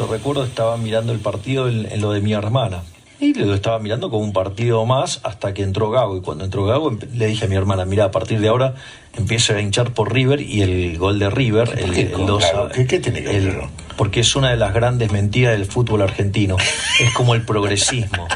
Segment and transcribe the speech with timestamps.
[0.00, 2.82] yo recuerdo estaba mirando el partido en, lo de mi hermana.
[3.20, 6.16] Y lo estaba mirando como un partido más hasta que entró Gago.
[6.16, 8.76] Y cuando entró Gago le dije a mi hermana, mira, a partir de ahora
[9.14, 13.22] empieza a hinchar por River y el gol de River, el, ¿Qué, el ¿Qué, tiene
[13.22, 13.60] que ver?
[13.98, 16.56] Porque es una de las grandes mentiras del fútbol argentino.
[16.98, 18.26] Es como el progresismo.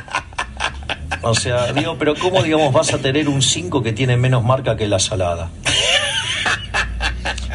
[1.23, 4.77] O sea, digo, pero ¿cómo, digamos, vas a tener un 5 que tiene menos marca
[4.77, 5.51] que la salada?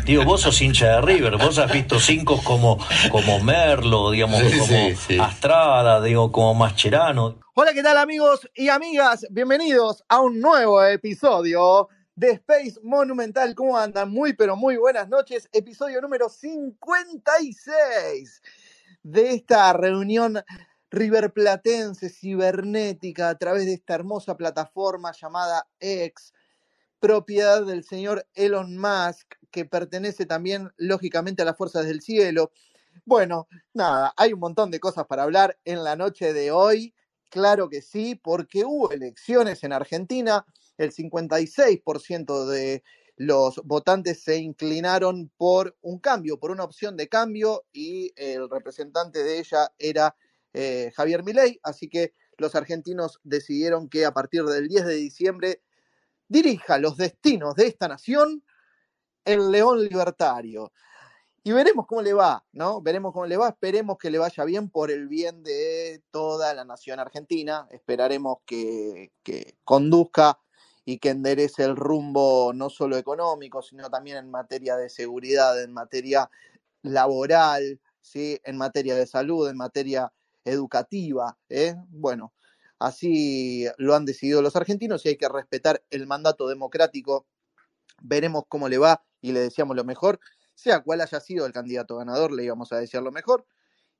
[0.10, 2.80] Digo, vos sos hincha de River, vos has visto cinco como,
[3.12, 7.40] como Merlo, digamos, como Astrada, digo, como Mascherano.
[7.54, 9.28] Hola, ¿qué tal amigos y amigas?
[9.30, 13.54] Bienvenidos a un nuevo episodio de Space Monumental.
[13.54, 14.10] ¿Cómo andan?
[14.10, 15.48] Muy, pero muy buenas noches.
[15.52, 18.42] Episodio número 56
[19.04, 20.44] de esta reunión
[20.90, 26.34] riverplatense cibernética a través de esta hermosa plataforma llamada X,
[27.00, 32.52] propiedad del señor Elon Musk, que pertenece también lógicamente a las fuerzas del cielo.
[33.06, 36.94] Bueno, nada, hay un montón de cosas para hablar en la noche de hoy.
[37.30, 40.46] Claro que sí, porque hubo elecciones en Argentina,
[40.78, 42.84] el 56% de
[43.16, 49.24] los votantes se inclinaron por un cambio, por una opción de cambio, y el representante
[49.24, 50.16] de ella era
[50.54, 55.62] eh, Javier Milei, así que los argentinos decidieron que a partir del 10 de diciembre
[56.30, 58.44] dirija los destinos de esta nación
[59.34, 60.72] el león libertario.
[61.44, 62.82] Y veremos cómo le va, ¿no?
[62.82, 66.66] Veremos cómo le va, esperemos que le vaya bien por el bien de toda la
[66.66, 70.40] nación argentina, esperaremos que, que conduzca
[70.86, 75.72] y que enderece el rumbo no solo económico, sino también en materia de seguridad, en
[75.72, 76.30] materia
[76.82, 78.40] laboral, ¿sí?
[78.44, 80.12] en materia de salud, en materia
[80.46, 81.38] educativa.
[81.50, 81.76] ¿eh?
[81.90, 82.34] Bueno,
[82.80, 87.28] así lo han decidido los argentinos y hay que respetar el mandato democrático.
[88.02, 90.20] Veremos cómo le va y le deseamos lo mejor.
[90.56, 93.46] Sea cual haya sido el candidato ganador, le íbamos a desear lo mejor.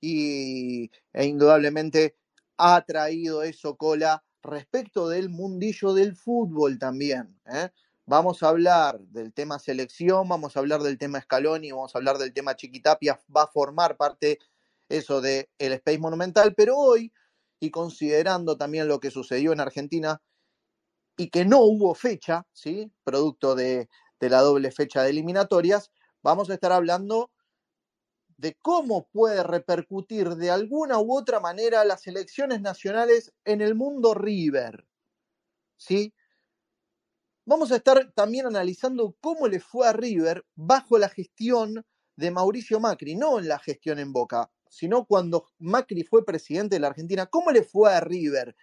[0.02, 2.16] Y e indudablemente
[2.58, 7.40] ha traído eso cola respecto del mundillo del fútbol también.
[7.46, 7.70] ¿eh?
[8.06, 12.18] Vamos a hablar del tema selección, vamos a hablar del tema Scaloni, vamos a hablar
[12.18, 14.40] del tema Chiquitapia, va a formar parte
[14.90, 17.14] eso del el Space Monumental, pero hoy,
[17.60, 20.22] y considerando también lo que sucedió en Argentina,
[21.20, 22.90] y que no hubo fecha, ¿sí?
[23.04, 23.90] Producto de,
[24.22, 25.92] la doble fecha de eliminatorias,
[26.24, 27.30] vamos a estar hablando
[28.38, 34.14] de cómo puede repercutir de alguna u otra manera las elecciones nacionales en el mundo
[34.14, 34.88] River.
[35.76, 36.14] ¿Sí?
[37.44, 42.80] Vamos a estar también analizando cómo le fue a River bajo la gestión de Mauricio
[42.80, 47.26] Macri, no en la gestión en Boca sino cuando Macri fue presidente de la Argentina,
[47.26, 48.56] ¿cómo le fue a River?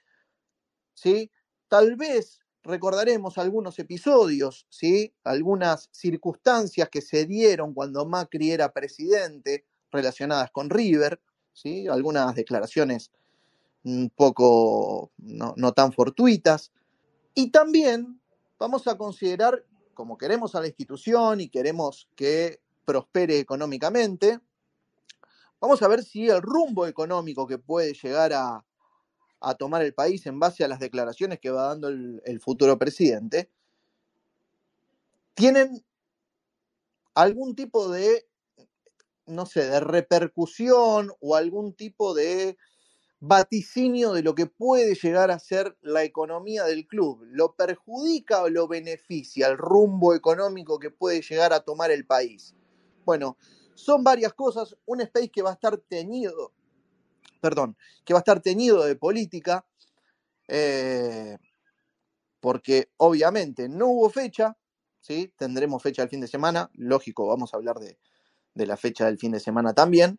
[0.94, 1.32] ¿Sí?
[1.69, 5.15] Tal vez recordaremos algunos episodios, ¿sí?
[5.25, 11.21] Algunas circunstancias que se dieron cuando Macri era presidente relacionadas con River,
[11.53, 11.89] ¿sí?
[11.89, 13.11] Algunas declaraciones
[13.85, 16.73] un poco no, no tan fortuitas.
[17.35, 18.21] Y también
[18.59, 19.65] vamos a considerar,
[19.95, 24.41] como queremos a la institución y queremos que prospere económicamente,
[25.59, 28.62] Vamos a ver si el rumbo económico que puede llegar a,
[29.55, 33.51] tomar el país en base a las declaraciones que va dando el, el futuro presidente,
[35.35, 35.85] tienen
[37.15, 38.27] algún tipo de,
[39.27, 42.57] no sé, de repercusión o algún tipo de
[43.21, 47.23] vaticinio de lo que puede llegar a ser la economía del club.
[47.31, 52.55] ¿Lo perjudica o lo beneficia el rumbo económico que puede llegar a tomar el país?
[53.05, 53.37] Bueno,
[53.75, 56.53] son varias cosas, un space que va a estar teñido,
[57.47, 59.65] perdón, que va a estar teñido de política,
[60.49, 61.39] eh,
[62.41, 64.57] porque obviamente no hubo fecha,
[65.01, 65.33] ¿sí?
[65.37, 67.97] Tendremos fecha el fin de semana, lógico, vamos a hablar de,
[68.55, 70.19] la fecha del fin de semana también,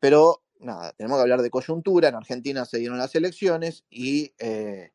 [0.00, 4.90] pero nada, tenemos que hablar de coyuntura, en Argentina se dieron las elecciones y eh,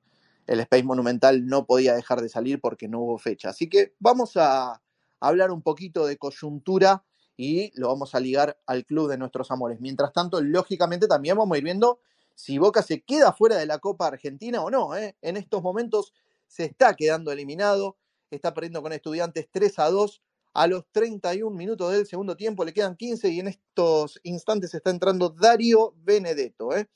[0.47, 3.47] el Space Monumental no podía dejar de salir porque no hubo fecha.
[3.47, 4.81] Así que vamos a
[5.21, 7.05] hablar un poquito de coyuntura
[7.37, 9.79] y lo vamos a ligar al club de nuestros amores.
[9.81, 11.99] Mientras tanto, lógicamente también vamos a ir viendo
[12.33, 14.95] si Boca se queda fuera de la Copa Argentina o no.
[14.95, 15.15] ¿eh?
[15.21, 16.13] En estos momentos
[16.47, 17.97] se está quedando eliminado,
[18.29, 20.21] está perdiendo con estudiantes 3 a 2
[20.53, 24.89] a los 31 minutos del segundo tiempo, le quedan 15 y en estos instantes está
[24.89, 26.73] entrando Darío Benedetto.
[26.73, 26.89] ¿eh?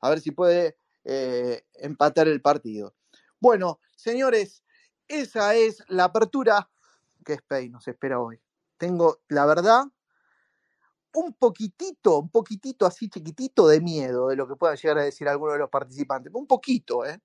[0.00, 2.94] A ver si puede eh, empatar el partido.
[3.40, 4.62] Bueno, señores,
[5.08, 6.70] esa es la apertura
[7.24, 8.43] que Spain nos espera hoy
[8.84, 9.84] tengo, la verdad,
[11.14, 15.26] un poquitito, un poquitito así chiquitito de miedo de lo que pueda llegar a decir
[15.28, 16.30] alguno de los participantes.
[16.34, 17.18] Un poquito, ¿eh?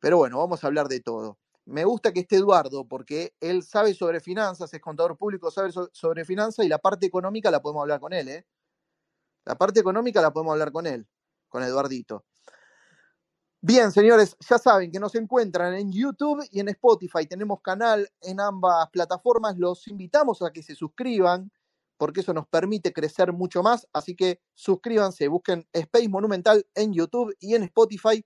[0.00, 1.38] Pero bueno, vamos a hablar de todo.
[1.66, 6.24] me gusta que esté Eduardo, porque él sabe sobre finanzas, es contador público, sabe sobre
[6.24, 8.46] finanzas y la parte económica la podemos hablar con él, ¿eh?
[9.46, 11.06] La parte económica la podemos hablar con él,
[11.48, 12.24] con Eduardito.
[13.66, 17.24] Bien, señores, ya saben que nos encuentran en YouTube y en Spotify.
[17.26, 19.56] Tenemos canal en ambas plataformas.
[19.56, 21.50] Los invitamos a que se suscriban
[21.96, 23.88] porque eso nos permite crecer mucho más.
[23.94, 28.22] Así que suscríbanse, busquen Space Monumental en YouTube y en Spotify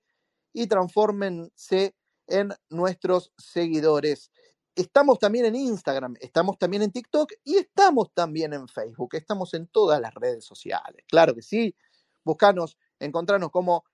[0.53, 1.95] y transfórmense
[2.27, 4.33] en nuestros seguidores.
[4.75, 9.11] Estamos también en Instagram, estamos también en TikTok y estamos también en Facebook.
[9.13, 11.05] Estamos en todas las redes sociales.
[11.07, 11.77] Claro que sí.
[12.25, 13.85] Buscanos, encontrarnos como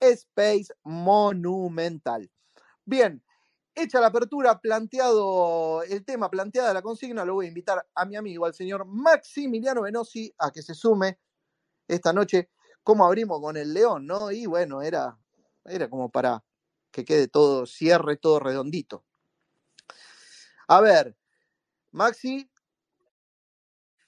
[0.00, 2.30] Space Monumental.
[2.84, 3.22] Bien,
[3.74, 8.16] hecha la apertura, planteado el tema, planteada la consigna, lo voy a invitar a mi
[8.16, 11.18] amigo, al señor Maximiliano Venosi, a que se sume
[11.86, 12.50] esta noche.
[12.82, 14.30] Como abrimos con el León, ¿no?
[14.30, 15.18] Y bueno, era,
[15.64, 16.42] era como para
[16.90, 19.04] que quede todo, cierre todo redondito.
[20.68, 21.16] A ver,
[21.92, 22.50] Maxi,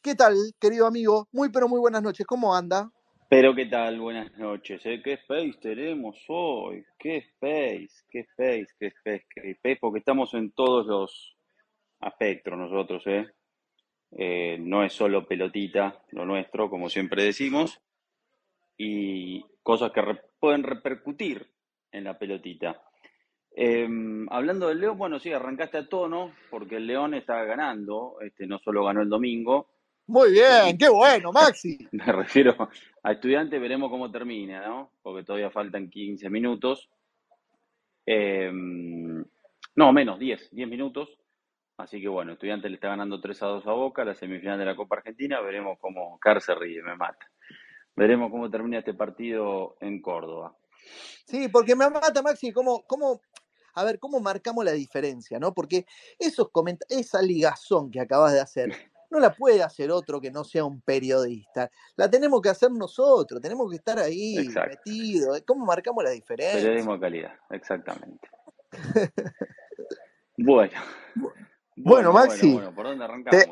[0.02, 1.28] ¿qué tal, querido amigo?
[1.32, 2.90] Muy, pero muy buenas noches, ¿cómo anda?
[3.30, 4.84] Pero qué tal, buenas noches.
[4.86, 5.00] ¿eh?
[5.04, 6.84] ¿Qué space tenemos hoy?
[6.98, 8.02] ¿Qué space?
[8.10, 8.66] ¿Qué space?
[8.76, 9.24] ¿Qué space?
[9.32, 9.78] ¿Qué space?
[9.80, 11.36] Porque estamos en todos los
[12.00, 13.28] aspectos nosotros, ¿eh?
[14.18, 14.58] ¿eh?
[14.58, 17.80] no es solo pelotita lo nuestro, como siempre decimos,
[18.76, 20.02] y cosas que
[20.40, 21.46] pueden repercutir
[21.92, 22.82] en la pelotita.
[23.52, 28.48] Em, hablando del León, bueno, sí, arrancaste a tono, porque el León está ganando, este,
[28.48, 29.68] no solo ganó el domingo,
[30.10, 31.78] muy bien, qué bueno, Maxi.
[31.92, 32.68] Me refiero
[33.02, 34.90] a estudiante, veremos cómo termina, ¿no?
[35.02, 36.90] Porque todavía faltan 15 minutos.
[38.04, 39.24] Em,
[39.76, 41.16] no, menos, 10, 10 minutos.
[41.76, 44.64] Así que bueno, estudiante le está ganando 3 a 2 a Boca, la semifinal de
[44.64, 45.40] la Copa Argentina.
[45.40, 47.30] Veremos cómo Carce ríe, me mata.
[47.94, 50.56] Veremos cómo termina este partido en Córdoba.
[51.24, 53.20] Sí, porque me mata, Maxi, cómo, cómo,
[53.74, 55.54] a ver, cómo marcamos la diferencia, ¿no?
[55.54, 55.86] Porque
[56.18, 56.48] esos
[56.88, 58.70] esa ligazón que acabas de hacer
[59.10, 61.70] no la puede hacer otro que no sea un periodista.
[61.96, 65.42] La tenemos que hacer nosotros, tenemos que estar ahí metidos.
[65.46, 66.60] ¿Cómo marcamos la diferencia?
[66.60, 68.28] Periodismo de calidad, exactamente.
[70.38, 70.80] bueno.
[71.76, 72.58] Bueno, Maxi.
[72.74, 73.46] ¿por dónde arrancamos?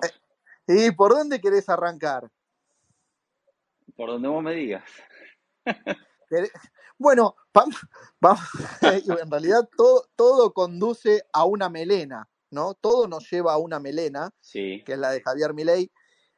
[0.67, 2.31] ¿Y por dónde querés arrancar?
[3.97, 4.85] Por donde vos me digas.
[7.01, 7.37] Bueno,
[8.21, 8.41] vamos,
[8.83, 12.29] en realidad todo, todo conduce a una melena.
[12.51, 12.75] ¿No?
[12.75, 15.91] Todo nos lleva a una melena, que es la de Javier Milei.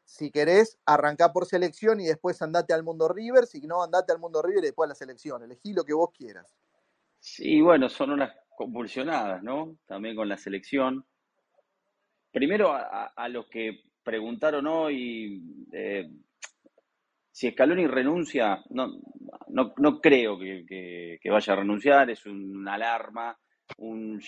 [0.04, 3.46] Si querés, arrancá por selección y después andate al mundo River.
[3.46, 5.42] Si no, andate al mundo River y después a la selección.
[5.42, 6.52] Elegí lo que vos quieras.
[7.20, 9.76] Sí, bueno, son unas convulsionadas, ¿no?
[9.86, 11.04] También con la selección.
[12.32, 16.10] Primero, a, los que preguntaron hoy eh,
[17.40, 19.00] si Scaloni renuncia, no,
[19.48, 23.38] no, no creo que, que, vaya a renunciar, es una alarma
[23.78, 24.20] un,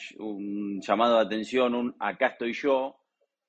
[0.80, 2.96] llamado de atención, un acá estoy yo,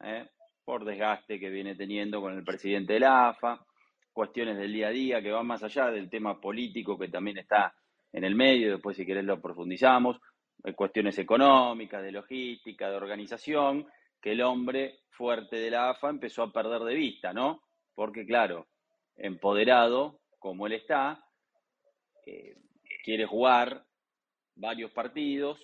[0.02, 0.28] ¿eh?
[0.64, 3.66] por desgaste que viene teniendo con el presidente de la AFA,
[4.12, 7.74] cuestiones del día a día que van más allá del tema político que también está
[8.12, 10.20] en el medio, después si querés lo profundizamos,
[10.64, 13.88] eh, cuestiones económicas, de logística, de organización,
[14.22, 17.64] que el hombre fuerte de la AFA empezó a perder de vista, ¿no?
[17.96, 18.68] Porque claro,
[19.16, 21.24] empoderado como él está,
[22.26, 22.56] eh,
[23.04, 23.84] quiere jugar
[24.56, 25.60] varios partidos,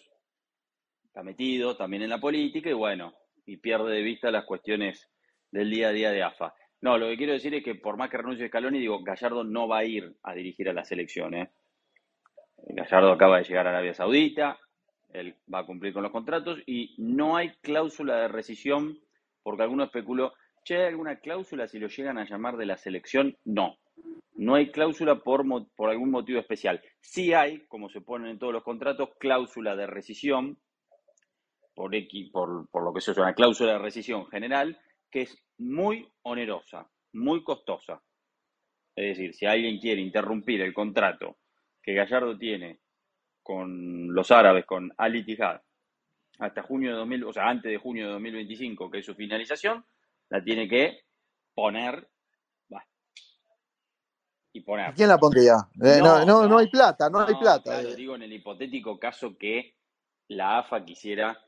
[1.10, 3.14] está metido también en la política y bueno,
[3.46, 5.10] y pierde de vista las cuestiones
[5.52, 6.54] del día a día de AFA.
[6.82, 9.68] No, lo que quiero decir es que por más que renuncie Scaloni, digo, Gallardo no
[9.68, 11.34] va a ir a dirigir a la selección.
[11.34, 11.50] ¿eh?
[12.58, 14.60] Gallardo acaba de llegar a Arabia Saudita,
[15.12, 19.00] él va a cumplir con los contratos y no hay cláusula de rescisión,
[19.42, 23.36] porque alguno especuló, che, ¿hay alguna cláusula si lo llegan a llamar de la selección?
[23.46, 23.80] No,
[24.36, 25.44] no hay cláusula por,
[25.76, 26.82] por algún motivo especial.
[27.02, 30.60] Sí hay, como se ponen en todos los contratos, cláusula de rescisión,
[31.80, 34.78] por, X, por, por lo que se llama cláusula de rescisión general,
[35.10, 38.04] que es muy onerosa, muy costosa.
[38.94, 41.38] Es decir, si alguien quiere interrumpir el contrato
[41.82, 42.82] que Gallardo tiene
[43.42, 45.62] con los árabes, con Al Ittihad,
[46.40, 49.86] hasta junio de 2000, o sea, antes de junio de 2025, que es su finalización,
[50.28, 51.06] la tiene que
[51.54, 52.10] poner
[54.52, 54.94] y poner.
[54.96, 55.54] ¿Quién la pondría?
[55.82, 57.80] Eh, no, no, no, hay plata, no, hay plata.
[57.80, 59.78] Claro, digo en el hipotético caso que
[60.28, 61.40] la AFA quisiera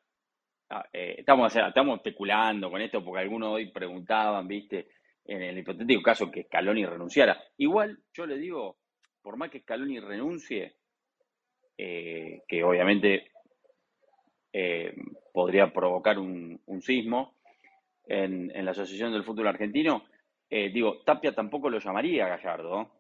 [0.94, 4.90] eh, estamos, estamos especulando con esto porque algunos hoy preguntaban, viste,
[5.26, 7.42] en el hipotético caso que Scaloni renunciara.
[7.58, 8.78] Igual, yo le digo,
[9.22, 10.76] por más que Scaloni renuncie,
[11.78, 13.32] eh, que obviamente
[14.54, 14.94] eh,
[15.34, 17.36] podría provocar un, sismo
[18.06, 20.06] en, en, la Asociación del Fútbol Argentino,
[20.50, 22.92] digo, Tapia tampoco lo llamaría Gallardo,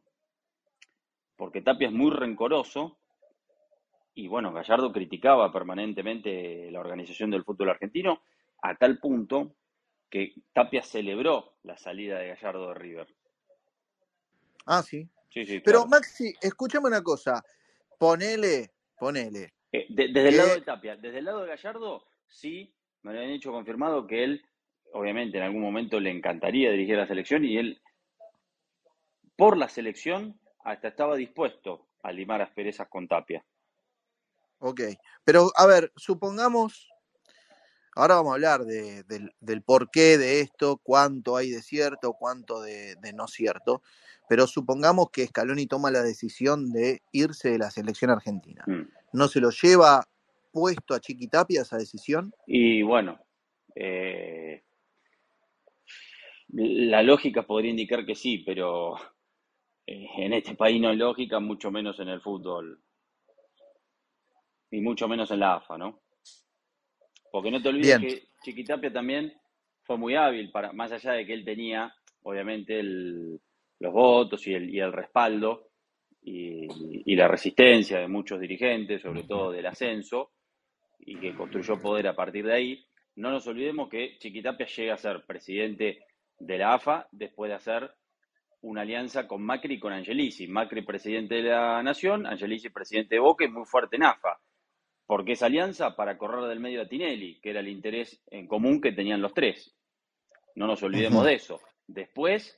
[1.36, 3.00] porque Tapia es muy rencoroso
[4.13, 8.22] y bueno, Gallardo criticaba permanentemente la organización del fútbol argentino
[8.62, 9.56] a tal punto
[10.10, 13.08] que Tapia celebró la salida de Gallardo de River.
[14.65, 15.10] Ah, sí.
[15.30, 15.62] Sí, sí.
[15.62, 17.41] Pero Maxi, escúchame una cosa.
[17.98, 19.53] Ponele, ponele.
[19.72, 23.30] Eh, desde el lado de Tapia, desde el lado de Gallardo, sí, me lo han
[23.30, 24.46] hecho confirmado que él,
[24.91, 27.82] obviamente, en algún momento le encantaría dirigir la selección y él,
[29.38, 33.46] por la selección, hasta estaba dispuesto a limar asperezas con Tapia.
[34.63, 34.82] Ok,
[35.24, 36.88] pero a ver, supongamos,
[37.96, 42.96] ahora vamos a hablar del, del, porqué de esto, cuánto hay de cierto, cuánto de,
[43.15, 43.82] no cierto,
[44.30, 48.63] pero supongamos que Scaloni toma la decisión de irse de la selección argentina.
[48.68, 48.84] Mm.
[49.13, 50.08] ¿No se lo lleva
[50.51, 52.32] puesto a Chiquitapia esa decisión?
[52.46, 53.20] Y bueno,
[53.74, 54.62] eh,
[56.50, 58.96] la lógica podría indicar que sí, pero
[59.88, 62.80] eh, en este país no hay lógica, mucho menos en el fútbol
[64.72, 66.01] y mucho menos en la AFA, ¿no?
[67.32, 69.34] Porque no te olvides que Chiquitapia también
[69.84, 74.74] fue muy hábil, para, más allá de que él tenía, obviamente, los votos y el,
[74.74, 75.72] y el respaldo
[76.24, 80.32] y, la resistencia de muchos dirigentes, sobre todo del ascenso,
[81.00, 82.86] y que construyó poder a partir de ahí.
[83.16, 86.06] No nos olvidemos que Chiquitapia llega a ser presidente
[86.40, 87.92] de la AFA después de hacer
[88.62, 90.48] una alianza con Macri y con Angelici.
[90.48, 94.40] Macri presidente de la Nación, Angelici presidente de Boca y muy fuerte en AFA.
[95.12, 95.94] ¿Por qué esa alianza?
[95.98, 99.34] Para correr del medio a Tinelli, que era el interés en común que tenían los
[99.34, 99.75] tres.
[100.56, 101.60] No nos olvidemos de eso.
[101.86, 102.58] Después,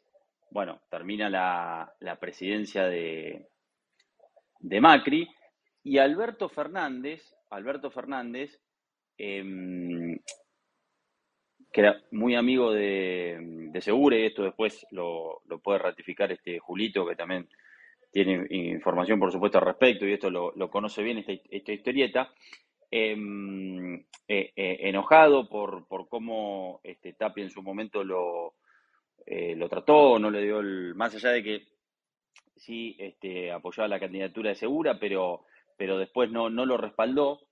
[0.52, 3.50] bueno, termina la, presidencia de,
[4.60, 5.28] de, Macri
[5.82, 8.62] y Alberto Fernández, Alberto Fernández,
[9.18, 10.20] em,
[11.72, 17.04] que era muy amigo de, de Segure, esto después lo, lo, puede ratificar este Julito,
[17.08, 17.50] que también
[18.14, 22.32] tiene información, por supuesto, al respecto, y esto lo, conoce bien, esta, esta historieta,
[22.92, 23.96] em,
[24.28, 28.54] eh, eh, enojado por, por cómo este, Tapia en su momento lo,
[29.26, 31.68] eh, lo trató, no le dio el, más allá de que
[32.56, 37.48] sí este, apoyaba la candidatura de Segura, pero, pero después no, no lo respaldó,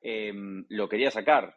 [0.00, 1.56] em, lo quería sacar.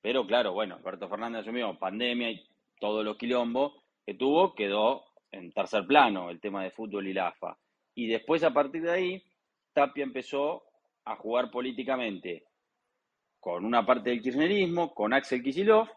[0.00, 2.46] Pero claro, bueno, Alberto Fernández asumió pandemia y
[2.80, 3.74] todos los quilombos
[4.06, 7.58] que tuvo, quedó en tercer plano el tema de fútbol y la AFA.
[7.94, 9.24] Y después, a partir de ahí,
[9.72, 10.64] Tapia empezó
[11.04, 12.46] a jugar políticamente
[13.40, 15.90] con una parte del kirchnerismo, con Axel Kicillof,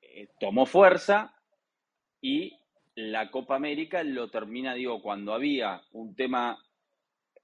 [0.00, 1.34] eh, tomó fuerza
[2.20, 2.58] y
[2.94, 6.56] la Copa América lo termina, digo, cuando había un tema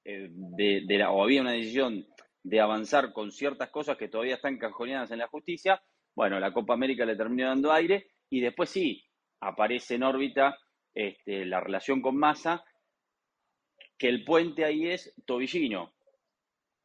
[0.05, 2.07] eh, de, o había una decisión
[2.43, 5.83] de avanzar con ciertas cosas que todavía están cajoneadas en la justicia,
[6.15, 9.05] bueno, la Copa América le terminó dando aire y después sí,
[9.41, 10.59] aparece en órbita
[10.95, 12.65] este, la relación con Massa
[14.01, 15.93] que el puente ahí es Tobillino.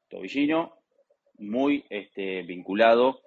[0.10, 0.82] Tobillino,
[1.38, 3.22] muy este, vinculado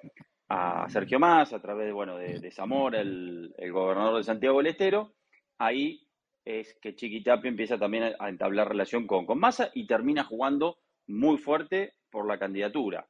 [0.50, 5.14] a Sergio Más, a través de, bueno, de, Zamora, el, gobernador de Santiago del Estero.
[5.57, 6.07] Ahí
[6.45, 11.38] es que Chiquitapia empieza también a entablar relación con, con Massa y termina jugando muy
[11.38, 13.09] fuerte por la candidatura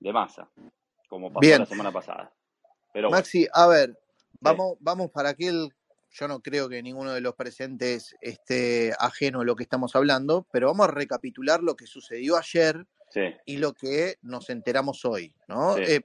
[0.00, 0.50] de Massa,
[1.08, 2.30] como pasó la semana pasada.
[2.92, 3.98] Pero Maxi, a ver,
[4.38, 5.70] vamos, vamos para aquel
[6.14, 10.46] yo no creo que ninguno de los presentes esté ajeno a lo que estamos hablando,
[10.52, 12.86] pero vamos a recapitular lo que sucedió ayer
[13.44, 15.76] y lo que nos enteramos hoy, ¿no?
[15.76, 16.02] Eh,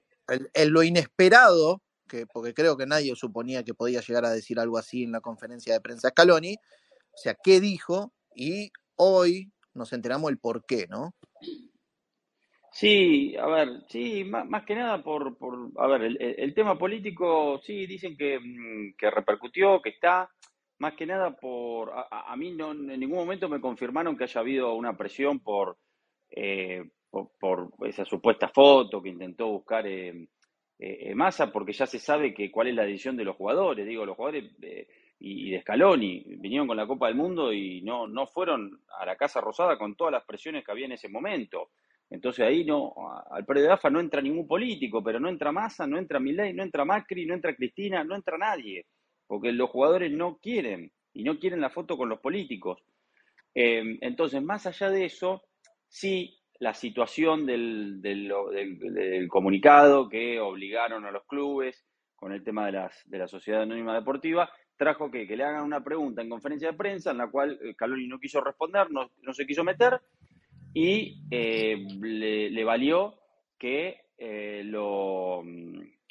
[0.66, 5.04] lo inesperado, que, porque creo que nadie suponía que podía llegar a decir algo así
[5.04, 10.40] en la conferencia de prensa Scaloni, o sea, qué dijo y hoy nos enteramos el
[10.40, 11.16] por qué, ¿no?
[12.80, 17.86] Sí, a ver, sí, más, que nada por, por a ver, el, tema político, sí,
[17.86, 20.30] dicen que, mm, que, repercutió, que está,
[20.78, 24.76] más que nada por, a, mí no, en ningún momento me confirmaron que haya habido
[24.76, 25.78] una presión por,
[26.30, 30.30] eh, por, esa supuesta foto que intentó buscar eh,
[30.80, 34.06] eh, Massa, porque ya se sabe que cuál es la decisión de los jugadores, digo,
[34.06, 34.54] los jugadores
[35.20, 39.06] y, y de Scaloni vinieron con la Copa del Mundo y no, no fueron a
[39.06, 41.72] la Casa Rosada con todas las presiones que había en ese momento.
[42.10, 42.94] Entonces ahí no,
[43.30, 46.54] al predio de AFA no entra ningún político, pero no entra Massa, no entra Milei,
[46.54, 48.86] no entra Macri, no entra Cristina, no entra nadie,
[49.28, 52.82] porque los jugadores no quieren y no quieren la foto con los políticos.
[53.54, 55.44] Eh, entonces, más allá de eso,
[55.88, 58.32] sí la situación del, del,
[59.30, 63.96] comunicado que obligaron a los clubes con el tema de, las, de la Sociedad Anónima
[63.96, 67.58] Deportiva, trajo que, que le hagan una pregunta en conferencia de prensa en la cual
[67.62, 70.02] eh, Caloni no quiso responder, no, no se quiso meter,
[70.74, 73.16] y eh, le, valió
[73.58, 75.44] que eh, lo,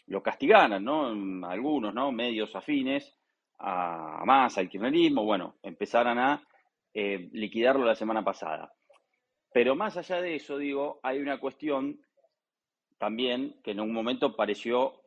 [0.06, 1.46] lo, castigaran, ¿no?
[1.46, 2.10] Algunos, ¿no?
[2.12, 3.16] Medios afines
[3.58, 6.42] a, más al kirchnerismo, bueno, empezaran a
[6.94, 8.72] eh, liquidarlo la semana pasada.
[9.52, 12.00] Pero más allá de eso, digo, hay una cuestión
[12.98, 15.02] también que en un momento pareció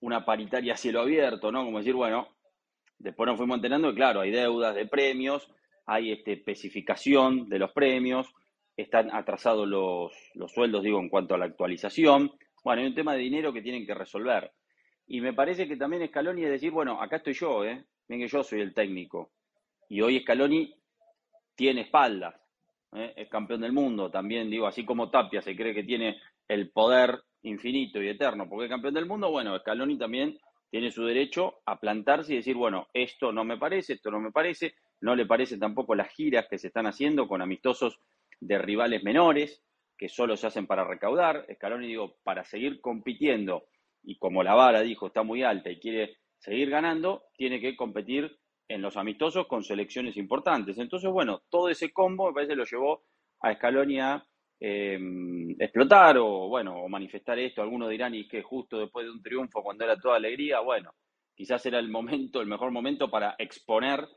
[0.00, 1.64] una paritaria a cielo abierto, ¿no?
[1.64, 2.28] Como decir, bueno,
[2.98, 5.50] después nos fuimos enterando que, claro, hay deudas de premios,
[5.86, 8.34] hay este, especificación de los premios,
[8.76, 12.32] están atrasados los, los sueldos, digo, en cuanto a la actualización.
[12.62, 14.52] Bueno, hay un tema de dinero que tienen que resolver.
[15.06, 17.84] Y me parece que también Scaloni es decir, bueno, acá estoy yo, ¿eh?
[18.08, 19.30] Ven que yo soy el técnico.
[19.88, 20.74] Y hoy Scaloni
[21.54, 22.34] tiene espaldas,
[22.92, 23.14] ¿eh?
[23.16, 24.10] es campeón del mundo.
[24.10, 28.64] También digo, así como Tapia se cree que tiene el poder infinito y eterno porque
[28.64, 30.38] es campeón del mundo, bueno, Scaloni también
[30.70, 34.32] tiene su derecho a plantarse y decir, bueno, esto no me parece, esto no me
[34.32, 38.00] parece, no le parece tampoco las giras que se están haciendo con amistosos
[38.40, 39.62] de rivales menores
[39.96, 41.46] que solo se hacen para recaudar.
[41.54, 43.64] Scaloni, digo, para seguir compitiendo
[44.02, 48.38] y como la vara dijo está muy alta y quiere seguir ganando, tiene que competir
[48.68, 50.78] en los amistosos con selecciones importantes.
[50.78, 53.04] Entonces, bueno, todo ese combo me parece lo llevó
[53.40, 54.24] a Scaloni a
[54.58, 54.98] eh,
[55.58, 57.62] explotar o, bueno, o manifestar esto.
[57.62, 60.92] Algunos dirán, y que justo después de un triunfo, cuando era toda alegría, bueno,
[61.34, 64.08] quizás era el momento, el mejor momento para exponer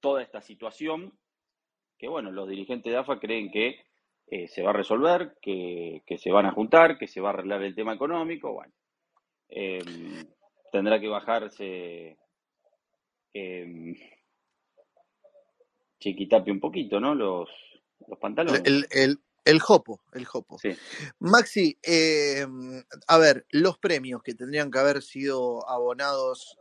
[0.00, 1.12] toda esta situación
[1.98, 3.80] que, bueno, los dirigentes de AFA creen que
[4.28, 7.62] eh, se va a resolver, que, se van a juntar, que se va a arreglar
[7.62, 8.72] el tema económico, bueno.
[9.48, 9.82] Eh,
[10.70, 12.18] tendrá que bajarse
[13.32, 13.94] eh,
[15.98, 17.14] Chiquitapi un poquito, ¿no?
[17.14, 17.48] Los,
[18.06, 18.62] los pantalones.
[18.64, 20.58] El, el, el jopo, el jopo.
[20.58, 20.76] Sí.
[21.18, 22.46] Maxi, eh,
[23.06, 26.58] a ver, los premios que tendrían que haber sido abonados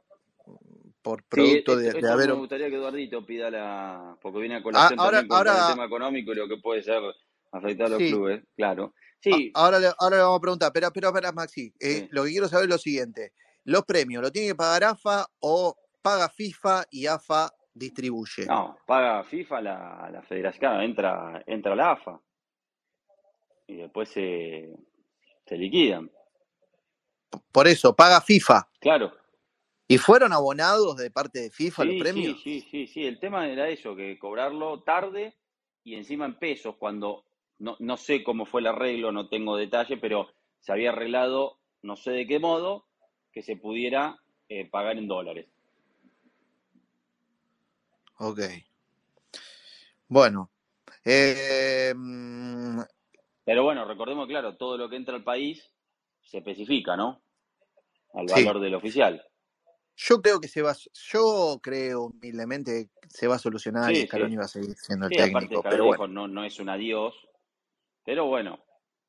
[1.07, 2.27] por producto de, haber.
[2.27, 4.17] Me gustaría que Eduardito pida la.
[4.21, 7.01] Porque viene a colación ahora, también con el tema económico y lo que puede ser
[7.51, 8.93] afectar a los clubes, claro.
[9.21, 9.51] Sí.
[9.53, 12.65] Ahora, ahora le vamos a preguntar, pero, pero, espera, Maxi, eh, lo que quiero saber
[12.65, 13.31] es lo siguiente:
[13.63, 18.45] ¿los premios lo tiene que pagar AFA o paga FIFA y AFA distribuye?
[18.45, 22.19] No, paga FIFA la, la federación, entra, entra la AFA
[23.65, 24.75] y después se,
[25.45, 26.11] se liquidan.
[27.53, 28.67] Por eso, paga FIFA.
[28.81, 29.13] Claro.
[29.87, 32.41] ¿Y fueron abonados de parte de FIFA los premios?
[32.41, 33.05] Sí, sí, sí, sí.
[33.05, 35.35] El tema era eso, que cobrarlo tarde
[35.83, 37.23] y encima en pesos, cuando
[37.59, 41.95] no, no sé cómo fue el arreglo, no tengo detalle, pero se había arreglado, no
[41.95, 42.85] sé de qué modo,
[43.31, 44.19] que se pudiera
[44.49, 45.47] eh, pagar en dólares.
[48.19, 48.39] Ok.
[50.09, 50.49] Bueno.
[51.05, 51.93] Eh,
[53.45, 55.71] pero bueno, recordemos, claro, todo lo que entra al país
[56.23, 57.21] se especifica, ¿no?
[58.13, 59.23] Al valor del oficial.
[59.99, 64.45] Yo creo que se va, yo creo humildemente se va a solucionar y Scaloni va
[64.45, 65.63] a seguir siendo el técnico.
[65.63, 66.07] pero bueno.
[66.07, 67.15] no, no es un adiós,
[68.05, 68.63] pero bueno,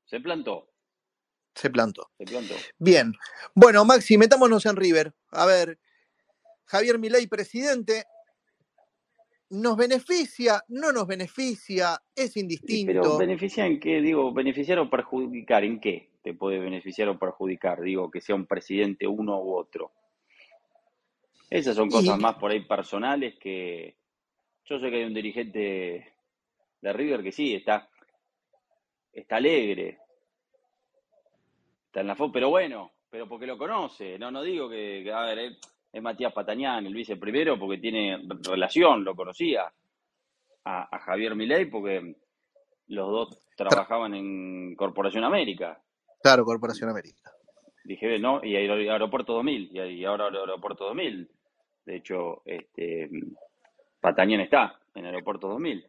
[0.07, 0.73] se plantó.
[1.55, 2.11] Se plantó.
[2.17, 2.55] Se plantó.
[2.79, 3.13] Bien.
[3.55, 5.13] Bueno, Maxi, metámonos en River.
[5.31, 5.79] A ver,
[6.65, 8.07] Javier Milei, presidente,
[9.51, 10.63] ¿Nos beneficia?
[10.69, 11.99] ¿No nos beneficia?
[12.15, 12.93] ¿Es indistinto?
[12.93, 17.81] pero beneficia en qué, digo, beneficiar o perjudicar, ¿en qué te puede beneficiar o perjudicar?
[17.81, 19.93] Digo, que sea un presidente uno u otro.
[21.51, 23.97] Esas son cosas más por ahí personales que
[24.67, 26.13] yo sé que hay un dirigente
[26.81, 27.89] de River que sí, está,
[29.13, 29.99] está alegre,
[31.87, 35.23] está en la foto, pero bueno, pero porque lo conoce, no, no digo que, a
[35.23, 35.57] ver,
[35.91, 39.73] es Matías Patañán, el vice primero, porque tiene relación, lo conocía
[40.65, 42.15] a, Javier Milei, porque
[42.89, 45.81] los dos trabajaban en Corporación América.
[46.23, 47.33] Claro, Corporación América.
[47.85, 48.45] Dije, ¿no?
[48.45, 51.31] Y Aeropuerto 2000, y, ahora Aeropuerto 2000.
[51.89, 53.09] De hecho, este,
[53.99, 55.87] Patañán está en Aeropuerto 2000.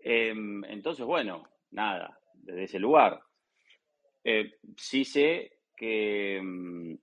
[0.00, 3.20] Em, entonces, bueno, nada, desde ese lugar.
[4.24, 6.96] Eh, sí sé que em,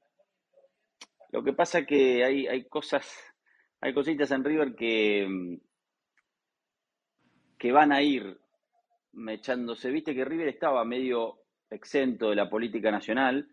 [1.31, 3.07] lo que pasa es que hay, hay cosas,
[3.81, 5.59] hay cositas en River que,
[7.59, 8.35] que van a ir
[9.11, 9.91] mechándose.
[9.91, 11.37] Viste que River estaba medio
[11.69, 13.47] exento de la política nacional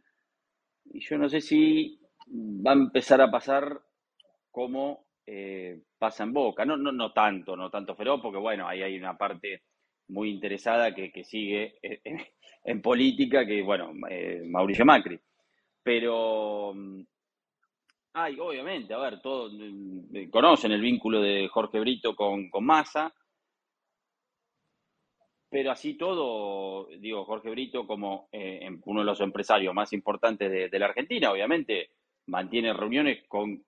[0.87, 3.83] y yo no sé si va a empezar a pasar
[4.51, 6.65] como eh, pasa en Boca.
[6.65, 9.63] No, no, no tanto, no tanto feroz, porque bueno, ahí hay una parte
[10.09, 11.79] muy interesada que, sigue
[12.65, 15.19] en, política, que bueno, eh, Mauricio Macri.
[15.83, 16.75] Pero
[18.13, 22.65] Ay, obviamente, a ver, todos mm, eh, conocen el vínculo de Jorge Brito con, con
[22.65, 23.15] Massa,
[25.49, 30.79] pero así todo, digo, Jorge Brito como eh, uno de los empresarios más importantes de,
[30.79, 31.91] la Argentina, obviamente
[32.27, 33.65] mantiene reuniones con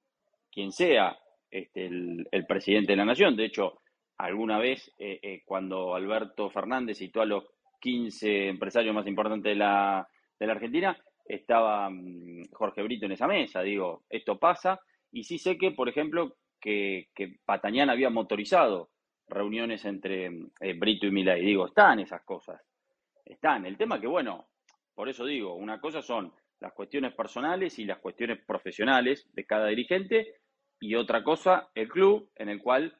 [0.52, 1.18] quien sea
[1.50, 3.34] este, el, presidente de la nación.
[3.36, 3.80] De hecho,
[4.18, 7.44] alguna vez eh, cuando Alberto Fernández citó a los
[7.82, 10.08] 15 empresarios más importantes de la,
[10.40, 15.72] Argentina, estaba mm, Jorge Brito en esa mesa, digo, esto pasa, y sí sé que,
[15.72, 18.90] por ejemplo, que, que Patañán había motorizado
[19.28, 20.26] reuniones entre
[20.60, 22.60] eh, Brito y Milay, digo, están esas cosas.
[23.24, 23.66] están.
[23.66, 24.48] El tema que, bueno,
[24.94, 29.66] por eso digo, una cosa son las cuestiones personales y las cuestiones profesionales de cada
[29.66, 30.41] dirigente
[30.82, 32.92] y otra cosa el club en el cual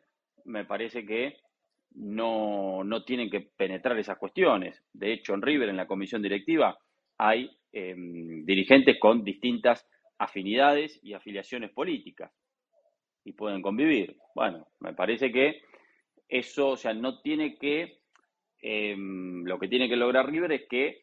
[0.45, 1.37] me parece que
[1.97, 4.81] no, no tienen que penetrar esas cuestiones.
[4.93, 6.79] De hecho, en River, en la comisión directiva,
[7.19, 9.85] hay em, dirigentes con distintas
[10.17, 12.33] afinidades y afiliaciones políticas
[13.25, 14.17] y pueden convivir.
[14.33, 15.63] Bueno, me parece que
[16.29, 17.99] eso, o sea, no tiene que,
[18.61, 21.03] em, lo que tiene que lograr River es que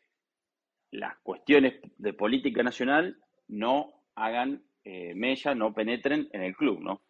[0.91, 3.17] las cuestiones de política nacional
[3.49, 7.01] no hagan eh, mella, no penetren en el club, ¿no?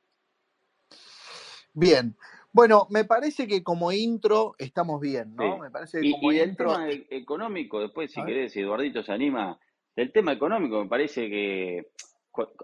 [1.74, 2.16] Bien,
[2.52, 5.60] bueno, me parece que como intro estamos bien, ¿no?
[5.60, 9.12] Me parece que como y, el tema e-, económico, después si querés, si Eduardito se
[9.12, 9.60] anima,
[9.96, 11.92] del tema económico me parece que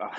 [0.01, 0.17] ah,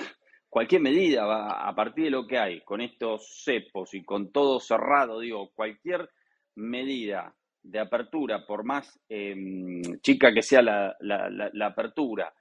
[0.49, 4.59] cualquier medida va a partir de lo que hay, con estos cepos y con todo
[4.59, 6.09] cerrado, digo, cualquier
[6.55, 12.33] medida de apertura, por más em, chica que sea la, la, apertura,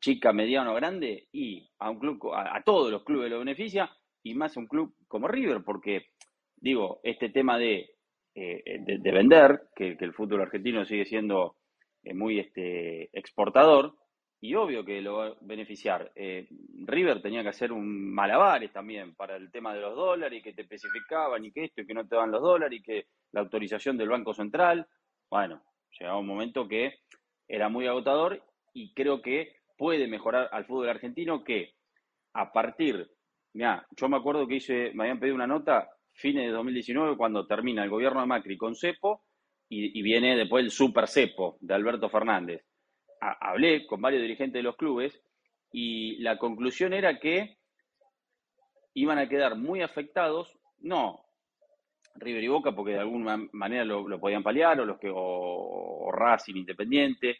[0.00, 3.90] chica, mediano, grande, y a un club, a, a todos los clubes lo beneficia,
[4.22, 6.06] y más a un club como River, porque
[6.56, 7.96] digo, este tema de,
[8.34, 11.56] eh, de, vender, que, el fútbol argentino sigue siendo
[12.04, 13.96] eh, muy este, exportador,
[14.40, 16.10] y obvio que lo va a beneficiar.
[16.16, 16.48] Eh,
[16.86, 20.52] River tenía que hacer un malabares también para el tema de los dólares, y que
[20.52, 23.40] te especificaban, y que esto, y que no te dan los dólares, y que la
[23.40, 24.86] autorización del Banco Central.
[25.28, 25.62] Bueno,
[25.98, 27.00] llegaba un momento que
[27.48, 31.74] era muy agotador, y creo que puede mejorar al fútbol argentino que
[32.34, 33.10] a partir,
[33.52, 37.46] mira, yo me acuerdo que hice, me habían pedido una nota fines de 2019, cuando
[37.46, 39.24] termina el gobierno de Macri con cepo
[39.68, 42.62] y, viene después el super cepo de Alberto Fernández.
[43.20, 45.22] hablé con varios dirigentes de los clubes
[45.72, 47.56] y la conclusión era que
[48.94, 51.24] iban a quedar muy afectados, no
[52.16, 56.56] River y Boca, porque de alguna manera lo, podían paliar, o los que, o, Racing
[56.56, 57.38] Independiente,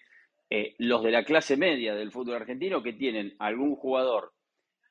[0.54, 4.34] eh, los de la clase media del fútbol argentino que tienen algún jugador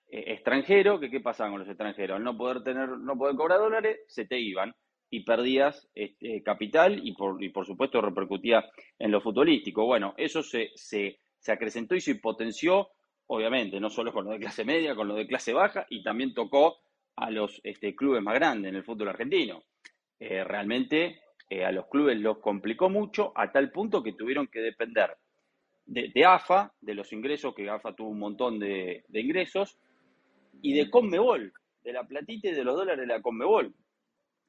[0.07, 3.59] eh, extranjero, que qué pasaba con los extranjeros, al no poder tener, no poder cobrar
[3.59, 4.73] dólares, se te iban
[5.11, 9.85] y perdías este, capital y por, y por supuesto repercutía en lo futbolístico.
[9.85, 12.89] Bueno, eso se, se, se acrecentó y se potenció,
[13.27, 16.33] obviamente, no solo con lo de clase media, con lo de clase baja, y también
[16.33, 16.79] tocó
[17.17, 19.61] a los este, clubes más grandes en el fútbol argentino.
[20.17, 21.21] Eh, realmente
[21.63, 25.17] a los clubes los complicó mucho a tal punto que tuvieron que depender
[25.85, 29.77] de, AFA, de los ingresos, que AFA tuvo un montón de, de ingresos,
[30.61, 33.73] y de Conmebol, de la platita y de los dólares de la Conmebol,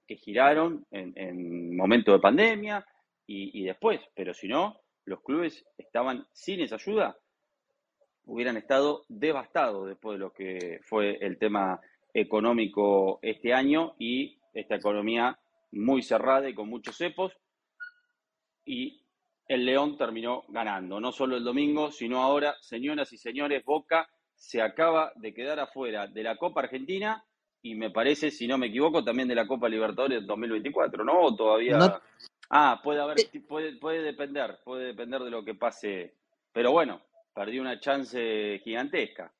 [0.06, 2.84] que giraron en, en momento de pandemia
[3.26, 7.16] y, después, pero si no, los clubes estaban sin esa ayuda,
[8.24, 11.80] hubieran estado devastados después de lo que fue el tema
[12.12, 15.38] económico este año y esta economía
[15.70, 17.32] muy cerrada y con muchos cepos.
[18.66, 19.01] Y
[19.48, 24.60] el León terminó ganando, no solo el domingo, sino ahora, señoras y señores, Boca se
[24.60, 27.24] acaba de quedar afuera de la Copa Argentina
[27.62, 31.20] y me parece, si no me equivoco, también de la Copa Libertadores 2024, ¿no?
[31.20, 32.00] ¿O todavía...
[32.54, 33.40] Ah, puede haber, eh.
[33.48, 36.16] puede, puede depender, puede depender de lo que pase.
[36.52, 37.00] Pero bueno,
[37.34, 39.32] perdí una chance gigantesca.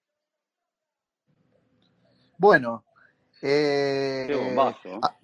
[2.38, 2.84] Bueno.
[3.42, 5.00] Eh, qué bombazo.
[5.02, 5.14] Ah.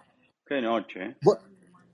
[0.46, 1.02] qué noche.
[1.02, 1.16] ¿eh?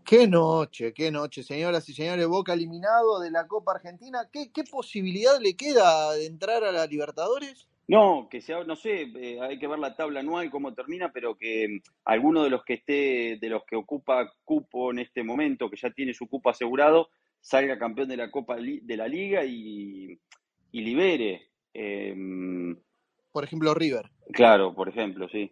[0.04, 2.26] Qué noche, qué noche, señoras y señores.
[2.26, 4.28] Boca eliminado de la Copa Argentina.
[4.30, 7.68] ¿Qué, qué posibilidad le queda de entrar a la Libertadores?
[7.86, 11.36] No, que sea, no sé, eh, hay que ver la tabla anual cómo termina, pero
[11.36, 15.70] que mm, alguno de los que esté, de los que ocupa cupo en este momento,
[15.70, 17.08] que ya tiene su cupo asegurado,
[17.40, 20.18] salga campeón de la Copa de la Liga y,
[20.72, 21.50] libere.
[21.72, 22.76] Em,
[23.32, 24.10] por ejemplo, River.
[24.32, 25.50] Claro, por ejemplo, sí.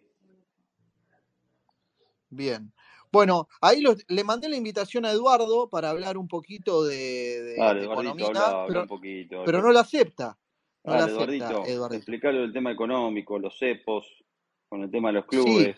[2.29, 2.71] Bien.
[3.13, 8.65] Bueno, ahí le mandé la invitación a Eduardo para hablar un poquito de, economía,
[9.45, 10.35] pero, no la acepta.
[10.83, 11.95] No la acepta, Eduardo.
[11.95, 14.07] explicarle el tema económico, los cepos,
[14.67, 15.77] con el tema de los clubes.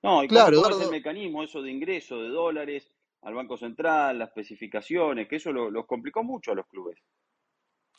[0.00, 2.88] No, y claro, es el mecanismo, eso de ingreso de dólares
[3.22, 7.00] al Banco Central, las especificaciones, que eso los complicó mucho a los clubes.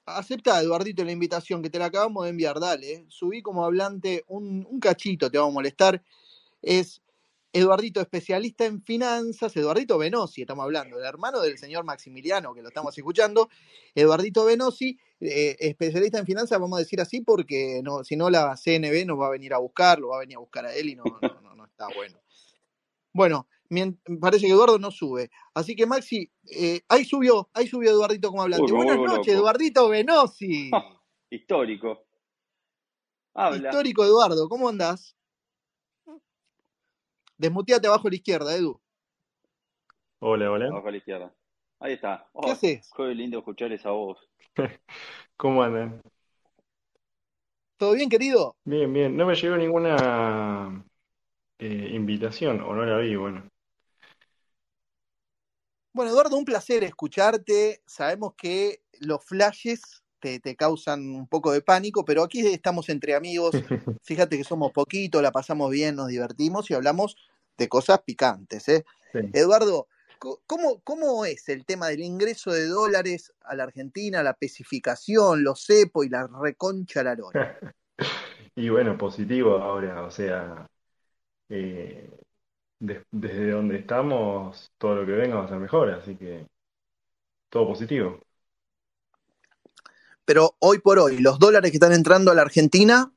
[0.06, 3.04] Acepta, Eduardito, la invitación que te la acabamos de enviar, dale.
[3.10, 6.02] Subí como hablante un, un cachito, te vamos a molestar.
[6.62, 7.02] Es
[7.52, 12.68] Eduardito, especialista en finanzas, Eduardito Venosi, estamos hablando, el hermano del señor Maximiliano, que lo
[12.68, 13.50] estamos escuchando.
[13.96, 18.56] Eduardito Venosi, eh, especialista en finanzas, vamos a decir así, porque no, si no la
[18.56, 20.90] CNB nos va a venir a buscar, lo va a venir a buscar a él
[20.90, 22.20] y no, no, está bueno.
[23.14, 23.48] Bueno,
[24.22, 25.32] parece que Eduardo no sube.
[25.56, 28.72] Así que Maxi, eh, ahí subió, ahí subió Eduardito como hablante.
[28.72, 30.70] Buenas noches, Eduardito Venosi.
[31.32, 32.06] histórico.
[33.56, 35.16] Histórico, Eduardo, ¿cómo andás?
[37.40, 38.82] Desmuteate abajo a la izquierda, Edu.
[40.20, 40.66] Hola, hola.
[40.66, 41.34] Abajo a la izquierda.
[41.80, 42.30] Ahí está.
[42.44, 42.92] ¿Qué haces?
[42.94, 44.18] Qué lindo escuchar esa voz.
[45.38, 46.02] ¿Cómo andan?
[47.78, 48.58] ¿Todo bien, querido?
[48.66, 49.16] Bien, bien.
[49.16, 50.84] No me llegó ninguna
[51.60, 53.50] eh, invitación, o no la vi, bueno.
[55.94, 57.82] Bueno, Eduardo, un placer escucharte.
[57.86, 63.16] Sabemos que los flashes te, te causan un poco de pánico, pero aquí estamos entre
[63.16, 63.52] amigos.
[64.04, 67.16] Fíjate que somos poquitos, la pasamos bien, nos divertimos y hablamos
[67.60, 68.68] de cosas picantes.
[68.70, 68.86] ¿eh?
[69.14, 69.20] Sí.
[69.34, 69.88] Eduardo,
[70.48, 75.64] ¿cómo, ¿cómo es el tema del ingreso de dólares a la Argentina, la especificación, los
[75.66, 77.60] cepo y la reconcha la lora?
[78.56, 80.68] Y bueno, positivo ahora, o sea,
[81.50, 82.10] eh,
[82.80, 86.46] des- desde donde estamos, todo lo que venga va a ser mejor, así que
[87.50, 88.20] todo positivo.
[90.26, 93.12] Pero hoy por hoy, los dólares que están entrando a la Argentina,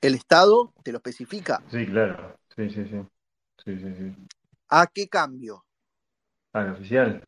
[0.00, 1.62] el Estado te lo especifica.
[1.70, 2.36] Sí, claro.
[2.56, 3.00] Sí, sí, sí.
[3.62, 4.14] Sí, sí, sí.
[4.68, 5.64] ¿A qué cambio?
[6.54, 7.22] Al oficial.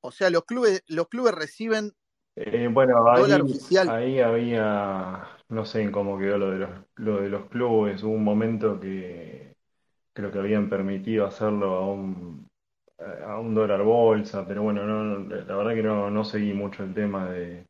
[0.00, 1.92] O sea, los clubes, los clubes reciben
[2.34, 3.94] Eh, bueno, dólar ahí, oficial.
[3.94, 8.02] ahí había, no sé cómo quedó lo de los, lo de los clubes.
[8.02, 9.56] Hubo un momento que
[10.14, 12.48] creo que habían permitido hacerlo a un,
[13.26, 16.84] a un dólar bolsa, pero bueno, no, no, la verdad que no, no seguí mucho
[16.84, 17.66] el tema de,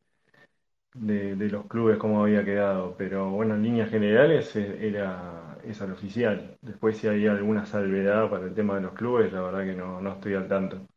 [0.93, 2.95] de, de los clubes, cómo había quedado.
[2.97, 5.32] Pero bueno, en líneas generales eh, era,
[5.63, 6.57] es al oficial.
[6.61, 10.01] Después si había alguna salvedad para el tema de los clubes, la verdad que no,
[10.01, 10.87] no estoy al tanto.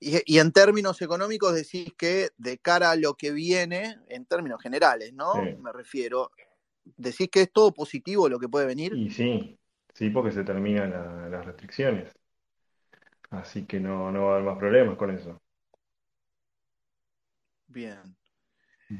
[0.00, 4.62] Y, y en términos económicos decís que de cara a lo que viene, en términos
[4.62, 5.32] generales, ¿no?
[5.32, 5.56] Sí.
[5.56, 6.30] Me refiero,
[6.84, 9.00] decís que es todo positivo lo que puede venir.
[9.00, 9.58] Y sí,
[9.92, 12.14] sí, porque se terminan la- las restricciones.
[13.30, 15.38] Así que no, no va a haber más problemas con eso.
[17.68, 18.16] Bien.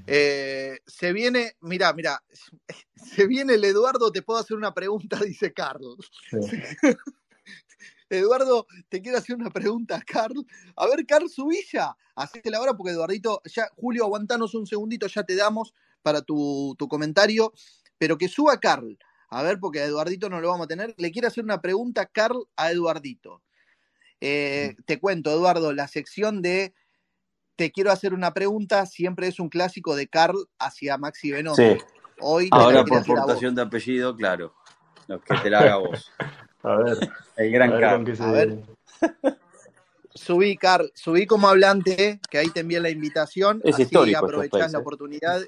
[0.07, 2.23] Eh, se viene, mira, mira,
[2.97, 5.97] se viene el Eduardo, te puedo hacer una pregunta, dice Carl.
[6.31, 6.39] Sí.
[8.11, 10.47] Eduardo, te quiero hacer una pregunta, Carl.
[10.77, 11.97] A ver, Carl, subí ya.
[12.15, 16.75] Hacete la hora porque Eduardito, ya, Julio, aguantanos un segundito, ya te damos para tu,
[16.79, 17.53] tu comentario.
[17.99, 18.99] Pero que suba Carl.
[19.29, 20.95] A ver, porque a Eduardito no lo vamos a tener.
[20.97, 23.43] Le quiero hacer una pregunta, Carl, a Eduardito.
[24.21, 26.75] Eh, te cuento, Eduardo, la sección de
[27.57, 31.63] Te quiero hacer una pregunta siempre es un clásico de Carl hacia Maxi Venoso.
[31.63, 31.79] Sí.
[32.21, 34.55] Hoy Ahora por portación de apellido, claro.
[35.07, 36.11] Lo que te la haga vos.
[36.63, 36.97] A ver,
[37.37, 38.17] El a gran ver Carl.
[38.17, 38.23] se...
[38.23, 38.63] A ver.
[40.15, 43.61] Subí, Carl, subí como hablante, que ahí te envié la invitación.
[43.65, 44.81] Es así histórico aprovechás space, la ¿eh?
[44.81, 45.43] oportunidad.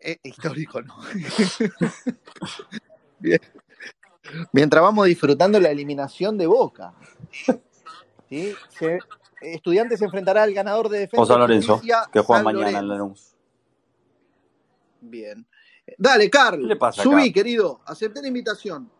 [0.00, 0.96] Eh, histórico, no.
[3.18, 3.40] Bien.
[4.52, 6.94] Mientras vamos disfrutando la eliminación de Boca.
[8.28, 8.54] ¿Sí?
[8.78, 8.98] Se-
[9.52, 11.22] Estudiantes se enfrentará al ganador de defensa.
[11.22, 12.88] O San Lorenzo, Justicia, que juega mañana en.
[12.88, 13.36] Lanús.
[15.00, 15.46] Bien.
[15.98, 16.60] Dale, Carl.
[16.60, 17.80] ¿Qué le pasa a Subí, querido.
[17.86, 18.90] Acepté la invitación.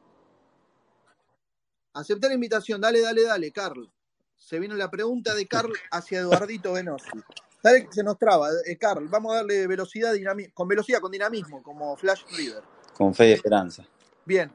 [1.95, 2.81] Acepté la invitación.
[2.81, 3.91] Dale, dale, dale, Carl.
[4.37, 7.09] Se vino la pregunta de Carl hacia Eduardito Venosi.
[7.63, 9.09] Dale que se nos traba, eh, Carl.
[9.09, 10.13] Vamos a darle velocidad,
[10.53, 12.63] con velocidad, con dinamismo, como Flash River.
[12.95, 13.87] Con fe y esperanza.
[14.25, 14.53] Bien.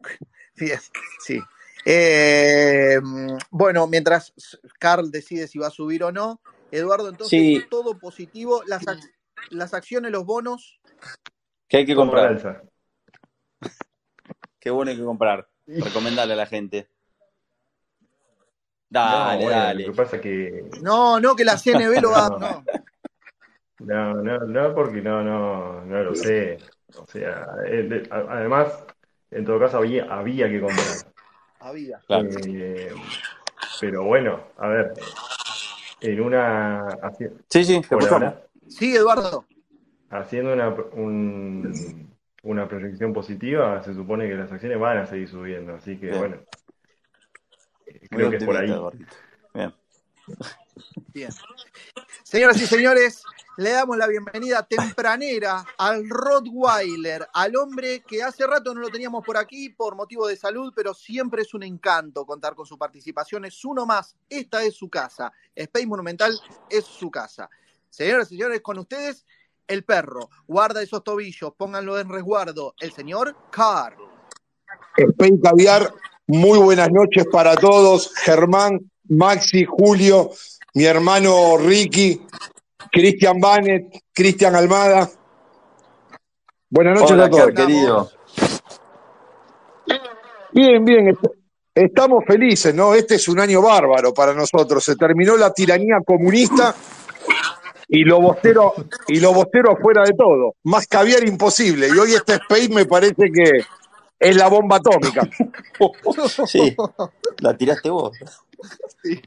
[0.56, 0.78] Bien,
[1.24, 1.40] sí.
[1.86, 2.98] Eh,
[3.50, 4.32] bueno, mientras
[4.78, 7.64] Carl decide si va a subir o no, Eduardo, entonces Sí.
[7.70, 8.62] todo positivo.
[8.66, 9.10] Las, ac-
[9.50, 10.80] las acciones, los bonos,
[11.68, 12.62] ¿Qué hay que comprar?
[14.60, 15.48] Qué bueno hay que comprar.
[15.66, 16.88] Recomendale a la gente.
[18.90, 19.86] No, Dale, bueno, dale.
[19.86, 20.64] lo que pasa que...
[20.82, 22.28] No, no, que la CNB lo va.
[22.38, 22.38] No.
[22.38, 22.64] No.
[23.80, 26.58] No, no, no, porque no, no, no lo sé.
[26.96, 28.86] O sea, eh, además,
[29.32, 31.03] en todo caso había, había que comprar.
[31.64, 31.98] Había.
[32.06, 32.28] Claro.
[32.46, 32.92] Eh,
[33.80, 34.92] pero bueno, a ver,
[36.02, 36.86] en una,
[37.48, 39.46] Sí, sí, te ahora, Sí, Eduardo.
[40.10, 45.74] haciendo una, un- una proyección positiva, se supone que las acciones van a seguir subiendo.
[45.74, 46.18] Así que Bien.
[46.18, 46.36] bueno,
[47.86, 48.74] Muy creo que es por ahí.
[51.14, 51.30] Bien.
[52.24, 53.24] Señoras y señores,
[53.56, 59.24] le damos la bienvenida tempranera al Rottweiler, al hombre que hace rato no lo teníamos
[59.24, 63.44] por aquí por motivo de salud, pero siempre es un encanto contar con su participación.
[63.44, 64.16] Es uno más.
[64.28, 65.32] Esta es su casa.
[65.54, 66.36] Space Monumental
[66.68, 67.48] es su casa.
[67.90, 69.24] Señoras y señores, con ustedes,
[69.68, 70.30] el perro.
[70.48, 72.74] Guarda esos tobillos, pónganlo en resguardo.
[72.80, 73.96] El señor Carl.
[74.96, 75.94] Spain Caviar,
[76.26, 78.12] muy buenas noches para todos.
[78.16, 80.30] Germán, Maxi, Julio,
[80.74, 82.20] mi hermano Ricky,
[82.94, 85.10] Cristian Banet, Cristian Almada.
[86.70, 87.50] Buenas noches Hola, a todos.
[87.52, 88.10] Querido.
[90.52, 91.08] Bien, bien.
[91.08, 91.24] est-
[91.74, 92.94] Estamos felices, ¿no?
[92.94, 94.84] Este es un año bárbaro para nosotros.
[94.84, 96.72] Se terminó la tiranía comunista
[97.88, 98.74] y lo bostero,
[99.08, 100.54] y lo bostero afuera de todo.
[100.62, 101.88] Más caviar imposible.
[101.88, 103.64] Y hoy este Spain me parece que
[104.20, 105.22] es la bomba atómica.
[106.46, 106.76] Sí,
[107.40, 108.16] la tiraste vos.
[109.02, 109.20] Sí.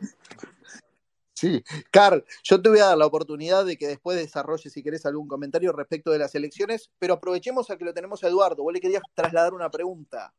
[1.38, 5.06] Sí, Carl, yo te voy a dar la oportunidad de que después desarrolles, si querés,
[5.06, 8.63] algún comentario respecto de las elecciones, pero aprovechemos a que lo tenemos a Eduardo.
[8.63, 10.34] Vos le querías trasladar una pregunta.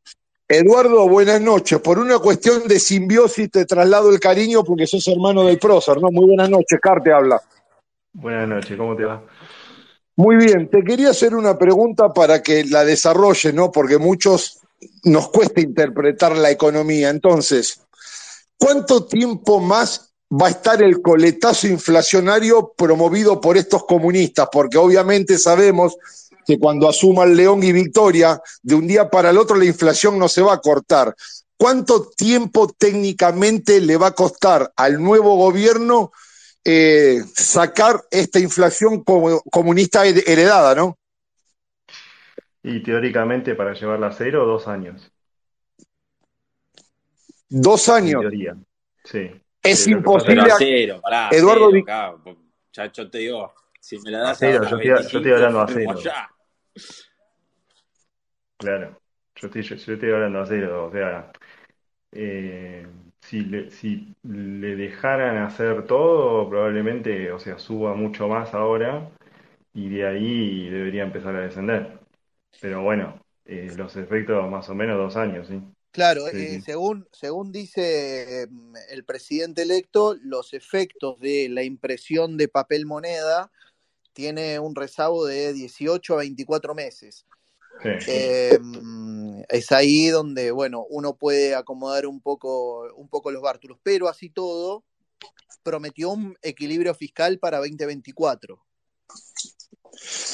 [0.49, 1.79] Eduardo, buenas noches.
[1.79, 6.11] Por una cuestión de simbiosis te traslado el cariño porque sos hermano del prócer, ¿no?
[6.11, 7.41] Muy buenas noches, Car te habla.
[8.13, 9.23] Buenas noches, ¿cómo te va?
[10.17, 13.71] Muy bien, te quería hacer una pregunta para que la desarrolle, ¿no?
[13.71, 14.59] Porque muchos
[15.05, 17.11] nos cuesta interpretar la economía.
[17.11, 17.87] Entonces,
[18.59, 24.49] ¿cuánto tiempo más va a estar el coletazo inflacionario promovido por estos comunistas?
[24.53, 25.97] Porque obviamente sabemos
[26.47, 30.29] que cuando asuman León y Victoria, de un día para el otro la inflación no
[30.29, 31.15] se va a cortar.
[31.57, 36.13] ¿Cuánto tiempo técnicamente le va a costar al nuevo gobierno
[36.65, 40.99] eh, sacar esta inflación comunista heredada, no?
[42.63, 45.11] Y teóricamente para llevarla a cero, dos años.
[47.49, 48.23] Dos años.
[48.23, 48.57] En teoría,
[49.05, 49.31] sí.
[49.69, 50.41] Es imposible.
[50.51, 52.15] A cero, pará, Eduardo cero, acá,
[53.11, 55.61] te digo, si me la das A cero, ahora yo estoy- yo estoy 25, hablando
[55.61, 56.01] a cero.
[58.59, 59.01] Claro,
[59.37, 61.31] yo estoy, yo, yo estoy hablando a cero, o sea,
[62.13, 62.87] eh,
[63.21, 69.11] si le, si le dejaran hacer todo, probablemente, o sea, suba mucho más ahora
[69.75, 72.01] y de ahí debería empezar a descender.
[72.61, 75.63] Pero bueno, eh, los efectos más o menos dos años, ¿sí?
[75.91, 78.47] Claro, Sí, eh, según, según dice eh,
[78.91, 83.51] el presidente electo, los efectos de la impresión de papel moneda
[84.13, 87.25] tiene un rezago de 18 a 24 meses.
[87.83, 87.89] Sí.
[88.09, 88.59] Eh,
[89.49, 94.29] es ahí donde, bueno, uno puede acomodar un poco, un poco los bártulos, pero así
[94.29, 94.85] todo,
[95.63, 98.61] prometió un equilibrio fiscal para 2024.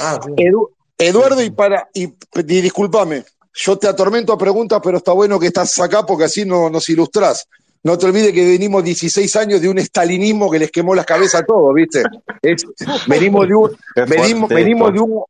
[0.01, 0.31] Ah, sí.
[0.37, 3.25] Edu- Eduardo, y para, y, y discúlpame,
[3.55, 6.89] yo te atormento a preguntas, pero está bueno que estás acá porque así no, nos
[6.89, 7.47] ilustrás.
[7.83, 11.43] No te olvides que venimos 16 años de un estalinismo que les quemó las cabezas
[11.43, 12.03] a todos, ¿viste?
[12.43, 12.65] Es-
[13.09, 13.77] venimos de un,
[14.09, 15.23] venimos, venimos de un,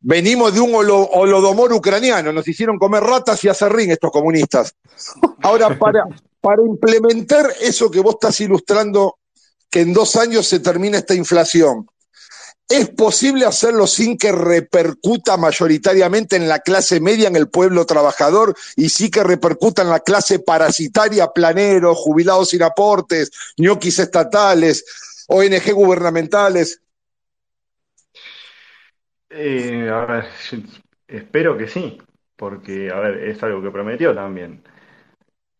[0.00, 4.74] venimos de un holo- holodomor ucraniano, nos hicieron comer ratas y acerrín estos comunistas.
[5.42, 6.04] Ahora, para,
[6.40, 9.18] para implementar eso que vos estás ilustrando,
[9.68, 11.86] que en dos años se termina esta inflación,
[12.68, 18.54] ¿es posible hacerlo sin que repercuta mayoritariamente en la clase media, en el pueblo trabajador,
[18.76, 24.84] y sí que repercuta en la clase parasitaria, planeros, jubilados sin aportes, ñoquis estatales,
[25.28, 26.80] ONG gubernamentales?
[29.30, 30.24] Eh, a ver,
[31.08, 31.98] espero que sí,
[32.36, 34.62] porque, a ver, es algo que prometió también.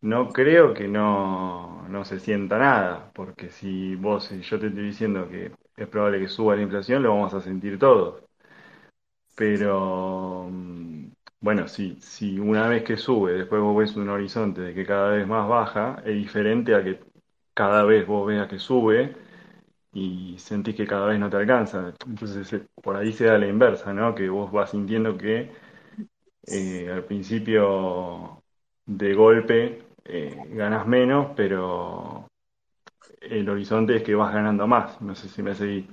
[0.03, 4.83] No creo que no, no se sienta nada, porque si vos, si yo te estoy
[4.85, 8.23] diciendo que es probable que suba la inflación, lo vamos a sentir todos.
[9.35, 11.07] Pero, mm,
[11.41, 15.09] bueno, si, si una vez que sube, después vos ves un horizonte de que cada
[15.11, 16.99] vez más baja, es diferente a que
[17.53, 19.15] cada vez vos veas que sube
[19.93, 21.93] y sentís que cada vez no te alcanza.
[22.07, 24.15] Entonces, eh, por ahí se da la inversa, ¿no?
[24.15, 25.51] Que vos vas sintiendo que
[26.47, 28.43] eh, al principio
[28.85, 32.27] de golpe eh, ganas menos, pero
[33.21, 35.01] el horizonte es que vas ganando más.
[35.01, 35.87] No sé si me seguí.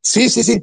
[0.00, 0.62] Sí, sí, sí.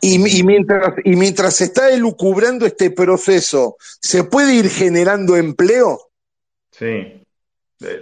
[0.00, 6.10] Y, y mientras, y mientras se está elucubrando este proceso, ¿se puede ir generando empleo?
[6.70, 7.22] Sí.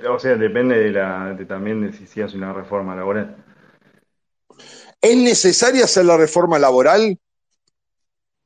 [0.09, 3.37] O sea, depende de la, de también de si se hace una reforma laboral.
[5.01, 7.19] ¿Es necesaria hacer la reforma laboral?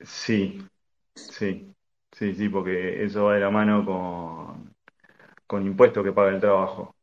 [0.01, 0.67] Sí,
[1.15, 1.75] sí,
[2.13, 4.66] sí, sí, porque eso va de la mano con,
[5.47, 6.95] con impuestos que paga el trabajo.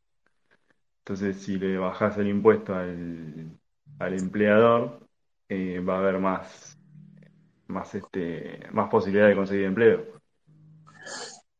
[0.99, 3.57] Entonces, si le bajás el impuesto al,
[3.99, 4.99] al empleador,
[5.49, 6.77] eh, va a haber más,
[7.67, 10.05] más, este, más posibilidad de conseguir empleo.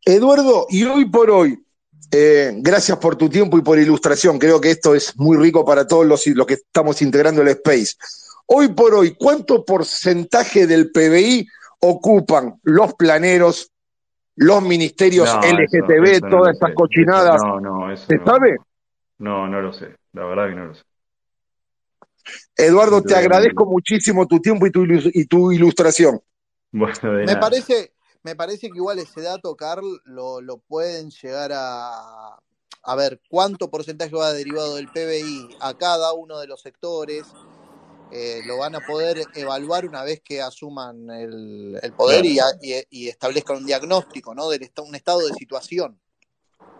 [0.06, 1.62] Eduardo, y hoy por hoy,
[2.12, 5.88] eh, gracias por tu tiempo y por ilustración, creo que esto es muy rico para
[5.88, 7.96] todos los, los que estamos integrando el Space.
[8.46, 11.48] Hoy por hoy, ¿cuánto porcentaje del PBI
[11.80, 13.73] ocupan los planeros,
[14.36, 16.76] los ministerios No, LGTB, eso no todas estas sé.
[16.76, 17.42] cochinadas?
[17.42, 18.58] No, no, eso ¿Se no, sabe?
[19.20, 19.96] no, no lo sé.
[20.14, 20.84] La verdad que no lo sé.
[22.58, 26.22] Eduardo, No te agradezco muchísimo tu tiempo y tu, ilus- y tu ilustración.
[26.72, 27.40] Bueno, de Me nada.
[27.40, 32.40] parece, me parece que igual ese dato, Carl, lo, lo pueden llegar a,
[32.84, 37.36] a ver cuánto porcentaje va derivado del PBI a cada uno de los sectores.
[38.14, 42.58] Eh, lo van a poder evaluar una vez que asuman el, el poder y, Claro,
[42.62, 44.50] y- y establezcan un diagnóstico, ¿no?
[44.50, 46.00] Del un estado de situación.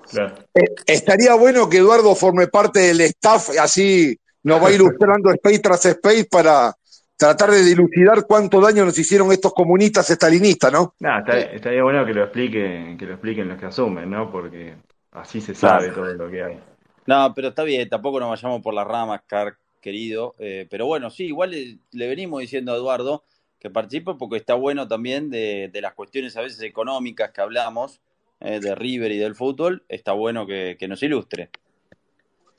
[0.10, 0.36] claro.
[0.54, 5.86] Eh, estaría bueno que Eduardo forme parte del staff, así nos va ilustrando Space tras
[5.86, 6.76] Space para,
[7.18, 10.96] tratar de dilucidar cuánto daño nos hicieron estos comunistas estalinistas, ¿no?
[11.00, 14.32] Nada, está, estaría bueno que lo expliquen, que lo expliquen los que asumen, ¿no?
[14.32, 14.76] Porque
[15.12, 16.60] así se sabe todo lo que hay.
[17.06, 20.34] No, pero está bien, tampoco nos vayamos por las ramas, Car, querido.
[20.40, 23.24] Eh, pero bueno, sí, igual le, le, venimos diciendo a Eduardo
[23.60, 28.02] que participe porque está bueno también de, de las cuestiones a veces económicas que hablamos,
[28.40, 31.50] eh, de River y del fútbol, está bueno que, que nos ilustre.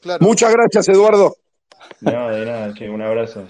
[0.00, 0.24] Claro.
[0.24, 1.36] Muchas gracias, Eduardo.
[2.00, 3.46] No, de nada, che, un abrazo.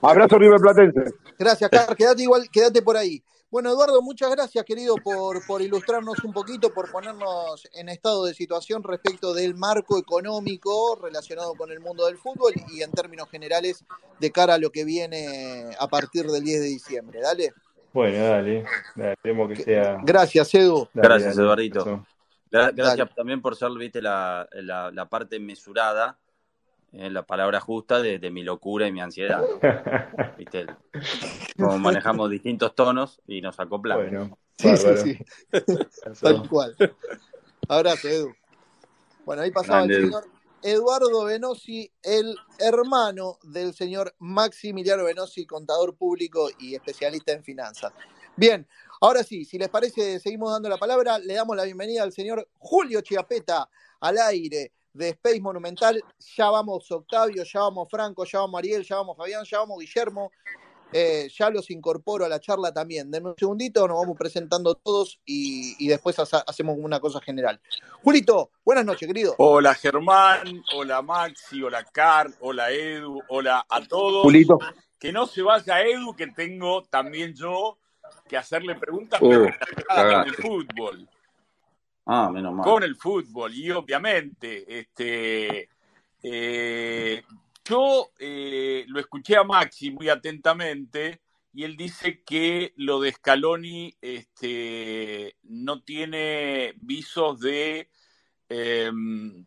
[0.00, 1.14] Abrazo River Platense.
[1.38, 3.22] Gracias, Car, quédate igual, quédate por ahí.
[3.54, 8.34] Bueno, Eduardo, muchas gracias, querido, por, por ilustrarnos un poquito, por ponernos en estado de
[8.34, 13.84] situación respecto del marco económico relacionado con el mundo del fútbol y en términos generales
[14.18, 17.20] de cara a lo que viene a partir del 10 de diciembre.
[17.20, 17.52] Dale.
[17.92, 18.64] Bueno, dale,
[18.96, 20.00] dale esperemos que sea.
[20.02, 20.88] Gracias, Edu.
[20.92, 22.06] Dale, gracias, dale, Eduardito.
[22.50, 23.10] Gracias dale.
[23.14, 26.18] también por ser, viste, la, la, la parte mesurada
[26.96, 29.42] eh, la palabra justa de, de, mi locura y mi ansiedad.
[30.38, 30.66] ¿Viste?
[31.58, 34.04] Como manejamos distintos tonos y nos acoplamos.
[34.04, 35.18] Bueno, sí, sí, sí.
[36.20, 36.76] Tal cual.
[37.68, 38.34] Abrazo, Edu.
[39.24, 40.24] Bueno, ahí pasaba Grande, el señor
[40.62, 47.92] Eduardo Venosi, el hermano del señor Maximiliano Venosi, contador público y especialista en finanzas.
[48.36, 48.66] Bien,
[49.00, 51.18] ahora sí, si les parece, seguimos dando la palabra.
[51.18, 53.68] Le damos la bienvenida al señor Julio Chiapeta
[54.00, 56.02] al aire de Space Monumental.
[56.36, 60.32] Ya vamos Octavio, ya vamos Franco, ya vamos Ariel, ya vamos Fabián, ya vamos Guillermo.
[60.96, 63.10] Eh, ya los incorporo a la charla también.
[63.10, 67.60] Denme un segundito, nos vamos presentando todos y, y después ha hacemos una cosa general.
[68.04, 69.34] Julito, buenas noches, querido.
[69.38, 74.22] Hola Germán, hola Maxi, hola Car, hola Edu, hola a todos.
[74.22, 74.58] Julito.
[75.00, 77.76] Que no se vaya Edu, que tengo también yo
[78.28, 81.08] que hacerle preguntas uh, relacionadas con el fútbol.
[82.06, 82.64] Ah, menos mal.
[82.64, 83.54] Con el fútbol.
[83.54, 85.68] Y obviamente, este,
[86.22, 87.22] eh,
[87.64, 91.20] yo eh, lo escuché a Maxi muy atentamente
[91.54, 97.88] y él dice que lo de Scaloni este, no tiene visos de
[98.48, 98.90] eh,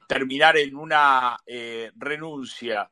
[0.08, 2.90] terminar en una eh, renuncia.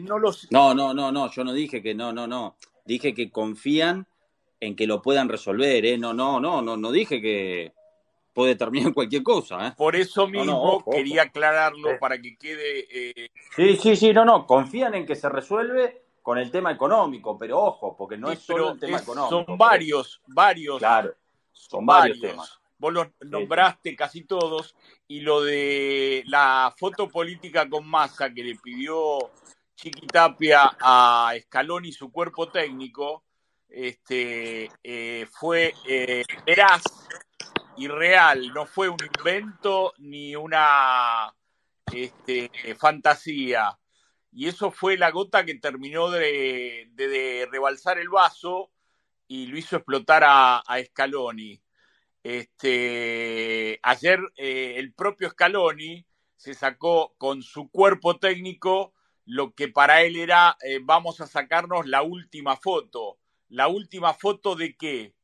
[0.00, 0.50] no, los...
[0.50, 2.56] no, no, no, no, yo no dije que no, no, no.
[2.84, 4.08] Dije que confían
[4.58, 5.98] en que lo puedan resolver, ¿eh?
[5.98, 7.72] No, no, no, no, no dije que,
[8.40, 9.68] puede terminar cualquier cosa.
[9.68, 9.72] ¿eh?
[9.76, 12.86] Por eso mismo no, no, ojo, quería aclararlo para que quede.
[12.90, 13.30] Eh...
[13.54, 14.46] Sí, sí, sí, no, no.
[14.46, 18.40] Confían en que se resuelve con el tema económico, pero ojo, porque no sí, es
[18.40, 19.44] solo el tema es, económico.
[19.44, 20.78] Son varios, varios.
[20.78, 21.14] Claro,
[21.52, 22.60] son, varios, varios, temas.
[22.78, 23.96] Vos los nombraste sí.
[23.96, 24.74] casi todos,
[25.06, 29.18] y lo de la foto política con masa que le pidió
[29.74, 33.22] Chiquitapia a Scaloni y su cuerpo técnico,
[33.68, 36.82] este, eh, fue eh, veraz
[37.80, 41.34] y real, no fue un invento ni una
[41.90, 43.78] este, fantasía.
[44.30, 48.70] Y eso fue la gota que terminó de, rebalsar el vaso
[49.28, 51.58] y lo hizo explotar a, a Scaloni.
[52.22, 56.04] Este, ayer eh, el propio Scaloni
[56.36, 58.92] se sacó con su cuerpo técnico
[59.24, 63.16] lo que para él era eh, vamos a sacarnos la última foto.
[63.48, 65.14] ¿La última foto de qué?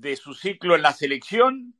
[0.00, 1.74] De su ciclo en la selección.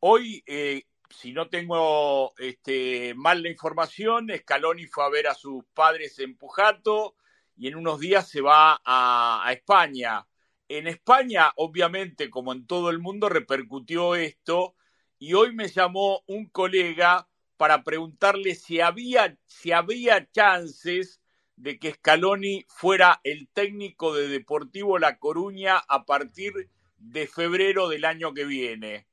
[0.00, 5.64] Hoy, eh, si no tengo este, mal la información, Scaloni fue a ver a sus
[5.74, 7.16] padres en Pujato
[7.56, 10.26] y en unos días se va a, a España.
[10.68, 14.74] En España, obviamente, como en todo el mundo, repercutió esto
[15.18, 21.17] y hoy me llamó un colega para preguntarle si había, si había chances
[21.58, 26.52] de que Scaloni fuera el técnico de Deportivo La Coruña a partir
[26.98, 29.08] de febrero del año que viene.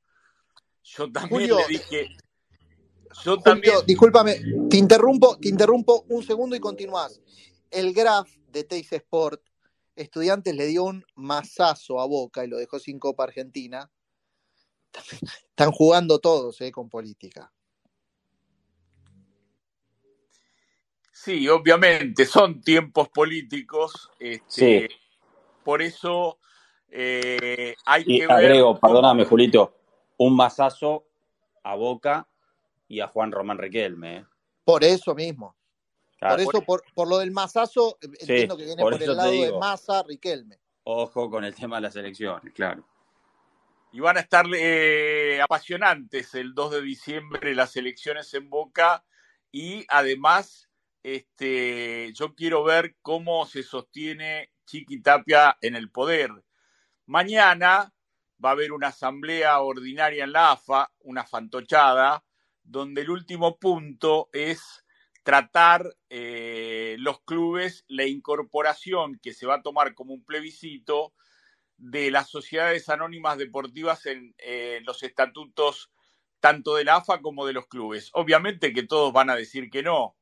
[0.84, 2.08] Yo también Julio, le dije.
[3.24, 3.74] Yo Julio, también.
[3.84, 4.40] Discúlpame,
[4.70, 7.20] te interrumpo, te interrumpo un segundo y continúas.
[7.70, 9.42] El Graf de Teis Sport,
[9.96, 13.90] Estudiantes le dio un masazo a Boca y lo dejó sin Copa Argentina.
[15.48, 17.52] Están jugando todos eh, con política.
[21.16, 24.10] Sí, obviamente, son tiempos políticos.
[24.18, 24.94] Este, sí.
[25.64, 26.38] Por eso
[26.90, 28.80] eh, hay y que agrego, ver.
[28.82, 29.74] perdóname, Julito,
[30.18, 31.06] un masazo
[31.64, 32.28] a Boca
[32.86, 34.16] y a Juan Román Riquelme.
[34.18, 34.26] ¿eh?
[34.62, 35.56] Por eso mismo.
[36.18, 39.16] Claro, por eso, por, por, lo del masazo, sí, entiendo que viene por, por el
[39.16, 40.58] lado digo, de Massa, Riquelme.
[40.84, 42.86] Ojo con el tema de las elecciones, claro.
[43.90, 49.02] Y van a estar eh, apasionantes el 2 de diciembre las elecciones en Boca
[49.50, 50.65] y además
[51.06, 56.32] este, yo quiero ver cómo se sostiene Chiqui Tapia en el poder.
[57.06, 57.94] Mañana
[58.44, 62.24] va a haber una asamblea ordinaria en la AFA, una fantochada,
[62.64, 64.84] donde el último punto es
[65.22, 71.14] tratar eh, los clubes la incorporación que se va a tomar como un plebiscito
[71.76, 75.92] de las sociedades anónimas deportivas en eh, los estatutos
[76.40, 78.10] tanto de la AFA como de los clubes.
[78.12, 80.16] Obviamente que todos van a decir que no,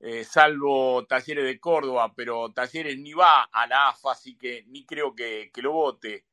[0.00, 4.84] eh, salvo Talleres de Córdoba, pero Talleres ni va a la AFA, así que ni
[4.86, 6.24] creo que, lo vote.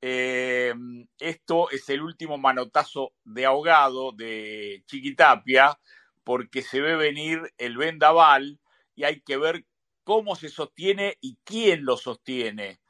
[0.00, 0.74] Eh,
[1.18, 5.78] esto es el último manotazo de ahogado de Chiquitapia,
[6.24, 8.60] porque se ve venir el vendaval
[8.94, 9.64] y hay que ver
[10.04, 12.80] cómo se sostiene y quién lo sostiene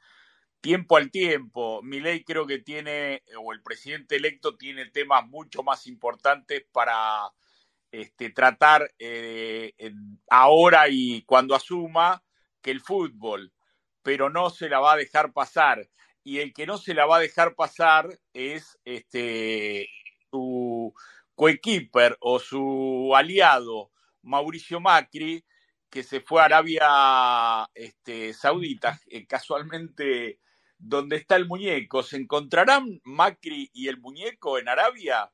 [0.65, 1.83] tiempo al tiempo.
[1.83, 7.29] Mi ley creo que tiene, o el presidente electo tiene temas mucho más importantes para
[7.91, 9.73] este, tratar eh,
[10.29, 12.23] ahora y cuando asuma
[12.61, 13.53] que el fútbol,
[14.01, 15.87] pero no se la va a dejar pasar.
[16.23, 19.87] Y el que no se la va a dejar pasar es este,
[20.31, 20.93] su
[21.35, 23.91] coequiper o su aliado,
[24.23, 25.45] Mauricio Macri,
[25.89, 30.39] que se fue a Arabia este, Saudita, eh, casualmente
[30.77, 32.03] donde está el muñeco.
[32.03, 35.31] ¿Se encontrarán Macri y el muñeco en Arabia?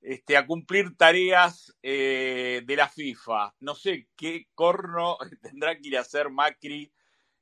[0.00, 3.54] Este, a cumplir tareas eh, de la FIFA.
[3.60, 6.92] No sé qué corno tendrá que ir a hacer Macri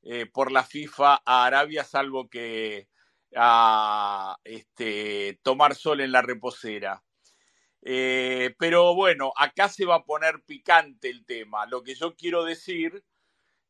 [0.02, 2.88] eh, por la FIFA a Arabia, salvo que
[3.34, 7.02] a este, tomar sol en la reposera.
[7.82, 11.66] Eh, pero bueno, acá se va a poner picante el tema.
[11.66, 13.04] Lo que yo quiero decir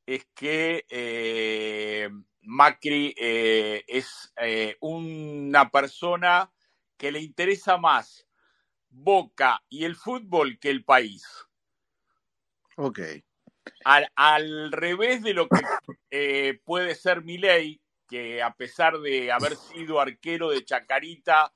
[0.07, 2.09] es que
[2.43, 4.32] Macri es
[4.80, 6.53] una persona
[6.97, 8.26] que le interesa más
[8.99, 11.24] Boca y el fútbol que el país.
[12.76, 13.01] Ok.
[13.84, 15.61] Al, revés de lo que
[16.11, 21.53] eh, puede ser Milei, que a pesar de haber sido arquero de Chacarita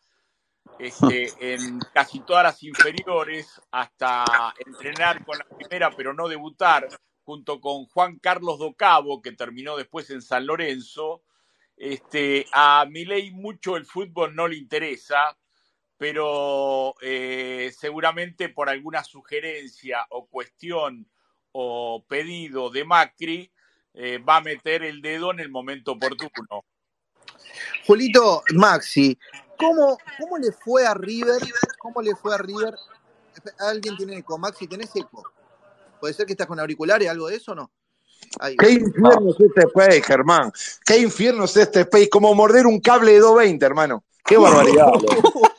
[0.78, 6.88] este, en casi todas las inferiores, hasta entrenar con la primera, pero no debutar,
[7.22, 11.22] junto con Juan Carlos Docabo, que terminó después en San Lorenzo.
[11.76, 15.38] Este, a Milei mucho el fútbol no le interesa,
[16.00, 21.06] pero eh, seguramente por alguna sugerencia o cuestión
[21.52, 23.52] o pedido de Macri,
[23.92, 26.64] eh, va a meter el dedo en el momento oportuno.
[27.86, 29.18] Julito, Maxi,
[29.58, 31.42] ¿cómo, ¿cómo le fue a River?
[31.78, 32.74] ¿Cómo le fue a River?
[33.58, 34.38] ¿Alguien tiene eco?
[34.38, 35.22] Maxi, ¿tenés eco?
[36.00, 37.70] ¿Puede ser que estás con auriculares, algo de eso o no?
[38.58, 40.50] ¿Qué infierno es este país, Germán?
[40.82, 42.08] ¿Qué infierno es este país?
[42.10, 44.02] Como morder un cable de 220, hermano.
[44.24, 44.92] ¡Qué barbaridad!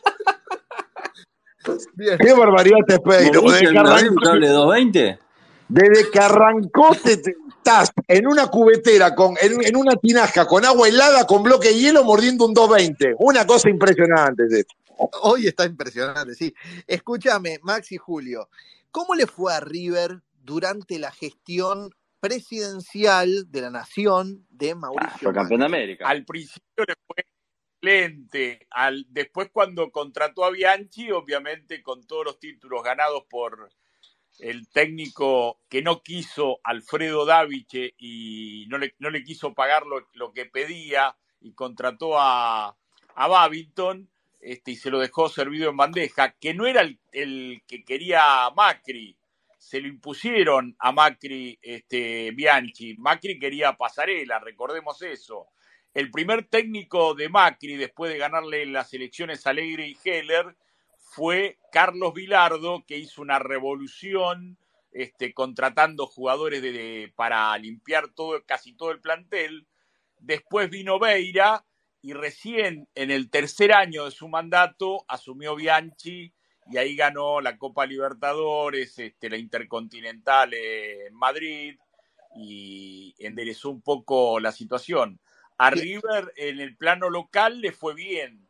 [1.64, 3.32] ¡Qué barbaridad este país!
[3.32, 5.20] Desde que arrancó, un cable de 220?
[5.68, 7.22] Desde que arrancó te,
[7.57, 11.76] estás en una cubetera, con, en, en, una tinaja con agua helada, con bloque de
[11.76, 13.16] hielo, mordiendo un 220.
[13.20, 14.43] Una cosa impresionante.
[15.22, 16.53] Hoy está impresionante, sí.
[16.88, 18.49] Escúchame, Max y Julio.
[18.91, 21.91] ¿Cómo le fue a River durante la gestión
[22.22, 25.09] presidencial de la nación de Mauricio.
[25.12, 26.07] Ah, fue campeón de América.
[26.07, 27.26] Al principio le fue
[27.82, 28.67] excelente.
[28.69, 33.71] Al, después cuando contrató a Bianchi, obviamente con todos los títulos ganados por
[34.39, 40.34] el técnico que no quiso Alfredo Daviche y no le, no le quiso pagar lo,
[40.34, 42.75] que pedía y contrató a,
[43.15, 44.09] a Babington
[44.39, 48.49] este, y se lo dejó servido en bandeja, que no era el, el que quería
[48.55, 49.17] Macri
[49.61, 52.95] se lo impusieron a Macri este, Bianchi.
[52.97, 55.49] Macri quería pasarela, recordemos eso.
[55.93, 60.55] El primer técnico de Macri, después de ganarle las elecciones a Alegre y Heller,
[60.97, 64.57] fue Carlos Vilardo, que hizo una revolución
[64.93, 69.67] este, contratando jugadores de, para limpiar todo, casi todo el plantel.
[70.17, 71.65] Después vino Beira
[72.01, 76.33] y recién en el tercer año de su mandato asumió Bianchi
[76.71, 81.75] y ahí ganó la Copa Libertadores, este, la Intercontinental en Madrid
[82.37, 85.19] y enderezó un poco la situación.
[85.62, 88.49] A River en el plano local le fue bien,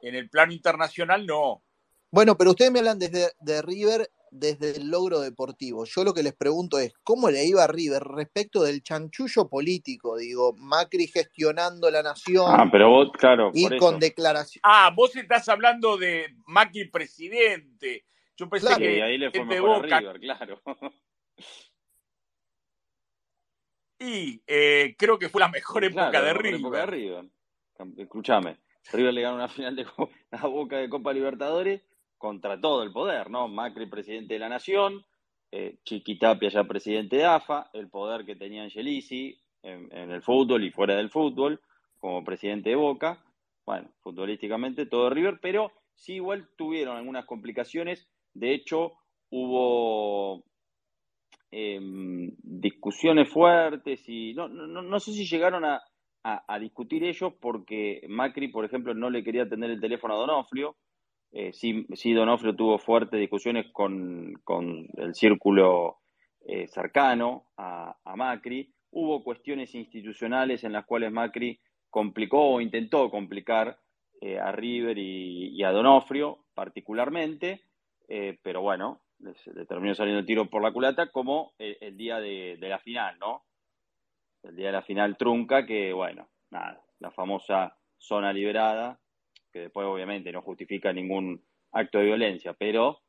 [0.00, 1.64] en el plano internacional no.
[2.12, 5.84] Bueno, pero ustedes me hablan desde de River desde el logro deportivo.
[5.84, 10.16] Yo lo que les pregunto es, ¿cómo le iba a River respecto del chanchullo político?
[10.16, 12.46] Digo, Macri gestionando la nación.
[12.48, 13.50] Ah, pero vos, claro.
[13.52, 14.60] Y con declaración.
[14.64, 18.04] Ah, vos estás hablando de Macri presidente.
[18.36, 20.62] Yo pensé que ahí le fue mejor a River, claro.
[24.02, 26.60] Y eh, creo que fue la mejor época de River.
[26.60, 27.24] Época de River.
[27.98, 28.58] Escúchame,
[28.92, 29.86] River le ganó una final de
[30.30, 31.82] la Boca de Copa Libertadores
[32.18, 33.46] contra todo el poder, ¿no?
[33.46, 35.04] Macri presidente de la Nación,
[35.52, 40.72] eh, Chiquitapia ya presidente de AFA, el poder que tenía Angelici en, el fútbol y
[40.72, 41.60] fuera del fútbol,
[41.98, 43.24] como presidente de Boca,
[43.64, 48.94] bueno, futbolísticamente todo River, pero sí igual tuvieron algunas complicaciones, de hecho
[49.30, 50.44] hubo
[51.52, 55.82] em, discusiones fuertes y no, no, no sé si llegaron a,
[56.24, 60.76] a, discutir ellos porque Macri, por ejemplo, no le quería atender el teléfono a Donofrio.
[61.32, 65.98] Eh, sí, Donofrio tuvo fuertes discusiones con, con el círculo
[66.44, 68.72] eh, cercano a, Macri.
[68.90, 73.78] Hubo cuestiones institucionales en las cuales Macri complicó o intentó complicar
[74.20, 77.62] eh, a River y, a Donofrio particularmente,
[78.08, 82.56] eh, pero bueno, le terminó saliendo el tiro por la culata como el, día de,
[82.60, 83.44] la final, ¿no?
[84.42, 89.00] El día de la final trunca, que bueno, nada, la famosa zona liberada,
[89.52, 93.00] que después obviamente no justifica ningún acto de violencia, pero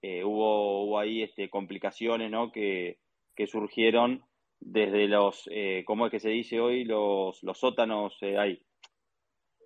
[0.00, 2.50] eh, hubo, hubo, ahí este, complicaciones ¿no?
[2.50, 2.98] que,
[3.36, 4.24] que surgieron
[4.64, 6.84] desde los, eh, ¿cómo es que se dice hoy?
[6.84, 8.62] Los, los sótanos eh, ahí.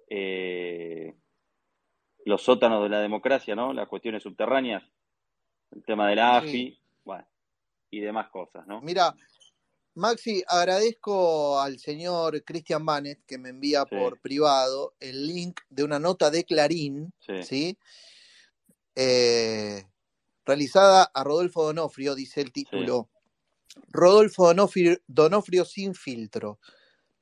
[0.09, 1.15] Eh,
[2.25, 3.73] los sótanos de la democracia, ¿no?
[3.73, 4.83] Las cuestiones subterráneas,
[5.73, 7.27] el tema de la AFI, bueno,
[7.91, 8.81] y demás cosas, ¿no?
[8.81, 9.15] Mira,
[9.95, 15.99] Maxi, agradezco al señor Christian Manet que me envía por privado el link de una
[15.99, 17.43] nota de Clarín, ¿sí?
[17.43, 17.79] ¿sí?
[18.95, 19.85] Eh,
[20.45, 23.09] realizada a Rodolfo Donofrio, dice el título.
[23.89, 24.53] Rodolfo
[25.07, 26.59] Donofrio, sin filtro.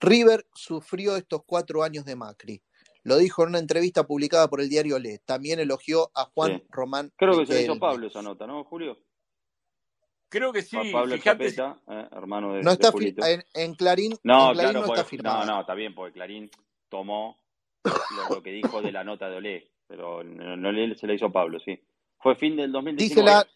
[0.01, 2.63] River sufrió estos cuatro años de Macri.
[3.05, 5.19] Lo dijo en una entrevista publicada por el diario Le.
[5.19, 7.13] También elogió a Juan Román.
[7.17, 8.99] Creo que se hizo Pablo esa nota, ¿no, Julio?
[10.31, 10.77] Creo que sí.
[10.91, 12.63] Pablo Chapeta, eh, hermano de.
[12.63, 12.91] No está
[13.55, 14.17] en, Clarín.
[14.23, 15.45] No, no está firmado.
[15.45, 16.51] No, no, está bien, porque Clarín
[16.89, 17.39] tomó
[18.31, 21.61] lo, que dijo de la nota de Olé, pero no, no se la hizo Pablo,
[21.61, 21.79] sí.
[22.19, 23.09] Fue fin del 2019.
[23.09, 23.47] Dice la,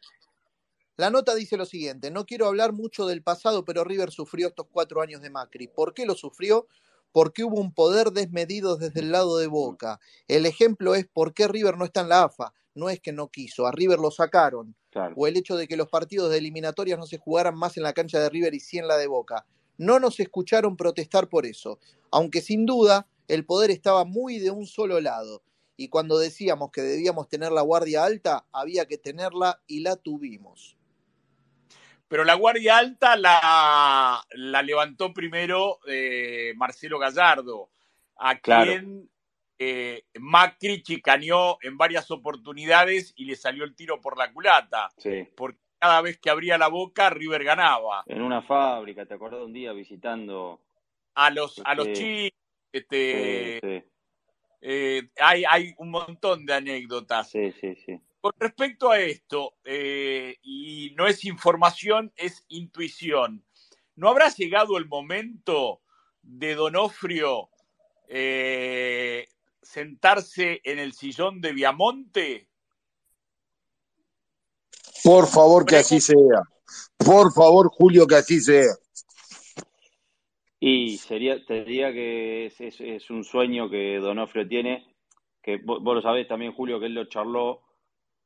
[0.98, 4.66] la nota dice lo siguiente, no quiero hablar mucho del pasado, pero River sufrió estos
[4.70, 5.68] cuatro años de Macri.
[5.68, 6.66] ¿Por qué lo sufrió?
[7.12, 10.00] Porque hubo un poder desmedido desde el lado de Boca.
[10.28, 12.52] El ejemplo es por qué River no está en la AFA.
[12.74, 14.76] No es que no quiso, a River lo sacaron.
[15.16, 17.92] O el hecho de que los partidos de eliminatorias no se jugaran más en la
[17.92, 19.46] cancha de River y sí en la de Boca.
[19.76, 21.78] No nos escucharon protestar por eso,
[22.10, 25.42] aunque sin duda el poder estaba muy de un solo lado
[25.76, 30.77] y cuando decíamos que debíamos tener la guardia alta, había que tenerla y la tuvimos.
[32.08, 37.70] Pero la guardia alta la, la levantó primero eh, Marcelo Gallardo,
[38.16, 39.08] a quien
[39.58, 44.90] eh, Macri chicaneó en varias oportunidades y le salió el tiro por la culata.
[45.36, 48.02] Porque cada vez que abría la boca, River ganaba.
[48.06, 50.60] En una fábrica, ¿te acordás un día visitando?
[51.14, 52.38] A los, a los este, chicos,
[52.72, 53.84] este,
[54.60, 57.30] eh, hay, hay un montón de anécdotas.
[57.30, 58.00] Sí, sí, sí.
[58.20, 63.44] Con respecto a esto, eh, y no es información, es intuición,
[63.94, 65.82] ¿no habrá llegado el momento
[66.22, 67.48] de Donofrio
[68.08, 69.28] eh,
[69.62, 72.48] sentarse en el sillón de Viamonte?
[75.04, 76.42] Por favor, que así sea.
[76.96, 78.74] Por favor, Julio, que así sea.
[80.60, 84.92] Y sería, te diría que es, es, un sueño que Donofrio tiene,
[85.40, 87.62] que vos, lo sabés también, Julio, que él lo charló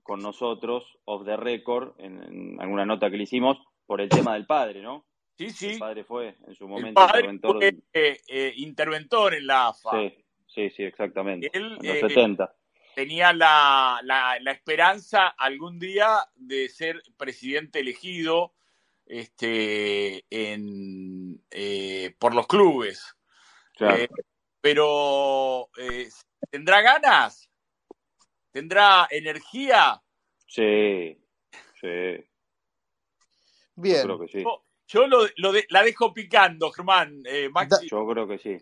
[0.03, 4.47] con nosotros, off the record, en, alguna nota que le hicimos, por el tema del
[4.47, 5.05] padre, ¿no?
[5.37, 5.71] Sí, sí.
[5.73, 7.57] El padre fue en su momento interventor.
[7.57, 9.91] Fue, eh, eh, interventor en la AFA.
[9.93, 10.15] Sí,
[10.47, 11.51] sí, sí, exactamente.
[11.53, 12.45] en los 70.
[12.45, 12.49] Eh,
[12.95, 18.53] tenía la, la, la esperanza algún día de ser presidente elegido
[19.07, 23.17] este, en, eh, por los clubes.
[23.81, 24.09] Eh,
[24.61, 26.09] pero, eh,
[26.51, 27.51] ¿tendrá ganas?
[28.53, 30.01] ¿Tendrá energía?
[30.47, 31.19] Sí,
[31.81, 32.25] sí.
[33.75, 34.07] Bien.
[34.07, 34.45] Yo creo que sí.
[34.89, 35.27] Yo, lo,
[35.71, 37.23] la dejo picando, Germán.
[37.51, 37.89] Maxi.
[37.89, 38.59] Yo creo que sí.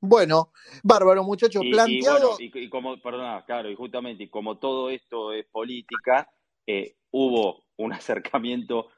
[0.00, 0.52] Bueno,
[0.82, 2.34] bárbaro, muchachos, planteado.
[2.40, 6.28] Y, como, perdona, claro, y justamente, y como todo esto es política,
[7.12, 8.88] hubo un acercamiento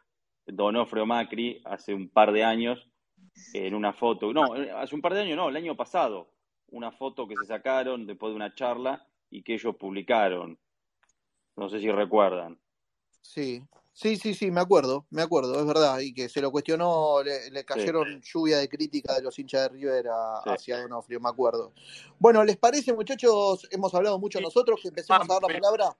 [0.46, 2.88] Donofrio Macri hace un par de años
[3.52, 6.30] en una foto, no, hace un par de años no, el año pasado,
[6.68, 10.56] una foto que se sacaron después de una charla y que ellos publicaron.
[11.56, 12.56] No sé si recuerdan.
[13.20, 17.20] Sí, sí, sí, sí, me acuerdo, me acuerdo, es verdad, y que se lo cuestionó,
[17.22, 21.72] le, cayeron lluvia de crítica de los hinchas de Rivera hacia Donofrio, me acuerdo.
[22.18, 23.66] Bueno, ¿les parece, muchachos?
[23.72, 25.96] Hemos hablado mucho nosotros, que empecemos a dar la palabra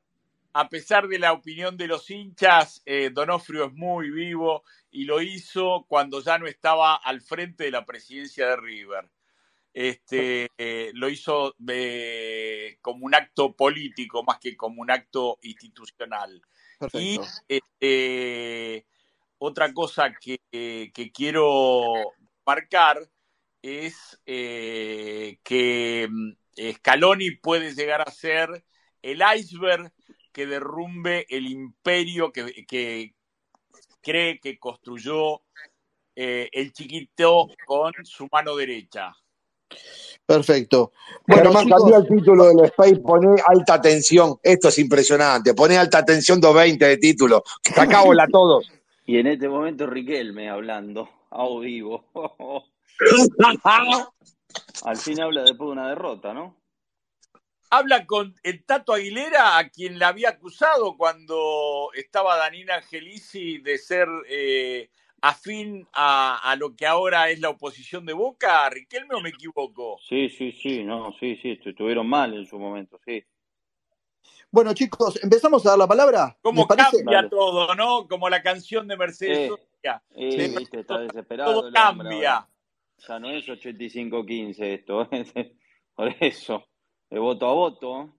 [0.57, 4.63] a pesar de la opinión de los hinchas, eh, Donofrio es muy vivo
[4.93, 9.11] y lo hizo cuando ya no estaba al frente de la presidencia de River.
[9.75, 16.41] Este, eh, lo hizo eh, como un acto político más que como un acto institucional.
[16.93, 17.19] Y
[17.49, 18.87] este,
[19.39, 21.93] otra cosa que, que, quiero
[22.47, 22.99] marcar
[23.63, 28.65] es que mm, Scaloni puede llegar a ser
[29.03, 29.93] el iceberg
[30.35, 33.15] que derrumbe el imperio que,
[34.03, 35.43] cree que construyó
[36.17, 39.15] eh, el chiquito con su mano derecha.
[40.27, 40.93] Perfecto.
[41.27, 44.39] Bueno, Germán, cambió el título del Space, pone alta tensión.
[44.43, 45.55] Esto es impresionante.
[45.55, 47.43] Pone alta tensión 220 de título.
[47.63, 48.67] Sacámosla todos.
[49.07, 52.07] Y en este momento Riquelme hablando, a vivo.
[54.85, 56.57] Al fin habla después de una derrota, ¿no?
[57.69, 63.77] Habla con el Tato Aguilera, a quien la había acusado cuando estaba Danina Angelici de
[63.77, 64.89] ser eh,
[65.29, 68.69] afín a, a lo que ahora es la oposición de Boca.
[68.71, 69.99] ¿Riquelme o me equivoco?
[70.07, 73.25] Sí, sí, sí, no, sí, sí, estu- estuvieron mal en su momento, sí.
[74.51, 76.27] bueno, chicos, empezamos a dar la palabra.
[76.27, 78.07] ¿Les ¿Cómo cambia todo, no?
[78.07, 79.91] Como la canción de Mercedes Eh.
[80.15, 80.57] Eh, Sí.
[80.59, 82.49] viste, está desesperado Todo hombre cambia.
[83.07, 85.09] Ya no es 85-15 esto,
[85.95, 86.65] por eso,
[87.11, 88.15] de voto a voto.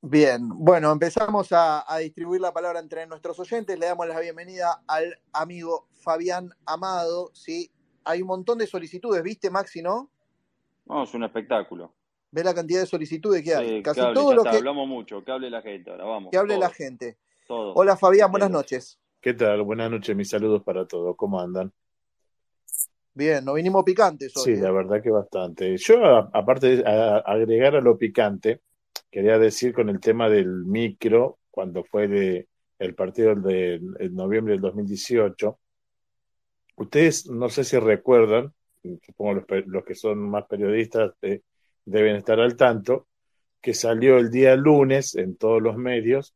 [0.00, 3.76] Bien, bueno, empezamos a, a distribuir la palabra entre nuestros oyentes.
[3.78, 7.30] Le damos la bienvenida al amigo Fabián Amado.
[7.34, 7.70] ¿sí?
[8.04, 10.08] Hay un montón de solicitudes, ¿viste, Maxi, no?
[10.86, 11.92] No, es un espectáculo.
[12.30, 13.68] Ve la cantidad de solicitudes que hay.
[13.68, 15.90] Sí, Casi que hable, todo ya lo está, que, hablamos mucho, que hable la gente
[15.90, 16.30] ahora, vamos.
[16.30, 17.18] que hable la gente.
[17.46, 17.72] todos.
[17.76, 19.00] Hola, Fabián, buenas noches.
[19.20, 19.62] ¿Qué tal?
[19.62, 21.16] Buenas noches, mis saludos para todos.
[21.16, 21.72] ¿Cómo andan?
[23.14, 24.44] Bien, nos vinimos picantes hoy.
[24.44, 24.62] Sí, ¿eh?
[24.62, 25.76] la verdad que bastante.
[25.76, 25.98] Yo,
[26.32, 28.60] aparte de agregar a lo picante,
[29.10, 32.48] quería decir con el tema del micro, cuando fue de,
[32.78, 35.58] el partido de en noviembre del 2018,
[36.76, 38.52] ustedes no sé si recuerdan,
[39.04, 41.42] supongo los, los que son más periodistas eh,
[41.84, 43.08] deben estar al tanto,
[43.60, 46.34] que salió el día lunes en todos los medios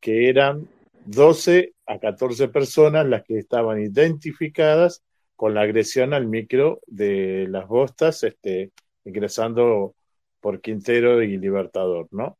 [0.00, 0.68] que eran
[1.06, 5.02] 12 a 14 personas las que estaban identificadas
[5.36, 8.72] con la agresión al micro de las Bostas, este,
[9.04, 9.94] ingresando
[10.40, 12.38] por Quintero y Libertador, ¿no?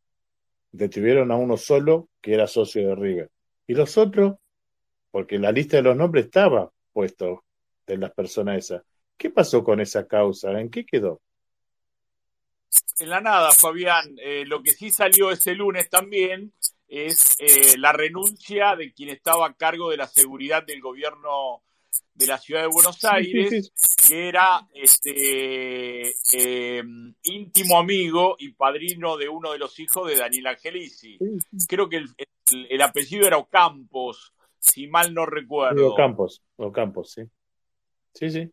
[0.72, 3.30] Detuvieron a uno solo que era socio de River.
[3.66, 4.36] Y los otros,
[5.10, 7.44] porque la lista de los nombres estaba puesto
[7.86, 8.82] de las personas esas.
[9.16, 10.60] ¿Qué pasó con esa causa?
[10.60, 11.20] ¿En qué quedó?
[13.00, 14.16] En la nada, Fabián.
[14.18, 16.52] Eh, lo que sí salió ese lunes también
[16.86, 21.62] es eh, la renuncia de quien estaba a cargo de la seguridad del gobierno
[22.18, 23.72] de la ciudad de Buenos Aires,
[24.08, 26.82] que era este eh,
[27.22, 31.16] íntimo amigo y padrino de uno de los hijos de Daniel Angelici.
[31.68, 32.08] Creo que el,
[32.50, 35.92] el- el apellido era Ocampos, si mal no recuerdo.
[35.92, 37.22] Ocampos, Ocampos, sí.
[38.14, 38.50] Sí, sí.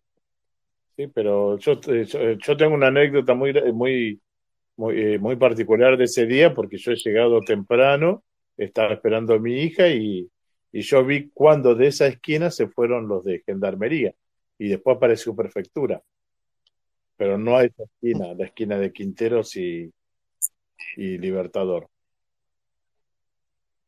[0.95, 4.22] Sí, pero yo, eh, yo, eh, yo tengo una anécdota muy, muy,
[4.78, 8.24] muy, eh, muy particular de ese día porque yo he llegado temprano,
[8.55, 10.30] estaba esperando a mi hija y,
[10.78, 14.13] y yo vi cuando de esa esquina se fueron los de Gendarmería
[14.59, 16.03] y después apareció Prefectura,
[17.15, 19.89] pero no a esa esquina, la esquina de Quinteros y,
[20.97, 21.88] y Libertador.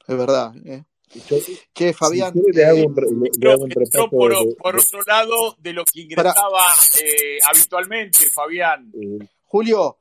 [0.08, 0.56] Es verdad.
[0.66, 0.86] ¿eh?
[1.30, 1.38] Yo,
[1.74, 4.56] Che, si Fabián, le hago eh, un, le, le hago un entró repaso por, de,
[4.56, 6.62] por de- otro lado de lo que para, ingresaba
[7.04, 8.94] eh, habitualmente, Fabián.
[8.94, 9.98] eh, Julio,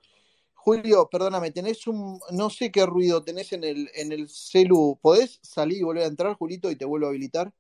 [0.67, 4.99] Julio, perdóname, tenés un, no sé qué ruido tenés en el, en el celu.
[5.01, 7.53] ¿Podés salir y volver a entrar, Julito, y te vuelvo a habilitar?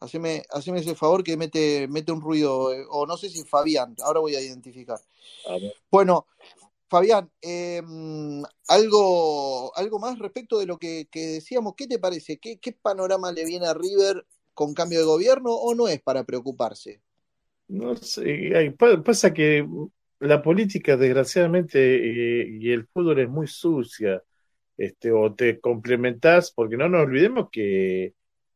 [0.00, 3.94] Haceme, haceme ese favor que mete, mete un ruido, eh, o no sé si Fabián,
[4.02, 4.98] ahora voy a identificar.
[5.48, 5.56] a.
[5.88, 6.26] Bueno,
[6.88, 7.80] Fabián, eh,
[8.66, 12.38] algo, algo más respecto de lo que, que decíamos, ¿qué te parece?
[12.38, 16.24] ¿Qué, qué panorama le viene a River con cambio de gobierno o no es para
[16.24, 17.02] preocuparse?
[17.68, 19.64] No sé, pasa que
[20.20, 21.78] la política, desgraciadamente,
[22.42, 24.22] eh, y el fútbol es muy sucia,
[24.76, 28.14] este, o te complementás, porque no nos olvidemos que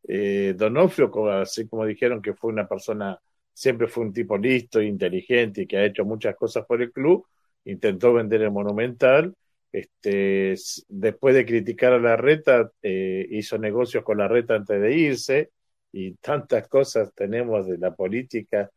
[0.09, 3.19] eh, Donofrio, así como dijeron que fue una persona,
[3.53, 7.27] siempre fue un tipo listo, inteligente y que ha hecho muchas cosas por el club,
[7.65, 9.35] intentó vender el Monumental,
[9.73, 10.55] este,
[10.89, 15.51] después de criticar a la Reta, eh, hizo negocios con la Reta antes de irse,
[15.93, 18.71] y tantas cosas tenemos de la política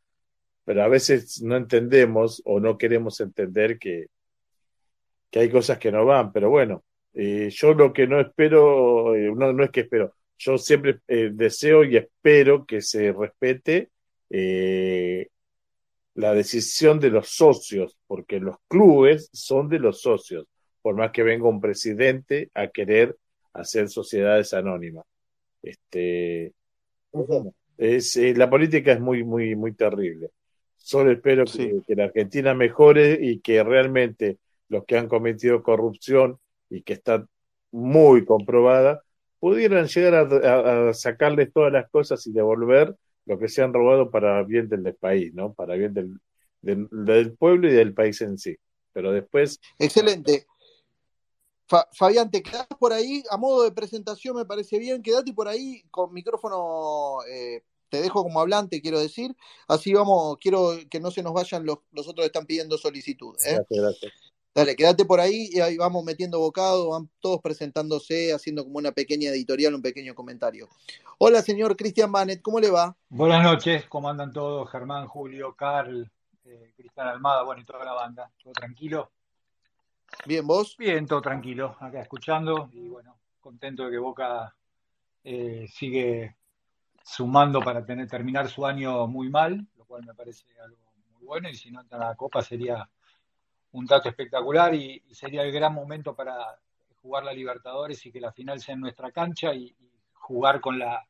[0.67, 4.07] pero a veces no entendemos o no queremos entender que,
[5.31, 9.31] que hay cosas que no van, pero bueno, eh, yo lo que no espero, eh,
[9.33, 13.91] no, no es que espero, yo siempre eh, deseo y espero que se respete
[16.15, 20.47] la decisión de los socios, porque los clubes son de los socios,
[20.81, 23.15] por más que venga un presidente a querer
[23.53, 25.05] hacer sociedades anónimas.
[25.61, 26.51] Este,
[27.77, 30.29] es, la política es muy, muy, muy terrible.
[30.87, 34.37] Solo espero Sí, que, la Argentina mejore y que realmente
[34.69, 37.27] los que han cometido corrupción y que está
[37.71, 39.03] muy comprobada,
[39.37, 43.73] pudieran llegar a, a- a sacarles todas las cosas y devolver lo que se han
[43.73, 45.51] robado para bien del país, ¿no?
[45.53, 46.17] Para bien del,
[46.61, 48.55] del, del pueblo y del país en sí.
[48.93, 50.45] Pero después, excelente.
[51.91, 55.83] Fabián, te quedás por ahí, a modo de presentación me parece bien, quedate por ahí
[55.91, 59.35] con micrófono, eh, te dejo como hablante, quiero decir,
[59.67, 63.35] así vamos, quiero que no se nos vayan los, los otros que están pidiendo solicitud.
[63.45, 63.55] ¿eh?
[63.55, 64.13] Gracias, gracias.
[64.57, 68.91] Dale, quédate por ahí y ahí vamos metiendo bocado, van todos presentándose, haciendo como una
[68.91, 70.67] pequeña editorial, un pequeño comentario.
[71.19, 72.95] Hola, señor Cristian Banet, ¿cómo le va?
[73.09, 74.67] Buenas noches, ¿cómo andan todos?
[74.71, 76.09] Germán, Julio, Carl,
[76.45, 78.31] eh, Cristian Almada, bueno, y toda la banda.
[78.41, 79.11] ¿Todo tranquilo?
[80.25, 80.75] Bien, ¿vos?
[80.75, 84.55] Bien, todo tranquilo, acá escuchando y bueno, contento de que Boca
[85.23, 86.35] eh, sigue
[87.07, 90.77] sumando para tener, terminar su año muy mal, lo cual me parece algo
[91.13, 92.87] muy bueno y si no entra la Copa sería
[93.71, 96.59] un dato espectacular y, sería el gran momento para
[97.01, 99.73] jugar la Libertadores y que la final sea en nuestra cancha y,
[100.11, 101.07] jugar con la,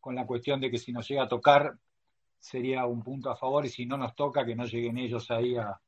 [0.00, 1.76] con la cuestión de que si nos llega a tocar
[2.38, 5.56] sería un punto a favor y si no nos toca que no lleguen ellos ahí
[5.56, 5.80] a,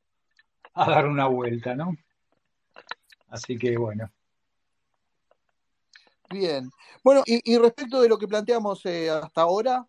[0.75, 1.97] a dar una vuelta, ¿no?
[3.29, 4.11] Así que bueno.
[6.33, 6.71] Bien.
[7.05, 9.87] Bueno, y, respecto de lo que planteamos eh, hasta ahora,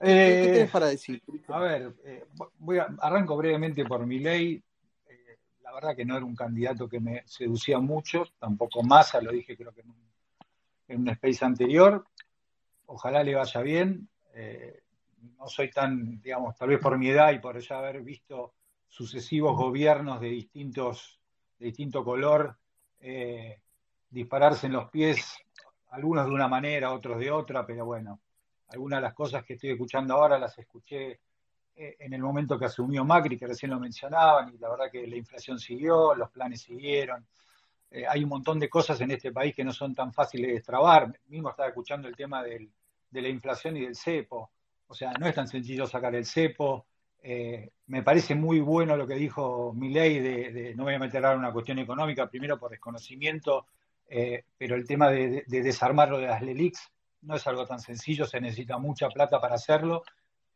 [0.00, 1.22] ¿qué, eh, tienes para decir?
[1.48, 2.24] A ver, eh,
[2.58, 4.62] voy a, arranco brevemente por mi ley.
[5.62, 9.56] la verdad que no era un candidato que me seducía mucho, tampoco Massa, lo dije
[9.56, 10.10] creo que en un,
[10.88, 12.04] en un space anterior.
[12.86, 14.08] Ojalá le vaya bien.
[15.38, 18.54] no soy tan, digamos, tal vez por mi edad y por ya haber visto
[18.88, 21.18] sucesivos gobiernos de distintos
[21.58, 22.56] de distinto color
[23.00, 23.60] eh,
[24.10, 25.36] dispararse en los pies,
[25.94, 28.20] algunos de una manera, otros de otra, pero bueno,
[28.68, 31.20] algunas de las cosas que estoy escuchando ahora las escuché
[31.76, 35.06] eh, en el momento que asumió Macri, que recién lo mencionaban, y la verdad que
[35.06, 37.26] la inflación siguió, los planes siguieron.
[37.90, 40.54] Eh, hay un montón de cosas en este país que no son tan fáciles de
[40.54, 41.12] destrabar.
[41.28, 42.70] Mismo estaba escuchando el tema del,
[43.10, 44.50] de la inflación y del cepo.
[44.88, 46.86] O sea, no es tan sencillo sacar el cepo,
[47.26, 51.38] eh, me parece muy bueno lo que dijo Milei de, no voy a meter ahora
[51.38, 53.66] una cuestión económica, primero por desconocimiento,
[54.08, 56.78] eh, pero el tema de, desarmarlo de las LELIX
[57.22, 60.02] no es algo tan sencillo, se necesita mucha plata para hacerlo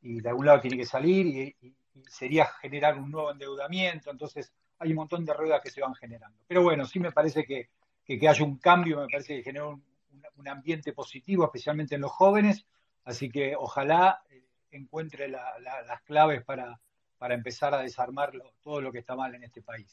[0.00, 1.74] y de algún lado tiene que salir y,
[2.08, 6.38] sería generar un nuevo endeudamiento, entonces hay un montón de ruedas que se van generando.
[6.46, 7.70] Pero bueno, sí me parece que,
[8.04, 9.82] que, haya un cambio, me parece que genera un,
[10.46, 12.64] ambiente positivo, especialmente en los jóvenes,
[13.04, 14.22] así que ojalá
[14.70, 16.78] encuentre las claves para,
[17.18, 18.30] para, empezar a desarmar
[18.62, 19.92] todo lo que está mal en este país.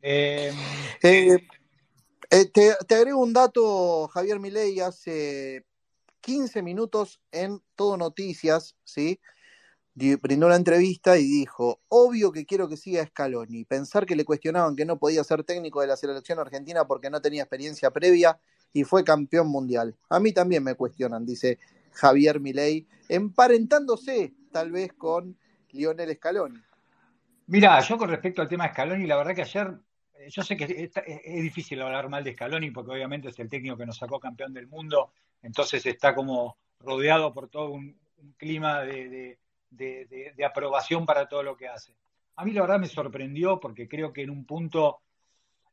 [0.00, 0.54] Em,
[1.02, 1.46] eh,
[2.32, 5.66] eh, te, agrego un dato, Javier Milei, hace
[6.22, 9.20] 15 minutos en Todo Noticias, ¿sí?
[9.94, 13.66] brindó una entrevista y dijo, obvio que quiero que siga Scaloni.
[13.66, 17.20] Pensar que le cuestionaban que no podía ser técnico de la selección argentina porque no
[17.20, 18.40] tenía experiencia previa
[18.72, 19.94] y fue campeón mundial.
[20.08, 21.58] A mí también me cuestionan, dice
[21.92, 25.36] Javier Milei, emparentándose tal vez con
[25.70, 26.58] Lionel Scaloni.
[27.48, 29.78] Mira, yo con respecto al tema de Scaloni, la verdad que ayer,
[30.28, 33.86] yo sé que es, difícil hablar mal de Scaloni porque obviamente es el técnico que
[33.86, 38.00] nos sacó campeón del mundo, entonces está como rodeado por todo un,
[38.36, 39.38] clima de,
[40.46, 41.96] aprobación para todo lo que hace.
[42.36, 45.00] A mí la verdad me sorprendió porque creo que en un punto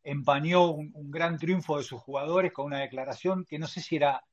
[0.04, 4.24] empañó un gran triunfo de sus jugadores con una declaración que no sé si era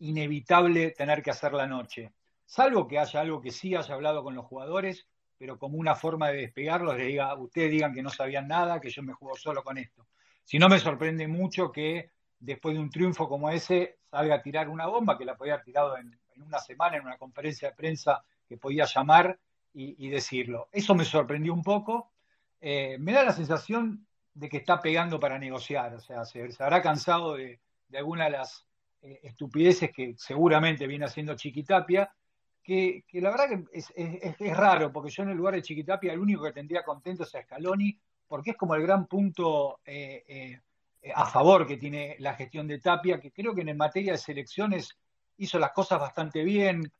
[0.00, 2.12] inevitable tener que hacer la noche.
[2.44, 5.06] Salvo que haya algo que sí haya hablado con los jugadores,
[5.42, 8.90] pero como una forma de despegarlos, le diga, ustedes digan que no sabían nada, que
[8.90, 10.06] yo me juego solo con esto.
[10.44, 14.68] Si no me sorprende mucho que después de un triunfo como ese salga a tirar
[14.68, 16.16] una bomba que la podía haber tirado en,
[16.46, 19.36] una semana en una conferencia de prensa que podía llamar
[19.74, 20.68] y, decirlo.
[20.70, 22.12] Eso me sorprendió un poco.
[22.60, 26.80] Eh, me da la sensación de que está pegando para negociar, o sea, se, habrá
[26.80, 28.64] cansado de, de alguna de las
[29.00, 32.14] eh, estupideces que seguramente viene haciendo Chiquitapia,
[32.62, 36.20] que, la verdad que es, es, raro, porque yo en el lugar de Chiquitapia el
[36.20, 41.12] único que tendría contento es a Scaloni, porque es como el gran punto eh, eh,
[41.14, 44.96] a favor que tiene la gestión de Tapia, que creo que en materia de selecciones
[45.38, 46.90] hizo las cosas bastante bien,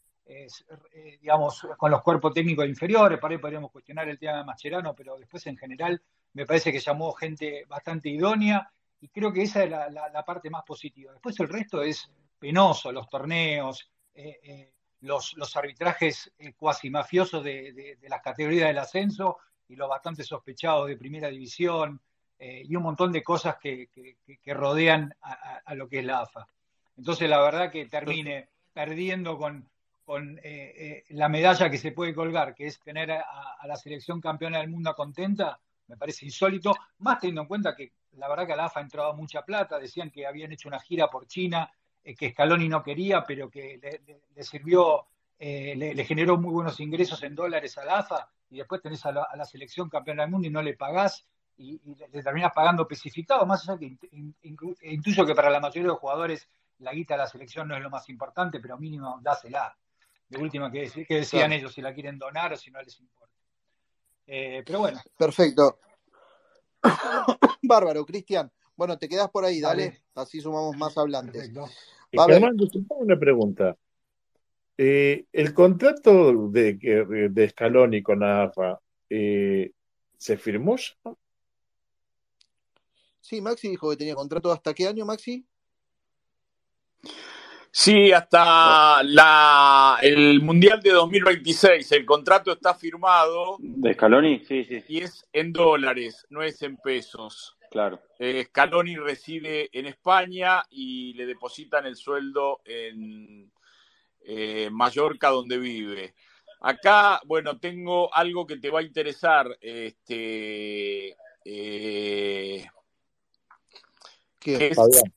[1.20, 5.18] digamos, con los cuerpos técnicos inferiores, para ahí podríamos cuestionar el tema de Mascherano, pero
[5.18, 6.00] después en general
[6.32, 8.70] me parece que llamó gente bastante idónea
[9.02, 11.12] y creo que esa es la, parte más positiva.
[11.12, 12.08] Después el resto es
[12.38, 19.38] penoso, los torneos, eh, eh, los, arbitrajes eh, cuasi mafiosos de, las categorías del ascenso
[19.68, 22.00] y los bastante sospechados de primera división
[22.44, 23.88] y un montón de cosas que,
[24.46, 26.48] rodean a, lo que es la AFA.
[26.96, 29.70] Entonces la verdad que termine perdiendo con,
[31.10, 34.92] la medalla que se puede colgar, que es tener a, la selección campeona del mundo
[34.94, 39.14] contenta, me parece insólito, más teniendo en cuenta que la verdad que la AFA entraba
[39.14, 43.24] mucha plata, decían que habían hecho una gira por China, eh, que Scaloni no quería,
[43.24, 43.78] pero que
[44.34, 45.06] le, sirvió,
[45.38, 49.12] eh, le, generó muy buenos ingresos en dólares a la AFA, y después tenés a
[49.12, 51.26] la, selección campeona del mundo y no le pagás,
[51.56, 53.96] y, y le terminás pagando especificado, más allá que
[54.82, 56.48] intuyo que para la mayoría de los jugadores
[56.82, 59.76] la guita de la selección no es lo más importante, pero mínimo dásela.
[60.28, 61.54] De última que, que decían Claro.
[61.54, 63.34] ellos, si la quieren donar o si no les importa.
[64.26, 65.78] Eh, pero bueno, Perfecto.
[67.62, 68.50] Bárbaro, Cristian.
[68.76, 69.84] Bueno, te quedás por ahí, dale.
[69.84, 71.50] dale, Así sumamos más hablantes.
[71.50, 71.68] perfecto.
[72.10, 72.36] Y Va a haber.
[72.40, 73.76] Germán, yo tengo una pregunta.
[74.78, 79.70] Eh, el contrato de, que- de Scaloni con AFA, eh,
[80.16, 80.94] ¿se firmó ya?
[83.20, 85.46] Sí, Maxi dijo que tenía contrato hasta qué año, Maxi?
[87.70, 91.90] Sí, hasta la, el Mundial de 2026.
[91.92, 94.44] El contrato está firmado ¿De Scaloni?
[94.44, 97.56] Sí, sí, y es en dólares, no es en pesos.
[97.72, 98.00] Claro.
[98.18, 103.50] Eh, Scaloni reside en España y le depositan el sueldo en
[104.20, 106.14] eh, Mallorca, donde vive.
[106.60, 109.58] Acá, bueno, tengo algo que te va a interesar.
[109.60, 112.66] Este, eh,
[114.38, 114.58] ¿Qué?
[114.58, 115.12] que es Fabián.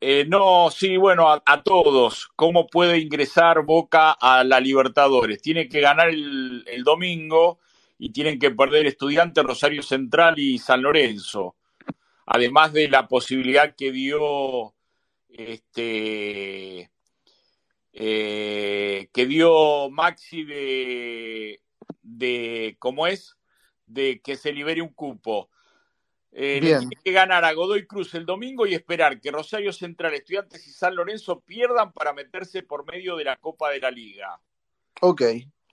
[0.00, 2.28] Eh, no, sí, bueno, a, a todos.
[2.36, 5.42] ¿Cómo puede ingresar Boca a la Libertadores?
[5.42, 7.58] Tiene que ganar el, el domingo
[7.98, 11.56] y tienen que perder Estudiantes, Rosario Central y San Lorenzo.
[12.26, 14.74] Además de la posibilidad que dio
[15.28, 16.90] este
[17.92, 21.60] eh, que dio Maxi de,
[22.02, 23.36] de ¿cómo es?
[23.86, 25.50] De que se libere un cupo.
[26.30, 30.14] Eh, le tiene que ganar a Godoy Cruz el domingo y esperar que Rosario Central,
[30.14, 34.38] Estudiantes y San Lorenzo pierdan para meterse por medio de la Copa de la Liga.
[35.00, 35.22] Ok.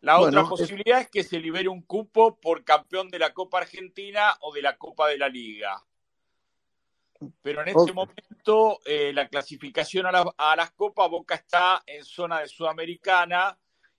[0.05, 3.57] La otra Bueno, posibilidad es que se libere un cupo por campeón de la Copa
[3.57, 5.83] Argentina o de la Copa de la Liga.
[7.41, 12.05] Pero en este momento eh, la clasificación a, la- a las copas, Boca está en
[12.05, 13.57] zona de Sudamericana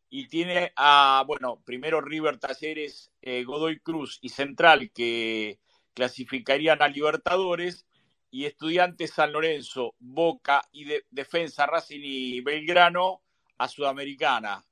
[0.09, 5.59] y tiene a, bueno, primero River Talleres, eh, Godoy Cruz y Central que
[5.93, 7.85] clasificarían a Libertadores
[8.31, 13.23] y Estudiantes San Lorenzo, Boca y de- Defensa Racing y Belgrano
[13.59, 14.65] a Sudamericana.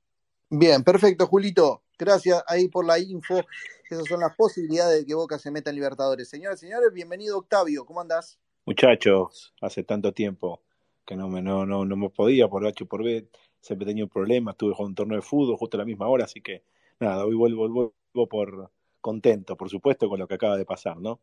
[0.57, 1.83] Bien, perfecto, Julito.
[1.99, 3.41] Gracias ahí por la info.
[3.89, 6.29] Esas son las posibilidades de que Boca se meta en Libertadores.
[6.29, 7.85] Señoras y señores, bienvenido Octavio.
[7.85, 8.39] ¿Cómo andás?
[8.65, 10.61] Muchachos, hace tanto tiempo
[11.05, 13.27] que no me, no, no, no me podía por H por B,
[13.59, 16.23] siempre he tenido problemas, estuve jugando un torneo de fútbol justo a la misma hora,
[16.23, 16.63] así que
[17.01, 21.19] nada, hoy vuelvo, vuelvo por contento, por supuesto, con lo que acaba de pasar, ¿no?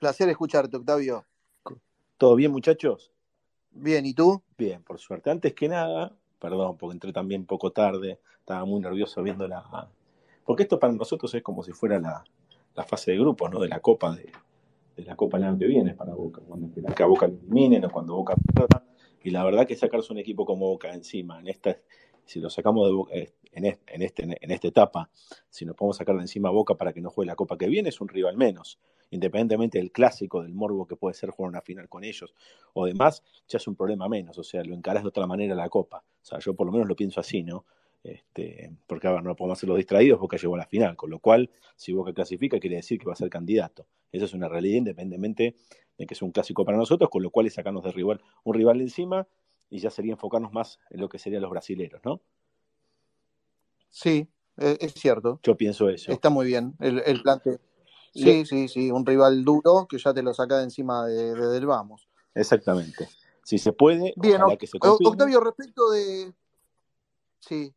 [0.00, 1.24] Placer escucharte, Octavio.
[2.16, 3.12] ¿Todo bien, muchachos?
[3.70, 4.42] Bien, ¿y tú?
[4.58, 5.30] Bien, por suerte.
[5.30, 9.88] Antes que nada, perdón, porque entré también poco tarde, estaba muy nervioso viendo la...
[10.44, 12.24] Porque esto para nosotros es como si fuera la,
[12.74, 13.60] la fase de grupos, ¿no?
[13.60, 14.32] De la Copa de,
[14.96, 17.84] de la Copa el año que viene para Boca, cuando que a Boca lo eliminen
[17.84, 18.84] o cuando Boca pierda.
[19.22, 21.76] Y la verdad que sacarse un equipo como Boca encima, en esta,
[22.24, 25.10] si lo sacamos de Boca, eh, en, este, en, este, en esta etapa,
[25.50, 27.90] si nos podemos sacar de encima Boca para que no juegue la Copa que viene,
[27.90, 28.78] es un rival menos.
[29.10, 32.34] Independientemente del clásico, del morbo que puede ser jugar una final con ellos
[32.74, 34.36] o demás, ya es un problema menos.
[34.38, 36.04] O sea, lo encarás de otra manera la Copa.
[36.22, 37.64] O sea, yo por lo menos lo pienso así, ¿no?
[38.04, 41.10] Este, porque a ver, no podemos ser los distraídos, Boca llegó a la final, con
[41.10, 43.86] lo cual, si Boca clasifica, quiere decir que va a ser candidato.
[44.12, 45.56] Esa es una realidad independientemente
[45.96, 48.54] de que es un clásico para nosotros, con lo cual es sacarnos de rival, un
[48.54, 49.26] rival encima
[49.68, 52.20] y ya sería enfocarnos más en lo que serían los brasileros, ¿no?
[53.90, 54.28] Sí,
[54.58, 55.40] eh, es cierto.
[55.42, 56.12] Yo pienso eso.
[56.12, 57.58] Está muy bien el, el plante.
[58.14, 61.46] Sí, sí, sí, un rival duro que ya te lo saca de encima de, de-
[61.48, 62.08] del vamos.
[62.34, 63.08] Exactamente.
[63.44, 65.10] Si se puede, Bien, ojalá Oc- que se O- confirme.
[65.10, 66.32] Octavio, respecto de...
[67.40, 67.74] Sí,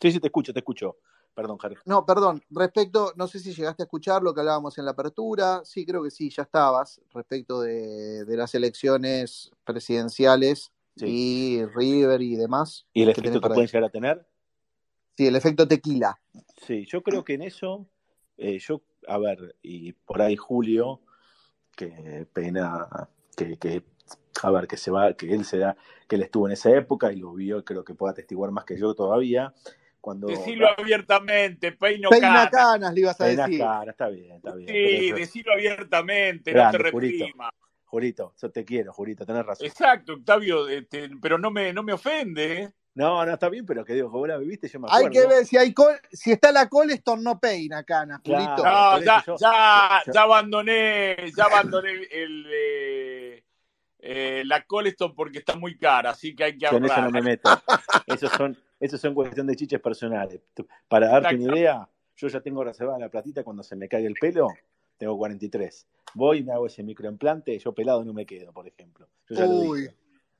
[0.00, 0.96] Sí, sí, te escucho, te escucho.
[1.34, 1.74] Perdón, Jaro.
[1.86, 5.62] no, perdón, respecto, no sé si llegaste a escuchar lo que hablábamos en la apertura,
[5.64, 11.06] sí, creo que sí, ya estabas, respecto de, de las elecciones presidenciales Sí.
[11.08, 12.86] y River y demás.
[12.92, 14.24] ¿Y el ¿Qué efecto que pueden llegar a tener?
[15.16, 16.20] Sí, el efecto tequila.
[16.64, 17.84] Sí, yo creo que en eso,
[18.36, 21.00] eh, yo, a ver, y por ahí Julio,
[21.76, 22.88] que pena,
[23.36, 23.82] que, que,
[24.42, 25.76] a ver, que se va, que él se da,
[26.08, 28.78] que él estuvo en esa época y lo vio, creo que pueda atestiguar más que
[28.78, 29.52] yo todavía,
[30.00, 32.50] cuando Decilo abiertamente, peino Peina cana.
[32.50, 33.60] canas, le ibas a Peinas decir.
[33.60, 34.68] cara, está bien, está bien.
[34.70, 37.24] Sí, eso- decilo abiertamente, no te Grande, Jurito.
[37.24, 37.50] reprima.
[37.84, 39.66] Jurito, yo te quiero, Jurito, tenés razón.
[39.66, 42.72] Exacto, Octavio, este, pero no me, no me ofende.
[42.94, 45.20] No, no, está bien, pero que digo, vos la viviste, yo me Hay acuerdo.
[45.20, 48.62] que ver si hay col, si está la Coleston no peina canas, Claro.
[48.62, 48.64] Julito.
[48.64, 53.44] No, ya, yo- ya, yo- ya abandoné, ya abandoné el, eh,
[53.98, 57.10] eh, la Coleston porque está muy cara, así que hay que Yo en eso no
[57.10, 57.60] me meto.
[58.06, 60.40] Esos son, esos son cuestión de chiches personales.
[60.88, 64.14] Para darte una idea, yo ya tengo reservada la platita cuando se me cae el
[64.14, 64.48] pelo,
[64.98, 65.86] tengo 43.
[66.14, 69.08] Voy y me hago ese microimplante, yo pelado no me quedo, por ejemplo.
[69.28, 69.80] Yo ya lo Uy.
[69.80, 69.94] dije.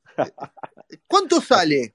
[1.09, 1.93] ¿Cuánto sale?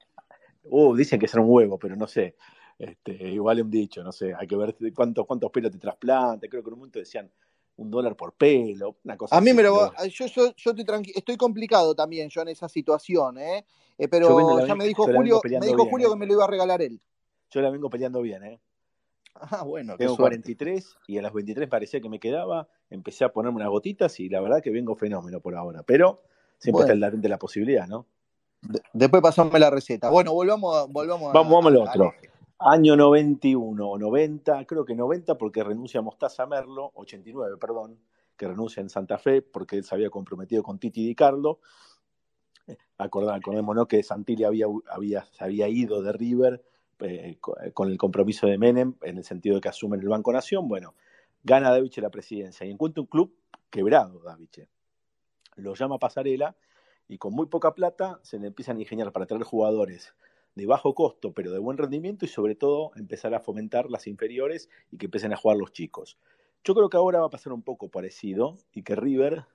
[0.69, 2.35] Uh, dicen que será un huevo, pero no sé.
[2.77, 6.47] Este, igual un dicho, no sé, hay que ver cuántos, cuántos pelos te trasplante.
[6.47, 7.29] Creo que en un momento decían
[7.75, 11.13] un dólar por pelo, una cosa A mí me lo yo, yo, yo estoy, tranqui-
[11.15, 13.65] estoy complicado también yo en esa situación, ¿eh?
[13.97, 16.11] Eh, pero ya me dijo Julio, me dijo bien, Julio ¿eh?
[16.11, 16.99] que me lo iba a regalar él.
[17.51, 18.59] Yo la vengo peleando bien, ¿eh?
[19.41, 20.37] Ah, bueno, Tengo suerte.
[20.37, 24.27] 43 y a las 23 parecía que me quedaba, empecé a ponerme unas gotitas y
[24.27, 26.23] la verdad que vengo fenómeno por ahora, pero
[26.57, 28.05] siempre está Bueno, latente la posibilidad, ¿no?
[28.61, 30.09] De- después pasame la receta.
[30.09, 32.13] Bueno, volvamos, a- volvamos a- Vamos, vamos al otro.
[32.59, 37.97] Año 91 o 90, creo que 90 porque renuncia Mostaza Merlo, 89, perdón,
[38.35, 41.59] que renuncia en Santa Fe porque él se había comprometido con Titi Di Carlo.
[42.97, 46.63] Acordá- acordémonos que Santilli había, había, se había ido de River
[46.99, 50.33] eh, eh, con el compromiso de Menem en el sentido de que asumen el Banco
[50.33, 50.67] Nación.
[50.67, 50.93] Bueno,
[51.43, 53.33] gana Daviche la presidencia y encuentra un club
[53.69, 54.67] quebrado, Daviche.
[55.55, 56.53] Lo llama Pasarela
[57.09, 60.13] y con muy poca plata se le empiezan a ingeniar para traer jugadores
[60.55, 64.69] de bajo costo, pero de buen rendimiento y sobre todo empezar a fomentar las inferiores
[64.91, 66.17] y que empiecen a jugar los chicos.
[66.63, 69.45] Yo creo que ahora va a pasar un poco parecido y que River,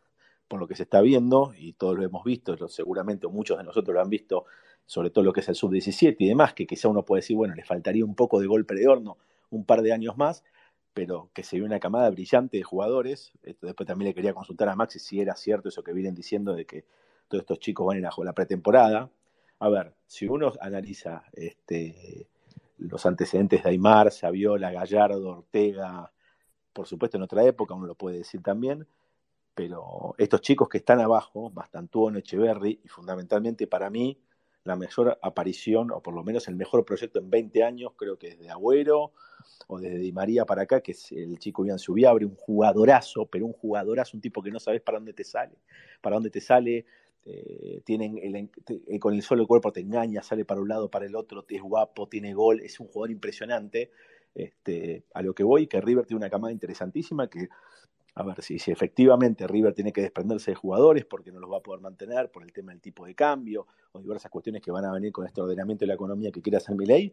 [0.48, 3.94] por lo que se está viendo, y todos lo hemos visto, seguramente muchos de nosotros
[3.94, 4.47] lo han visto,
[4.86, 7.55] sobre todo lo que es el sub-17 y demás, que quizá uno puede decir, bueno,
[7.55, 9.16] le faltaría un poco de golpe de horno,
[9.51, 10.43] un par de años más,
[10.93, 13.32] pero que se ve una camada brillante de jugadores.
[13.43, 16.55] Esto después también le quería consultar a Maxi si era cierto eso que vienen diciendo
[16.55, 16.85] de que
[17.28, 19.10] todos estos chicos van a ir a la pretemporada.
[19.59, 22.28] A ver, si uno analiza este,
[22.78, 26.10] los antecedentes de Aymar, Saviola, Gallardo, Ortega,
[26.72, 28.86] por supuesto en otra época, uno lo puede decir también,
[29.55, 34.18] pero estos chicos que están abajo, Bastantuono, Echeverry, y fundamentalmente para mí,
[34.64, 38.30] la mejor aparición, o por lo menos el mejor proyecto en 20 años, creo que
[38.30, 39.12] desde Agüero
[39.68, 43.46] o desde Di María para acá, que es el chico Ian Subiabre, un jugadorazo, pero
[43.46, 45.59] un jugadorazo, un tipo que no sabes para dónde te sale,
[46.01, 46.86] para dónde te sale,
[47.26, 50.90] eh, tienen el- te- eh, con el solo cuerpo te engaña, sale para un lado,
[50.90, 53.90] para el otro, es guapo, tiene gol, es un jugador impresionante.
[54.34, 57.48] Este, a lo que voy, que River tiene una camada interesantísima que,
[58.16, 61.59] a ver, si, si efectivamente River tiene que desprenderse de jugadores porque no los va
[61.59, 64.84] a poder mantener por el tema del tipo de cambio o diversas cuestiones que van
[64.84, 67.12] a venir con este ordenamiento de la economía que quiere hacer Milei,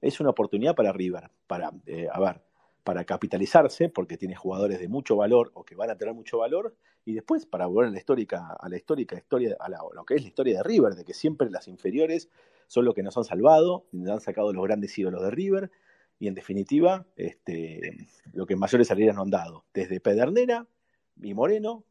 [0.00, 2.40] es una oportunidad para River, para, eh, a ver,
[2.88, 6.74] para capitalizarse, porque tiene jugadores de mucho valor o que van a tener mucho valor,
[7.04, 10.14] y después para volver a la histórica, a la histórica historia, a, la- lo que
[10.14, 12.30] es la historia de River, de que siempre las inferiores
[12.66, 15.70] son los que nos han salvado, nos han sacado los grandes ídolos de River,
[16.18, 20.66] y en definitiva, este, lo que mayores salidas no han dado, desde Pedernera
[21.20, 21.84] y Moreno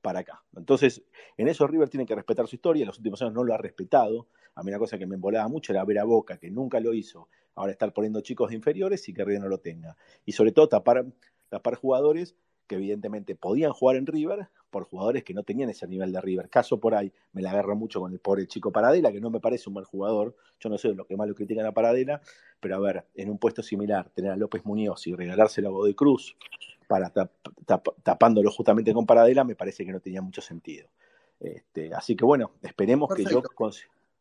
[0.00, 0.42] para acá.
[0.56, 1.02] Entonces,
[1.36, 3.58] en eso River tiene que respetar su historia, en los últimos años no lo ha
[3.58, 4.26] respetado.
[4.54, 6.92] A mí una cosa que me embolaba mucho era ver a Boca, que nunca lo
[6.94, 9.96] hizo, ahora estar poniendo chicos de inferiores y que River no lo tenga.
[10.26, 11.06] Y sobre todo tapar,
[11.48, 12.34] tapar jugadores
[12.66, 16.48] que evidentemente podían jugar en River por jugadores que no tenían ese nivel de River.
[16.48, 19.40] Caso por ahí, me la agarro mucho con el pobre chico Paradela, que no me
[19.40, 20.36] parece un mal jugador.
[20.60, 22.20] Yo no sé lo que más lo critican a Paradela,
[22.60, 25.94] pero a ver, en un puesto similar, tener a López Muñoz y regalárselo a Godoy
[25.94, 26.36] Cruz
[26.86, 27.30] para tap-
[27.66, 30.88] tap- tapándolo justamente con Paradela, me parece que no tenía mucho sentido.
[31.40, 33.42] Este, así que bueno, esperemos que yo,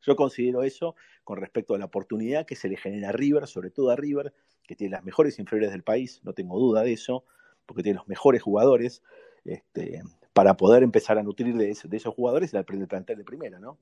[0.01, 3.69] yo considero eso con respecto a la oportunidad que se le genera a River, sobre
[3.69, 7.23] todo a River, que tiene las mejores inferiores del país, no tengo duda de eso,
[7.65, 9.03] porque tiene los mejores jugadores,
[9.45, 10.01] este,
[10.33, 13.77] para poder empezar a nutrir de, de esos jugadores del plantel de primera, ¿no?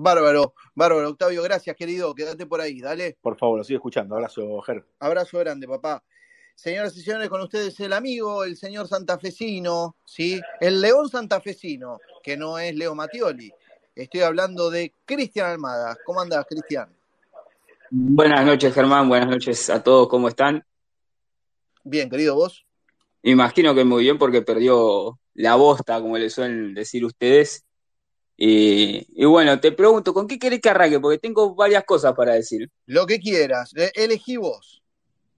[0.00, 2.14] Bárbaro, bárbaro, Octavio, gracias, querido.
[2.14, 3.18] Quédate por ahí, dale.
[3.20, 4.14] Por favor, lo sigo escuchando.
[4.14, 4.86] Abrazo, Ger.
[5.00, 6.04] Abrazo grande, papá.
[6.54, 10.40] Señoras y señores, con ustedes el amigo, el señor santafesino, ¿sí?
[10.60, 13.52] El león santafesino, que no es Leo Matioli.
[13.98, 15.98] Estoy hablando de Cristian Almada.
[16.06, 16.88] ¿Cómo andás, Cristian?
[17.90, 19.08] Buenas noches, Germán.
[19.08, 20.06] Buenas noches a todos.
[20.06, 20.64] ¿Cómo están?
[21.82, 22.64] Bien, querido, ¿vos?
[23.24, 27.64] Imagino que muy bien porque perdió la bosta, como le suelen decir ustedes.
[28.36, 31.00] Y, y bueno, te pregunto, ¿con qué querés que arranque?
[31.00, 32.70] Porque tengo varias cosas para decir.
[32.86, 33.72] Lo que quieras.
[33.76, 34.80] Eh, Elegí vos.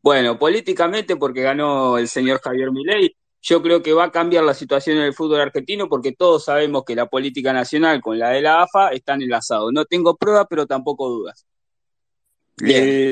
[0.03, 4.55] Bueno, políticamente porque ganó el señor Javier Milei, yo creo que va a cambiar la
[4.55, 8.43] situación en el fútbol argentino porque todos sabemos que la política nacional con la de
[8.43, 9.73] la AFA están enlazados.
[9.73, 11.47] No tengo pruebas, pero tampoco dudas.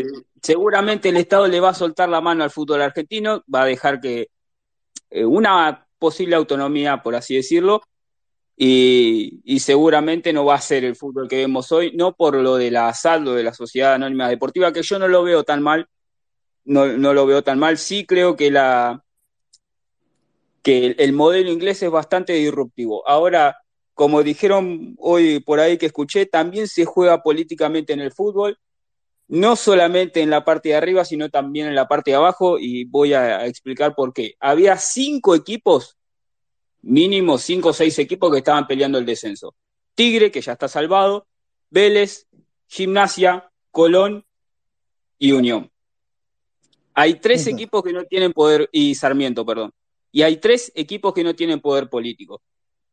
[0.02, 3.66] El- seguramente el Estado le va a soltar la mano al fútbol argentino, va a
[3.66, 4.28] dejar que
[5.10, 7.80] eh, una posible autonomía, por así decirlo,
[8.56, 12.56] y, y seguramente no va a ser el fútbol que vemos hoy, no por lo
[12.56, 15.88] de la saldo de la Sociedad Anónima Deportiva, que yo no lo veo tan mal,
[16.64, 19.02] no, no lo veo tan mal, sí creo que la
[20.62, 23.06] que el, el modelo inglés es bastante disruptivo.
[23.08, 23.58] Ahora,
[23.94, 28.58] como dijeron hoy por ahí que escuché, también se juega políticamente en el fútbol,
[29.26, 32.84] no solamente en la parte de arriba, sino también en la parte de abajo, y
[32.84, 34.34] voy a, a explicar por qué.
[34.40, 35.96] Había cinco equipos,
[36.80, 39.54] mínimo cinco o seis equipos que estaban peleando el descenso.
[39.94, 41.26] Tigre, que ya está salvado,
[41.70, 42.26] Vélez,
[42.68, 44.24] Gimnasia, Colón
[45.18, 45.70] y Unión.
[46.94, 49.72] Hay tres equipos que no tienen poder, y Sarmiento, perdón.
[50.18, 52.42] Y hay tres equipos que no tienen poder político.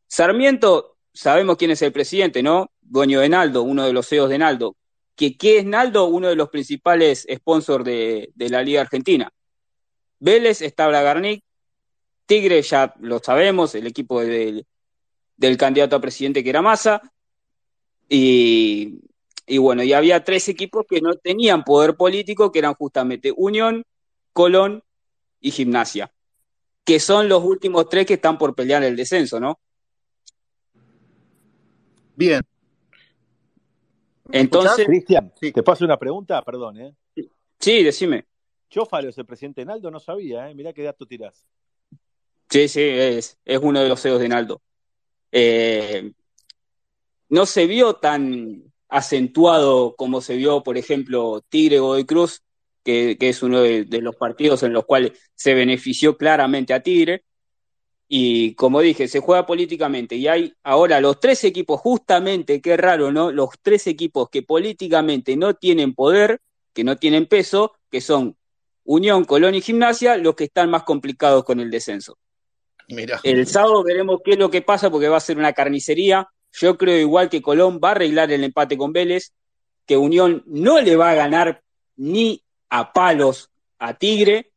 [0.06, 2.70] Sarmiento, sabemos quién es el presidente, ¿no?
[2.82, 4.78] Dueño de Naldo, uno de los CEOs de Naldo.
[5.16, 6.06] ¿Que, ¿Qué es Naldo?
[6.06, 9.34] Uno de los principales sponsors de, de la Liga Argentina.
[10.20, 11.44] Vélez está Bragarnik,
[12.28, 14.68] Tigre ya lo sabemos, el equipo del,
[15.36, 17.02] del candidato a presidente que era Massa,
[18.08, 19.00] y,
[19.48, 23.84] y bueno, y había tres equipos que no tenían poder político, que eran justamente Unión,
[24.32, 24.84] Colón
[25.40, 26.12] y Gimnasia,
[26.86, 29.60] que son los últimos tres que están por pelear el descenso, ¿no?
[32.16, 32.42] Bien.
[34.32, 35.52] Entonces, Cristian, Sí.
[35.52, 36.96] te paso una pregunta, perdón, ¿eh?
[37.60, 38.26] sí, decime.
[38.70, 40.56] Chófalo es el presidente de Naldo, no sabía, ¿eh?
[40.56, 41.46] Mirá qué dato tirás.
[42.50, 44.62] Sí, sí, es, es uno de los CEOs de Naldo.
[45.32, 46.12] Eh,
[47.30, 52.44] no se vio tan acentuado como se vio, por ejemplo, Tigre Godoy Cruz,
[52.86, 56.82] que, que es uno de, de los partidos en los cuales se benefició claramente a
[56.82, 57.26] Tigre.
[58.08, 60.16] Y como dije, se juega políticamente.
[60.16, 63.32] Y hay ahora los tres equipos, justamente, qué raro, ¿no?
[63.32, 66.40] Los tres equipos que políticamente no tienen poder,
[66.72, 68.38] que no tienen peso, que son
[68.84, 72.20] Unión, Colón y Gimnasia, los que están más complicados con el descenso.
[72.88, 73.20] Mira.
[73.24, 76.28] El sábado veremos qué es lo que pasa porque va a ser una carnicería.
[76.52, 79.34] Yo creo igual que Colón va a arreglar el empate con Vélez,
[79.88, 81.64] que Unión no le va a ganar
[81.96, 82.45] ni
[82.80, 83.50] a palos
[83.80, 84.52] a Tigre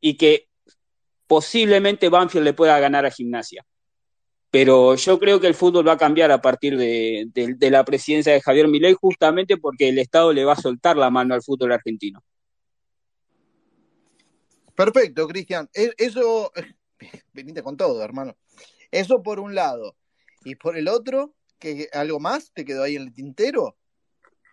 [0.00, 0.48] y que
[1.28, 3.64] posiblemente Banfield le pueda ganar a Gimnasia.
[4.50, 7.28] Pero yo creo que el fútbol va a cambiar a partir de,
[7.70, 11.34] la presidencia de Javier Milei justamente porque el Estado le va a soltar la mano
[11.34, 12.22] al fútbol argentino.
[14.74, 15.68] Perfecto, Cristian.
[15.72, 16.50] E- Eso,
[17.32, 18.36] venite con todo, hermano.
[18.90, 19.96] Eso por un lado.
[20.44, 23.76] Y por el otro, que algo más te quedó ahí en el tintero.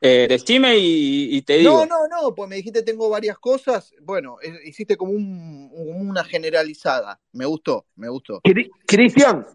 [0.03, 1.85] Eh, decime y, y te digo.
[1.85, 3.93] No, no, no, pues me dijiste tengo varias cosas.
[4.01, 7.19] Bueno, eh, hiciste como un- un- una generalizada.
[7.33, 8.41] Me gustó, me gustó.
[8.43, 9.45] Cri- Cristian,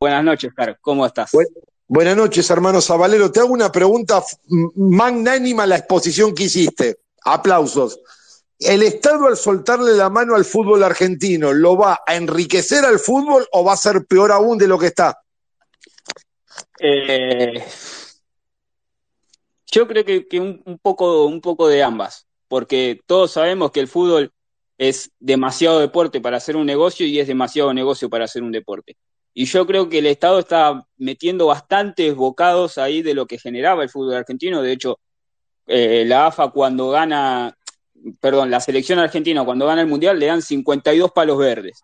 [0.00, 0.78] Buenas noches, Car.
[0.80, 1.30] ¿Cómo estás?
[1.32, 1.46] Bu-
[1.86, 3.30] buenas noches, hermano Zabalero.
[3.30, 4.22] Te hago una pregunta
[4.74, 6.96] magnánima la exposición que hiciste.
[7.24, 8.00] Aplausos.
[8.58, 13.46] ¿El Estado al soltarle la mano al fútbol argentino lo va a enriquecer al fútbol
[13.52, 15.18] o va a ser peor aún de lo que está?
[16.80, 17.64] Eh,
[19.74, 24.32] yo creo que, un poco, un poco de ambas, porque todos sabemos que el fútbol
[24.78, 28.96] es demasiado deporte para hacer un negocio y es demasiado negocio para hacer un deporte.
[29.32, 33.82] Y yo creo que el Estado está metiendo bastantes bocados ahí de lo que generaba
[33.82, 34.62] el fútbol argentino.
[34.62, 35.00] De hecho,
[35.66, 37.56] eh, la AFA cuando gana,
[38.20, 41.82] perdón, la selección argentina cuando gana el Mundial le dan 52 palos verdes,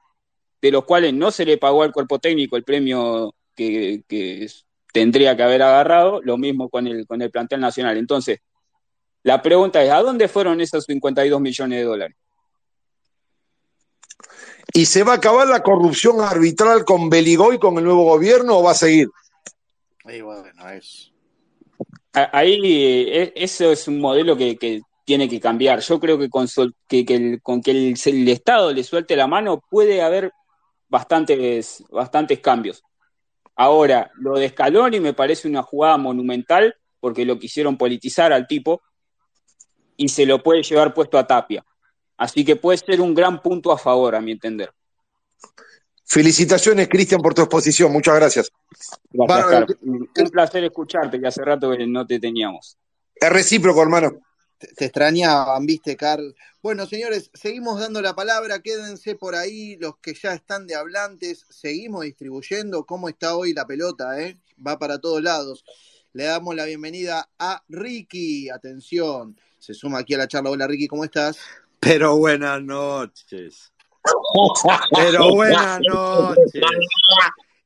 [0.63, 4.49] de los cuales no se le pagó al cuerpo técnico el premio que, que
[4.93, 7.97] tendría que haber agarrado, lo mismo con el, con el plantel nacional.
[7.97, 8.39] Entonces,
[9.23, 12.17] la pregunta es, ¿a dónde fueron esos 52 millones de dólares?
[14.73, 18.63] ¿Y se va a acabar la corrupción arbitral con Beligoy, con el nuevo gobierno o
[18.63, 19.09] va a seguir?
[20.05, 21.11] Y bueno, es.
[22.13, 22.59] Ahí
[23.09, 25.81] eh, eso es un modelo que, que tiene que cambiar.
[25.81, 29.17] Yo creo que con, sol- que, que el, con que el, el Estado le suelte
[29.17, 30.33] la mano puede haber
[30.89, 32.83] bastantes, bastantes cambios.
[33.63, 38.81] Ahora, lo de Scaloni me parece una jugada monumental porque lo quisieron politizar al tipo
[39.99, 41.63] y se lo puede llevar puesto a Tapia.
[42.17, 44.73] Así que puede ser un gran punto a favor, a mi entender.
[46.07, 47.93] Felicitaciones, Cristian, por tu exposición.
[47.93, 48.51] Muchas gracias.
[49.13, 52.79] Un placer escucharte, que hace rato que no te teníamos.
[53.15, 54.23] Es recíproco, hermano.
[54.61, 56.35] Te, extrañaban, viste, Carl.
[56.63, 58.61] Bueno, señores, seguimos dando la palabra.
[58.61, 61.47] Quédense por ahí los que ya están de hablantes.
[61.49, 62.85] Seguimos distribuyendo.
[62.85, 64.21] ¿Cómo está hoy la pelota?
[64.21, 64.39] Eh?
[64.65, 65.65] Va para todos lados.
[66.13, 68.51] Le damos la bienvenida a Ricky.
[68.51, 69.41] Atención.
[69.59, 70.51] Se suma aquí a la charla.
[70.51, 71.39] Hola, Ricky, ¿cómo estás?
[71.81, 73.73] Pero buenas noches.
[74.95, 76.63] Pero buenas noches.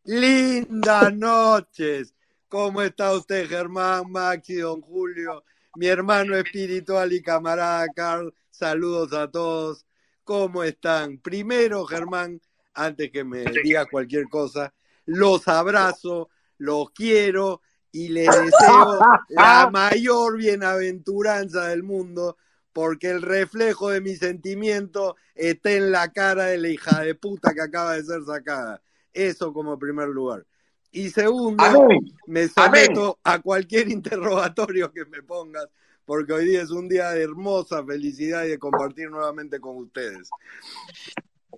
[0.04, 2.14] Lindas noches.
[2.48, 5.42] ¿Cómo está usted, Germán, Maxi, don Julio?
[5.76, 8.32] Mi hermano espiritual y camarada Carl.
[8.50, 9.86] Saludos a todos.
[10.22, 11.18] ¿Cómo están?
[11.18, 12.40] Primero, Germán,
[12.72, 14.72] antes que me diga cualquier cosa,
[15.04, 17.60] los abrazo, los quiero
[17.90, 22.36] y les deseo la mayor bienaventuranza del mundo
[22.72, 27.52] porque el reflejo de mi sentimiento está en la cara de la hija de puta
[27.52, 28.82] que acaba de ser sacada.
[29.12, 30.46] Eso como primer lugar.
[30.94, 32.14] Y segundo, Amén.
[32.26, 35.66] me someto a cualquier interrogatorio que me pongas,
[36.04, 40.30] porque hoy día es un día de hermosa felicidad y de compartir nuevamente con ustedes.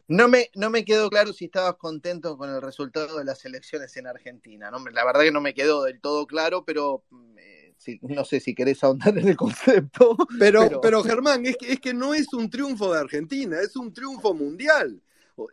[0.09, 3.95] No me, no me quedó claro si estabas contento con el resultado de las elecciones
[3.99, 4.71] en Argentina.
[4.71, 4.79] ¿no?
[4.91, 8.41] La verdad que no me quedó del todo claro, pero mm, eh, si- no sé
[8.41, 12.15] si querés ahondar en el concepto, Pero, pero pero Germán, es que, es que no
[12.15, 15.03] es un triunfo de Argentina, es un triunfo mundial.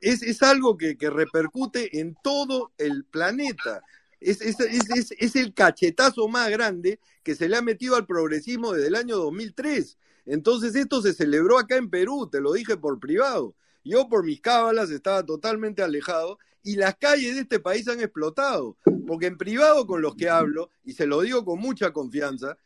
[0.01, 3.83] Es, es algo que, que repercute en todo el planeta.
[4.19, 8.87] Es, es, es, el cachetazo más grande que se le ha metido al progresismo desde
[8.87, 9.97] el año 2003.
[10.25, 13.55] Entonces esto se celebró acá en Perú, te lo dije por privado.
[13.83, 18.77] Yo por mis cábalas estaba totalmente alejado y las calles de este país han explotado.
[19.05, 22.57] Porque en privado con los que hablo, y se lo digo con mucha confianza,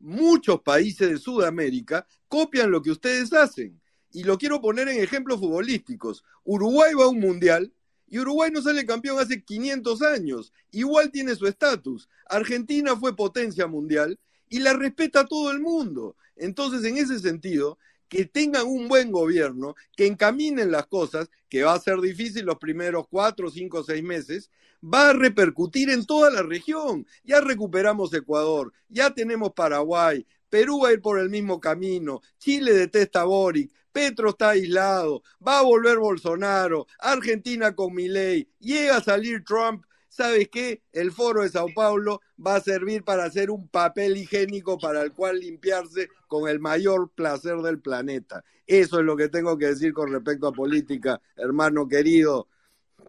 [0.00, 3.80] muchos países de Sudamérica copian lo que ustedes hacen.
[4.14, 6.24] Y lo quiero poner en ejemplos futbolísticos.
[6.44, 7.72] Uruguay va a un mundial
[8.06, 10.52] y Uruguay no sale campeón hace 500 años.
[10.70, 12.08] Igual tiene su estatus.
[12.26, 16.16] Argentina fue potencia mundial y la respeta todo el mundo.
[16.36, 17.76] Entonces, en ese sentido,
[18.08, 22.58] que tengan un buen gobierno, que encaminen las cosas, que va a ser difícil los
[22.58, 24.48] primeros cuatro, cinco, seis meses,
[24.80, 27.04] va a repercutir en toda la región.
[27.24, 32.72] Ya recuperamos Ecuador, ya tenemos Paraguay, Perú va a ir por el mismo camino, Chile
[32.72, 39.02] detesta a Boric, Petro está aislado, va a volver Bolsonaro, Argentina con Milei, llega a
[39.02, 39.84] salir Trump.
[40.08, 40.82] ¿Sabes qué?
[40.92, 45.12] El foro de Sao Paulo va a servir para hacer un papel higiénico para el
[45.12, 48.44] cual limpiarse con el mayor placer del planeta.
[48.66, 52.48] Eso es lo que tengo que decir con respecto a política, hermano querido.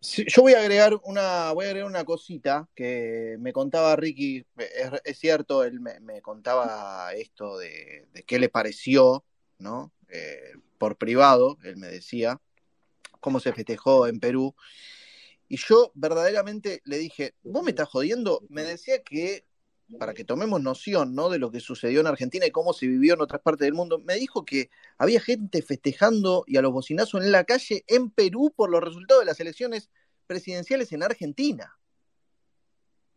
[0.01, 4.45] Yo voy a agregar una, voy a agregar una cosita que me contaba Ricky,
[5.03, 9.23] es, cierto, él me, contaba esto de, de qué le pareció,
[9.57, 9.91] ¿no?
[10.09, 12.41] Eh, por privado, él me decía,
[13.25, 14.55] cómo se festejó en Perú.
[15.47, 18.43] Y yo verdaderamente le dije, ¿vos me estás jodiendo?
[18.49, 19.45] Me decía que,
[19.99, 21.29] para que tomemos noción, ¿no?
[21.29, 23.99] De lo que sucedió en Argentina y cómo se vivió en otras partes del mundo,
[23.99, 24.69] me dijo que
[24.99, 29.23] había gente festejando y a los bocinazos en la calle en Perú por los resultados
[29.23, 29.89] de las elecciones
[30.27, 31.77] presidenciales en Argentina.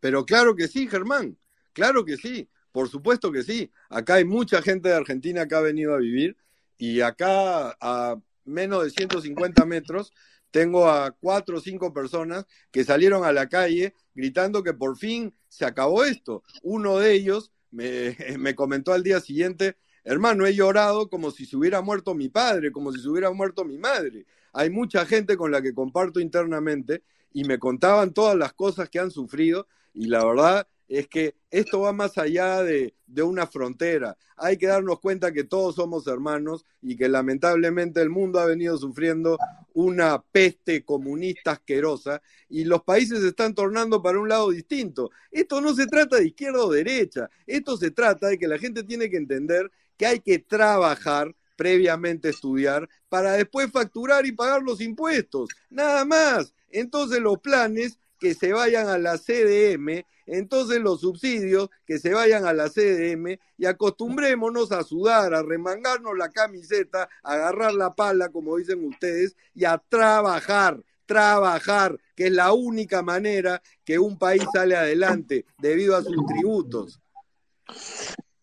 [0.00, 1.38] Pero claro que sí, Germán,
[1.74, 3.70] claro que sí, por supuesto que sí.
[3.90, 6.36] Acá hay mucha gente de Argentina que ha venido a vivir
[6.78, 10.12] y acá a menos de 150 metros
[10.50, 15.34] tengo a cuatro o cinco personas que salieron a la calle gritando que por fin
[15.48, 16.42] se acabó esto.
[16.62, 21.56] Uno de ellos me, me comentó al día siguiente, hermano, he llorado como si se
[21.56, 24.24] hubiera muerto mi padre, como si se hubiera muerto mi madre.
[24.52, 27.02] Hay mucha gente con la que comparto internamente
[27.32, 31.80] y me contaban todas las cosas que han sufrido y la verdad es que esto
[31.80, 34.16] va más allá de, de, una frontera.
[34.36, 38.76] Hay que darnos cuenta que todos somos hermanos y que lamentablemente el mundo ha venido
[38.78, 39.38] sufriendo
[39.74, 45.10] una peste comunista asquerosa y los países se están tornando para un lado distinto.
[45.30, 48.82] Esto no se trata de izquierda o derecha, esto se trata de que la gente
[48.82, 54.80] tiene que entender que hay que trabajar previamente estudiar para después facturar y pagar los
[54.80, 55.50] impuestos.
[55.68, 56.54] Nada más.
[56.70, 62.44] Entonces los planes que se vayan a la CDM, entonces los subsidios que se vayan
[62.44, 68.28] a la CDM y acostumbrémonos a sudar, a remangarnos la camiseta, a agarrar la pala,
[68.28, 74.44] como dicen ustedes, y a trabajar, trabajar, que es la única manera que un país
[74.52, 77.00] sale adelante debido a sus tributos.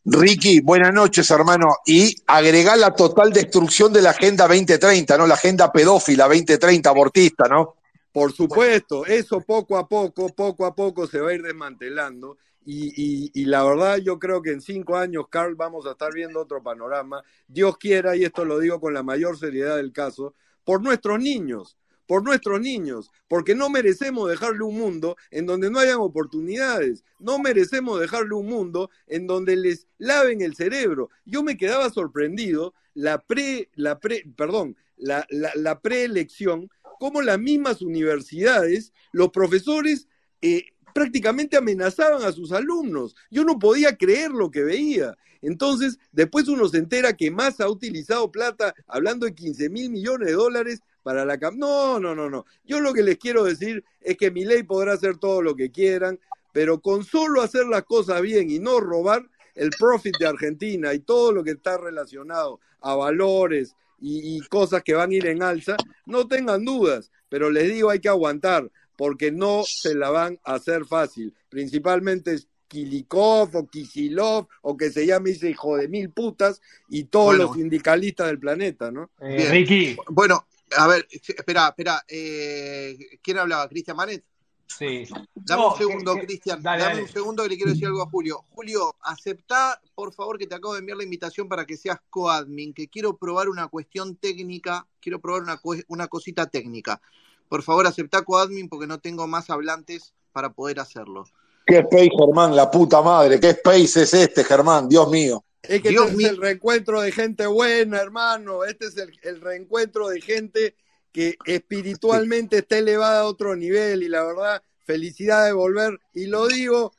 [0.08, 1.78] Ricky, buenas noches, hermano.
[1.86, 5.26] Y agregar la total destrucción de la Agenda 2030, ¿no?
[5.26, 7.76] La Agenda pedófila 2030 abortista, ¿no?
[8.16, 12.38] Por supuesto, eso poco a poco, poco a poco se va a ir desmantelando.
[12.66, 16.14] Y, y, y, la verdad, yo creo que en cinco años, Carl, vamos a estar
[16.14, 17.22] viendo otro panorama.
[17.46, 20.34] Dios quiera, y esto lo digo con la mayor seriedad del caso,
[20.64, 21.78] por nuestros niños,
[22.08, 27.38] por nuestros niños, porque no merecemos dejarle un mundo en donde no hayan oportunidades, no
[27.38, 31.10] merecemos dejarle un mundo en donde les laven el cerebro.
[31.26, 36.70] Yo me quedaba sorprendido la pre, la pre, perdón, la, la, la preelección
[37.06, 40.08] cómo las mismas universidades, los profesores
[40.42, 43.16] eh, prácticamente amenazaban a sus alumnos.
[43.30, 45.16] Yo no podía creer lo que veía.
[45.44, 50.30] Entonces, después uno se entera que más ha utilizado plata, hablando de 15 mil millones
[50.30, 51.38] de dólares para la...
[51.54, 52.48] No, no, no, no.
[52.64, 55.70] Yo lo que les quiero decir es que mi ley podrá hacer todo lo que
[55.70, 56.20] quieran,
[56.54, 61.00] pero con solo hacer las cosas bien y no robar, el profit de Argentina y
[61.00, 63.76] todo lo que está relacionado a valores,
[64.06, 65.76] y, y, cosas que van a ir en alza,
[66.06, 70.56] no tengan dudas, pero les digo hay que aguantar, porque no se la van a
[70.56, 72.38] hacer fácil, principalmente
[72.68, 77.44] Kilikov o Kisilov o que se llame ese hijo de mil putas y todos bueno.
[77.44, 79.12] los sindicalistas del planeta, ¿no?
[79.22, 79.98] Eh, Ricky.
[80.10, 83.70] Bueno, a ver, espera, espera, eh, ¿quién hablaba?
[83.70, 84.24] ¿Cristian Manet?
[84.68, 85.06] Sí.
[85.36, 86.62] Dame no, un segundo, Cristian.
[86.62, 87.02] Dame dale.
[87.04, 88.46] un segundo que le quiero decir algo a Julio.
[88.50, 92.74] Julio, aceptá, por favor, que te acabo de enviar la invitación para que seas coadmin,
[92.74, 97.02] que quiero probar una cuestión técnica, quiero probar una, una cosita técnica.
[97.48, 101.26] Por favor, aceptá coadmin porque no tengo más hablantes para poder hacerlo.
[101.66, 102.56] ¿Qué space, Germán?
[102.56, 103.40] La puta madre.
[103.40, 104.88] ¿Qué space es este, Germán?
[104.90, 105.44] Dios mío.
[105.62, 106.28] Es que Dios este mío.
[106.28, 108.64] es el reencuentro de gente buena, hermano.
[108.66, 110.76] Este es el, el reencuentro de gente
[111.16, 114.04] que espiritualmente está elevada a otro nivel.
[114.04, 115.98] Y la verdad, felicidad de volver.
[116.14, 116.92] Y lo digo,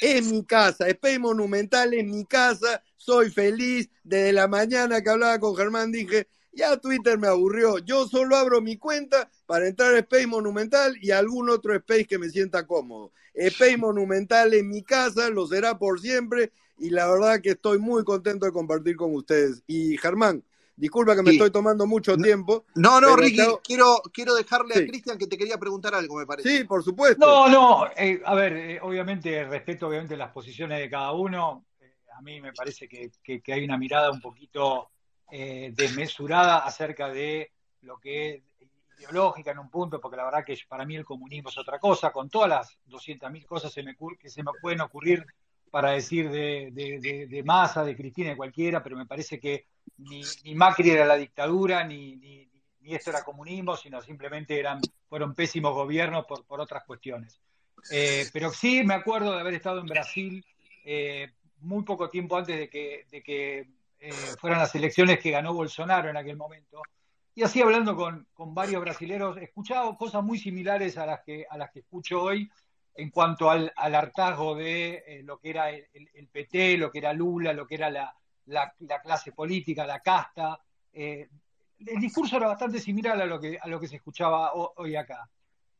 [0.00, 0.88] es mi casa.
[0.88, 2.82] Space Monumental es mi casa.
[2.96, 3.90] Soy feliz.
[4.02, 7.76] Desde la mañana que hablaba con Germán dije, ya Twitter me aburrió.
[7.76, 12.16] Yo solo abro mi cuenta para entrar a Space Monumental y algún otro Space que
[12.16, 13.12] me sienta cómodo.
[13.34, 18.02] Space Monumental es mi casa, lo será por siempre y la verdad que estoy muy
[18.02, 19.62] contento de compartir con ustedes.
[19.66, 20.42] Y Germán,
[20.78, 21.36] disculpa que me Sí.
[21.36, 22.64] estoy tomando mucho tiempo.
[22.74, 24.86] No, no, Ricky, quiero, quiero dejarle a.
[24.86, 26.48] Cristian que te quería preguntar algo, me parece.
[26.58, 27.24] Sí, por supuesto.
[27.26, 31.66] No, no, eh, a ver, eh, obviamente respeto obviamente las posiciones de cada uno.
[31.80, 34.90] Eh, a mí me parece que, que- que hay una mirada un poquito
[35.30, 37.52] eh, desmesurada acerca de
[37.82, 38.42] lo que es
[38.98, 42.10] ideológica en un punto, porque la verdad que para mí el comunismo es otra cosa,
[42.12, 45.24] con todas las 200.000 cosas se me ocur- que se me pueden ocurrir
[45.70, 49.66] para decir de, de, de, Massa, de Cristina, de cualquiera, pero me parece que
[49.98, 50.22] ni,
[50.54, 52.48] Macri era la dictadura, ni,
[52.82, 57.38] esto era comunismo, sino simplemente eran, fueron pésimos gobiernos por, otras cuestiones.
[57.92, 60.44] Eh, pero sí me acuerdo de haber estado en Brasil
[60.84, 61.30] eh,
[61.60, 63.68] muy poco tiempo antes de que,
[64.00, 66.82] eh, fueran las elecciones que ganó Bolsonaro en aquel momento.
[67.34, 71.58] Y así hablando con, varios brasileros, he escuchado cosas muy similares a las que, a
[71.58, 72.50] las que escucho hoy
[72.98, 77.12] en cuanto al, al hartazgo de eh, lo que era el, PT, lo que era
[77.12, 78.12] Lula, lo que era la,
[78.46, 80.58] la- la clase política, la casta.
[80.92, 81.28] Eh,
[81.78, 84.96] el discurso era bastante similar a lo que, a lo que se escuchaba ho- hoy
[84.96, 85.30] acá.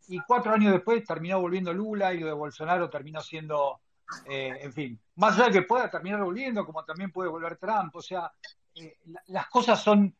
[0.06, 3.80] Y cuatro años después terminó volviendo Lula y lo de Bolsonaro terminó siendo,
[4.24, 7.96] eh, en fin, más allá de que pueda terminar volviendo, como también puede volver Trump.
[7.96, 8.32] O sea,
[9.06, 10.14] la- las cosas son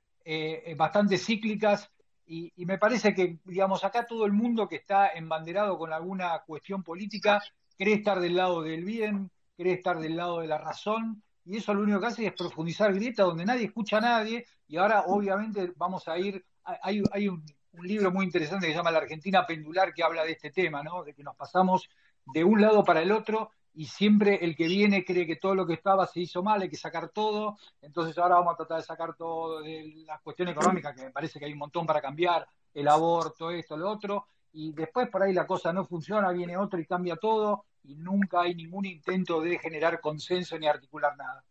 [0.76, 1.90] bastante cíclicas
[2.28, 6.38] y, y me parece que, digamos, acá todo el mundo que está embanderado con alguna
[6.46, 7.42] cuestión política
[7.76, 11.72] cree estar del lado del bien, cree estar del lado de la razón, y eso
[11.72, 15.72] lo único que hace es profundizar grietas donde nadie escucha a nadie, y ahora obviamente
[15.76, 17.42] vamos a ir, hay, hay un,
[17.72, 20.82] un libro muy interesante que se llama La Argentina Pendular que habla de este tema,
[20.82, 21.04] ¿no?
[21.04, 21.88] De que nos pasamos
[22.26, 25.64] de un lado para el otro y siempre el que viene cree que todo lo
[25.64, 28.82] que estaba se hizo mal, hay que sacar todo, entonces ahora vamos a tratar de
[28.82, 32.44] sacar todo de la cuestión económica, que me parece que hay un montón para cambiar,
[32.74, 36.80] el aborto, esto, lo otro, y después por ahí la cosa no funciona, viene otro
[36.80, 41.44] y cambia todo, y nunca hay ningún intento de generar consenso ni articular nada.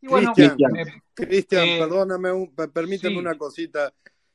[0.00, 3.20] Y bueno, Cristian, eh, perdóname, un- per- permíteme sí.
[3.20, 3.92] una cosita.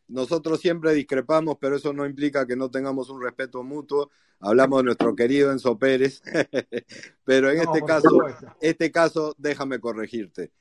[0.09, 4.09] Nosotros siempre discrepamos, pero eso no implica que no tengamos un respeto mutuo.
[4.39, 6.21] Hablamos de nuestro querido Enzo Pérez,
[7.23, 8.47] pero en No, este caso, supuesto.
[8.59, 10.51] este caso, déjame corregirte.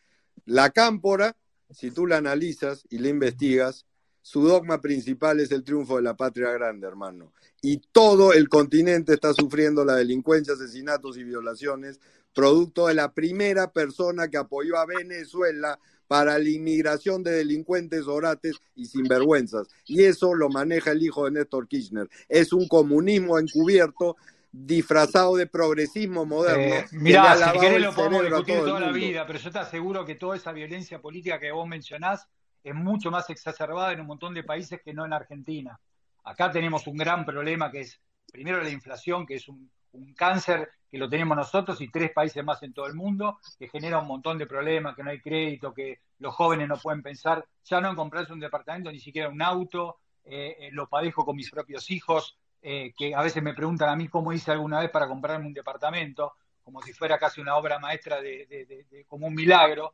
[0.44, 1.36] La cámpora,
[1.70, 3.86] si tú la analizas y la investigas,
[4.20, 7.32] su dogma principal es el triunfo de la patria grande, hermano.
[7.62, 12.00] Y todo el continente está sufriendo la delincuencia, asesinatos y violaciones,
[12.34, 15.78] producto de la primera persona que apoyó a Venezuela
[16.08, 19.68] para la inmigración de delincuentes, orates y sinvergüenzas.
[19.84, 22.08] Y eso lo maneja el hijo de Néstor Kirchner.
[22.28, 24.16] Es un comunismo encubierto
[24.50, 26.76] disfrazado de progresismo moderno.
[26.76, 30.14] Eh, mirá, si querés lo podemos discutir toda la vida, pero yo te aseguro que
[30.14, 32.26] toda esa violencia política que vos mencionás
[32.64, 35.78] es mucho más exacerbada en un montón de países que no en Argentina.
[36.24, 38.00] Acá tenemos un gran problema que es,
[38.32, 42.42] primero, la inflación, que es un, un cáncer que lo tenemos nosotros y tres países
[42.44, 45.74] más en todo el mundo, que genera un montón de problemas, que no hay crédito,
[45.74, 49.42] que los jóvenes no pueden pensar ya no en comprarse un departamento, ni siquiera un
[49.42, 53.88] auto, eh, eh, lo padezco con mis propios hijos, eh, que a veces me preguntan
[53.90, 56.32] a mí cómo hice alguna vez para comprarme un departamento,
[56.62, 59.92] como si fuera casi una obra maestra de, de- como un milagro,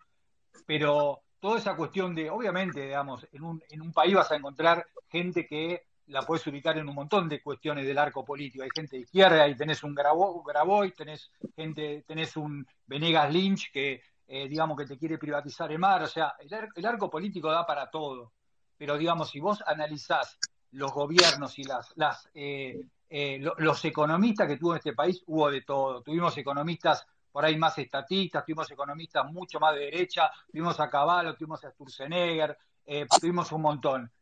[0.66, 4.86] pero toda esa cuestión de, obviamente, digamos, en un, en un país vas a encontrar
[5.10, 8.64] gente que la puedes ubicar en un montón de cuestiones del arco político.
[8.64, 13.70] Hay gente de izquierda, ahí tenés un Grabo- Grabois, tenés gente, tenés un Venegas Lynch
[13.72, 16.02] que, eh, digamos, que te quiere privatizar el mar.
[16.02, 18.32] O sea, el, ar- el arco político da para todo.
[18.76, 20.38] Pero, digamos, si vos analizás
[20.72, 25.50] los gobiernos y las, las eh, eh, lo- los economistas que tuvo este país, hubo
[25.50, 26.02] de todo.
[26.02, 31.34] Tuvimos economistas por ahí más estatistas, tuvimos economistas mucho más de derecha, tuvimos a Caballo,
[31.34, 32.56] tuvimos a Sturzenegger,
[32.86, 34.12] eh, tuvimos un montón.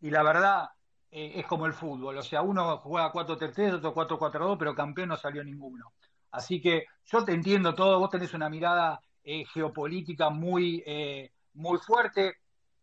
[0.00, 0.70] Y la verdad
[1.10, 5.16] eh, es como el fútbol, o sea, uno juega 4-3-3, otro 4-4-2, pero campeón no
[5.16, 5.92] salió ninguno.
[6.30, 11.78] Así que yo te entiendo todo, vos tenés una mirada eh, geopolítica muy, eh, muy
[11.78, 12.36] fuerte,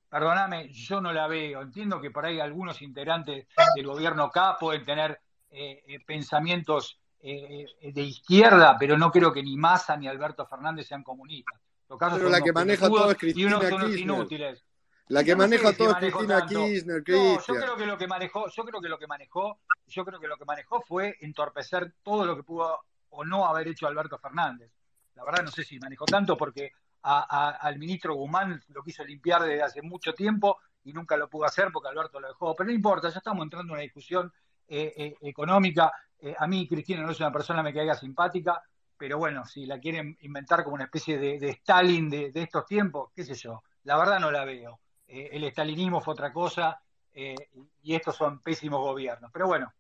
[0.10, 1.62] perdóname, yo no la veo.
[1.62, 5.20] Entiendo que por ahí algunos integrantes del gobierno acá pueden tener
[5.52, 10.46] eh, eh, pensamientos eh, eh, de izquierda, pero no creo que ni Massa ni Alberto
[10.46, 11.60] Fernández sean comunistas.
[11.82, 14.00] En todo caso, Pero son la que maneja todo es y Cristina unos son Kirchner.
[14.00, 14.64] inútiles.
[15.08, 16.46] La que no maneja todo es Cristina.
[16.46, 20.06] Kirchner, No, yo creo que lo que manejó, yo creo que lo que manejó, yo
[20.06, 22.80] creo que lo que manejó fue entorpecer todo lo que pudo
[23.10, 24.72] o no haber hecho Alberto Fernández.
[25.16, 26.72] La verdad no sé si manejó tanto porque
[27.02, 31.70] al ministro Guzmán lo quiso limpiar desde hace mucho tiempo y nunca lo pudo hacer
[31.72, 32.56] porque Alberto lo dejó.
[32.56, 34.32] Pero no importa, ya estamos entrando en una discusión
[34.68, 35.92] eh, eh, económica.
[36.20, 38.64] Eh, a mí Cristina no es una persona que me caiga simpática,
[38.98, 43.24] pero bueno, si la quieren inventar como una especie de, Stalin de, estos tiempos, qué
[43.24, 44.80] sé yo, la verdad no la veo.
[45.08, 46.80] El estalinismo fue otra cosa
[47.14, 49.32] y estos son pésimos gobiernos.
[49.32, 49.72] Pero bueno,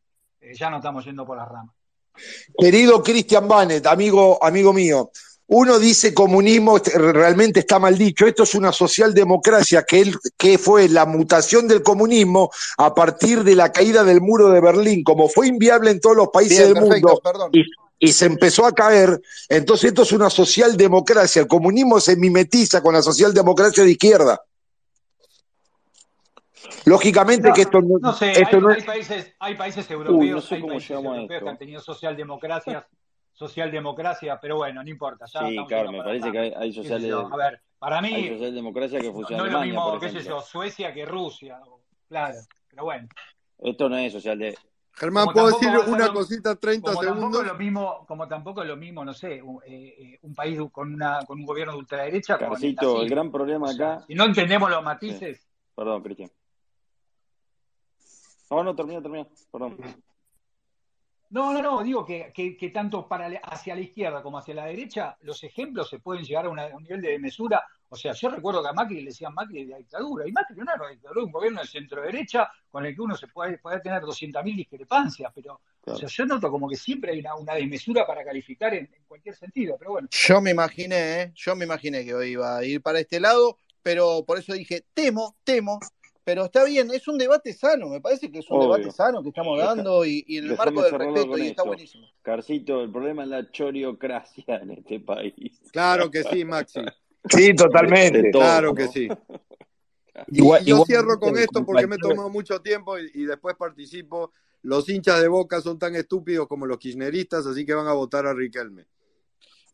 [0.54, 1.76] ya no estamos yendo por las ramas.
[2.58, 5.12] Querido Cristian Banet, amigo, amigo mío,
[5.48, 11.06] uno dice comunismo, realmente está mal dicho, esto es una socialdemocracia que, que fue la
[11.06, 15.92] mutación del comunismo a partir de la caída del muro de Berlín, como fue inviable
[15.92, 17.22] en todos los países del mundo
[17.52, 17.64] y,
[18.00, 22.96] y, se empezó a caer, entonces esto es una socialdemocracia, el comunismo se mimetiza con
[22.96, 24.42] la socialdemocracia de izquierda.
[26.86, 31.50] Lógicamente que esto no, no sé, hay, países, hay países europeos, hay países europeos que
[31.50, 32.86] han tenido socialdemocracias
[33.36, 35.28] socialdemocracia, pero bueno, no importa.
[35.28, 37.30] sí, claro, me parece que hay, social...
[37.32, 38.14] A ver, para mí.
[38.14, 41.60] Hay socialdemocracia que funciona no, no es lo mismo, qué sé yo, Suecia que Rusia,
[42.08, 42.38] claro,
[42.70, 43.08] pero bueno.
[43.60, 44.58] Esto no es social de.
[44.94, 47.24] Germán, ¿puedo decir una cosita 30 como segundos?
[47.24, 50.94] Tampoco lo mismo, como tampoco es lo mismo, no sé, un, eh, un país con,
[50.94, 52.38] una, con un gobierno de ultraderecha.
[52.38, 54.02] Carcito, el, gran problema acá.
[54.08, 55.46] si no entendemos los matices.
[55.76, 56.30] Perdón, Cristian.
[58.50, 59.28] No, no, termina, termina.
[59.52, 59.78] Perdón.
[61.32, 65.18] No, no, no, digo que, que, tanto para hacia la izquierda como hacia la derecha,
[65.22, 67.64] los ejemplos se pueden llegar a, un nivel de mesura.
[67.90, 70.56] O sea, yo recuerdo que a Macri le decían Macri de la dictadura, y Macri
[70.56, 73.80] no era una dictadura, un gobierno de centro-derecha con el que uno se puede, puede
[73.82, 78.24] tener 200.000 discrepancias, pero o sea, yo noto como que siempre hay una, desmesura para
[78.24, 80.08] calificar en, cualquier sentido, pero bueno.
[80.12, 81.32] Yo me imaginé, ¿eh?
[81.36, 84.86] yo me imaginé que hoy iba a ir para este lado, pero por eso dije,
[84.94, 85.80] temo, temo
[86.26, 89.30] pero está bien, es un debate sano, me parece que es un debate sano que
[89.30, 92.08] estamos dando y, en el marco del respeto y está buenísimo.
[92.24, 95.62] Carcito, el problema es la choriocracia en este país.
[95.72, 96.82] Claro que sí, Maxi.
[97.30, 98.32] Sí, totalmente.
[98.32, 99.08] claro que sí.
[100.28, 104.32] Y, yo cierro con esto porque me he tomado mucho tiempo y, y, después participo.
[104.62, 108.26] Los hinchas de Boca son tan estúpidos como los kirchneristas, así que van a votar
[108.26, 108.86] a Riquelme.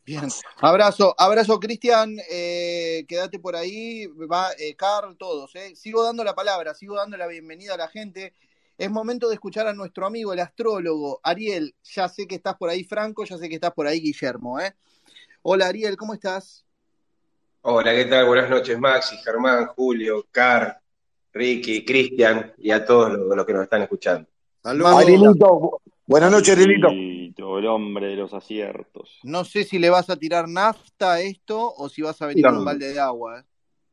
[0.04, 0.28] Bien,
[0.60, 5.54] abrazo, abrazo Cristian, eh, quédate por ahí, va eh, Carl, todos.
[5.54, 5.76] Eh.
[5.76, 8.34] Sigo dando la palabra, sigo dando la bienvenida a la gente.
[8.76, 11.76] Es momento de escuchar a nuestro amigo, el astrólogo Ariel.
[11.84, 14.58] Ya sé que estás por ahí, Franco, ya sé que estás por ahí, Guillermo.
[14.58, 14.74] ¿eh?
[15.42, 16.64] Hola Ariel, ¿cómo estás?
[17.60, 18.26] Hola, ¿qué tal?
[18.26, 20.74] Buenas noches, Maxi, Germán, Julio, Carl,
[21.32, 24.28] Ricky, Cristian y a todos los, que nos están escuchando.
[24.64, 25.80] Saludos.
[26.06, 26.88] Buenas noches, Arielito
[27.58, 29.18] el hombre de los aciertos.
[29.22, 32.44] No sé si le vas a tirar nafta a esto o si vas a venir
[32.44, 33.40] con un balde de agua.
[33.40, 33.44] ¿eh?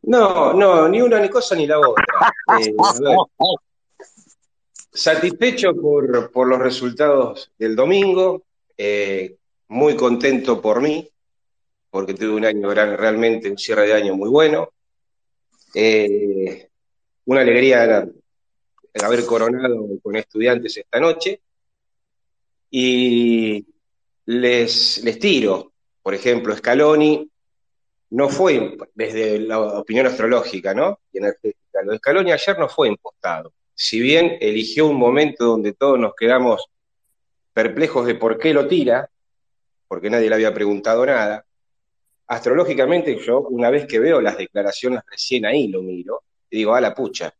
[0.04, 2.06] No, no, ni una ni cosa ni la otra.
[2.60, 2.74] Eh,
[4.92, 8.42] satisfecho por, por, los resultados del domingo,
[8.76, 9.36] eh,
[9.68, 11.08] muy contento por mí,
[11.92, 14.72] porque tuve un año realmente, un cierre de año muy bueno.
[17.26, 18.10] una alegría
[19.04, 21.40] haber coronado con estudiantes esta noche.
[22.70, 23.66] Y
[24.26, 27.30] les, les tiro, por ejemplo, Scaloni
[28.12, 31.00] no fue desde la opinión astrológica, ¿no?
[31.12, 31.82] Y energética.
[31.84, 33.54] Lo de Scaloni ayer no fue impostado.
[33.74, 36.66] Si bien eligió un momento donde todos nos quedamos
[37.54, 39.10] perplejos de por qué lo tira,
[39.88, 41.46] porque nadie le había preguntado nada,
[42.28, 46.82] astrológicamente yo, una vez que veo las declaraciones recién ahí lo miro, y digo, a
[46.82, 47.34] la pucha,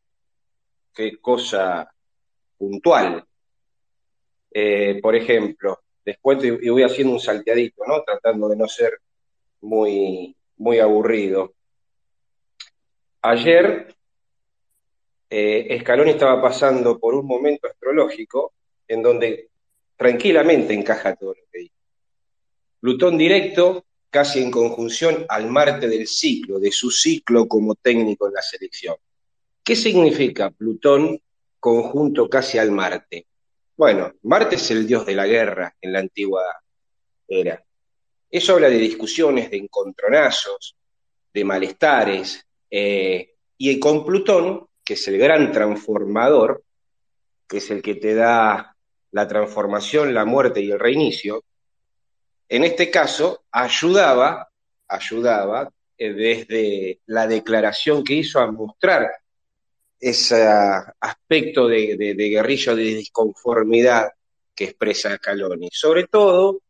[0.94, 1.90] qué cosa
[2.58, 3.26] puntual.
[4.52, 8.04] Eh, por ejemplo, les cuento y, voy haciendo un salteadito, ¿no?
[8.04, 9.00] Tratando de no ser
[9.62, 10.36] muy,
[10.82, 11.54] aburrido.
[13.22, 13.96] Ayer,
[15.30, 18.54] eh, Scaloni estaba pasando por un momento astrológico
[18.88, 19.50] en donde
[19.96, 21.76] tranquilamente encaja todo lo que dice.
[22.80, 28.34] Plutón directo, casi en conjunción al Marte del ciclo, de su ciclo como técnico en
[28.34, 28.96] la selección.
[29.64, 31.22] ¿Qué significa Plutón
[31.60, 33.28] conjunto casi al Marte?
[33.80, 36.44] Bueno, Marte es el dios de la guerra en la antigua
[37.26, 37.64] era.
[38.30, 40.76] Eso habla de discusiones, de encontronazos,
[41.34, 46.62] de malestares, eh, y con Plutón, que es el gran transformador,
[47.48, 48.76] que es el que te da
[49.12, 51.46] la transformación, la muerte y el reinicio,
[52.50, 54.50] en este caso ayudaba,
[54.90, 59.10] ayudaba eh, desde la declaración que hizo a mostrar
[60.00, 60.48] ese
[61.00, 64.12] aspecto de, de, guerrilla de disconformidad
[64.56, 66.62] que expresa Caloni, sobre todo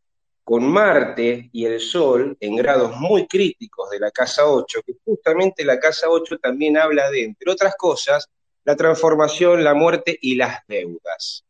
[0.43, 5.63] con Marte y el Sol en grados muy críticos de la casa 8, que justamente
[5.63, 8.27] la casa 8 también habla de, entre otras cosas,
[8.65, 11.43] la transformación, la muerte y las deudas.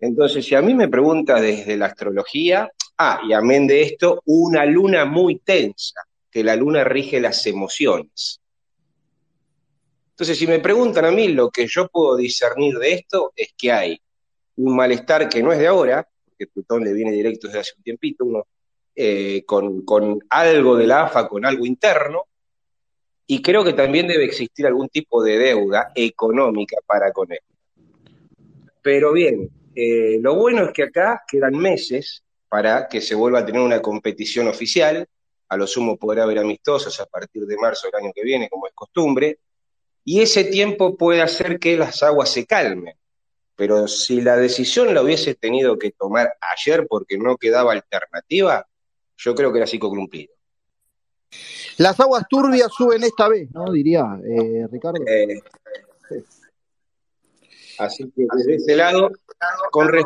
[0.00, 4.64] Entonces, si a mí me pregunta desde la astrología, Ah, y amén de esto, una
[4.64, 6.00] luna muy tensa,
[6.30, 8.40] que la luna rige las emociones.
[10.16, 13.70] Entonces, si me preguntan a mí, lo que yo puedo discernir de esto es que
[13.70, 14.00] hay
[14.56, 17.82] un malestar que no es de ahora, porque Plutón le viene directo desde hace un
[17.82, 18.46] tiempito, uno
[18.94, 22.24] eh, con, con algo de la AFA, con algo interno,
[23.26, 27.40] y creo que también debe existir algún tipo de deuda económica para con él.
[28.80, 33.44] Pero bien, eh, lo bueno es que acá quedan meses para que se vuelva a
[33.44, 35.06] tener una competición oficial,
[35.50, 38.66] a lo sumo podrá haber amistosos a partir de marzo del año que viene, como
[38.66, 39.40] es costumbre,
[40.06, 42.94] y ese tiempo puede hacer que las aguas se calmen.
[43.56, 48.64] Pero si la decisión la hubiese tenido que tomar ayer porque no quedaba alternativa,
[49.16, 50.32] yo creo que era ciclo cumplido.
[51.78, 53.72] Las aguas turbias suben esta vez, ¿no?
[53.72, 55.00] Diría eh, Ricardo.
[55.06, 55.40] Eh,
[57.78, 59.10] así que desde ese lado,
[59.70, 60.04] con, res-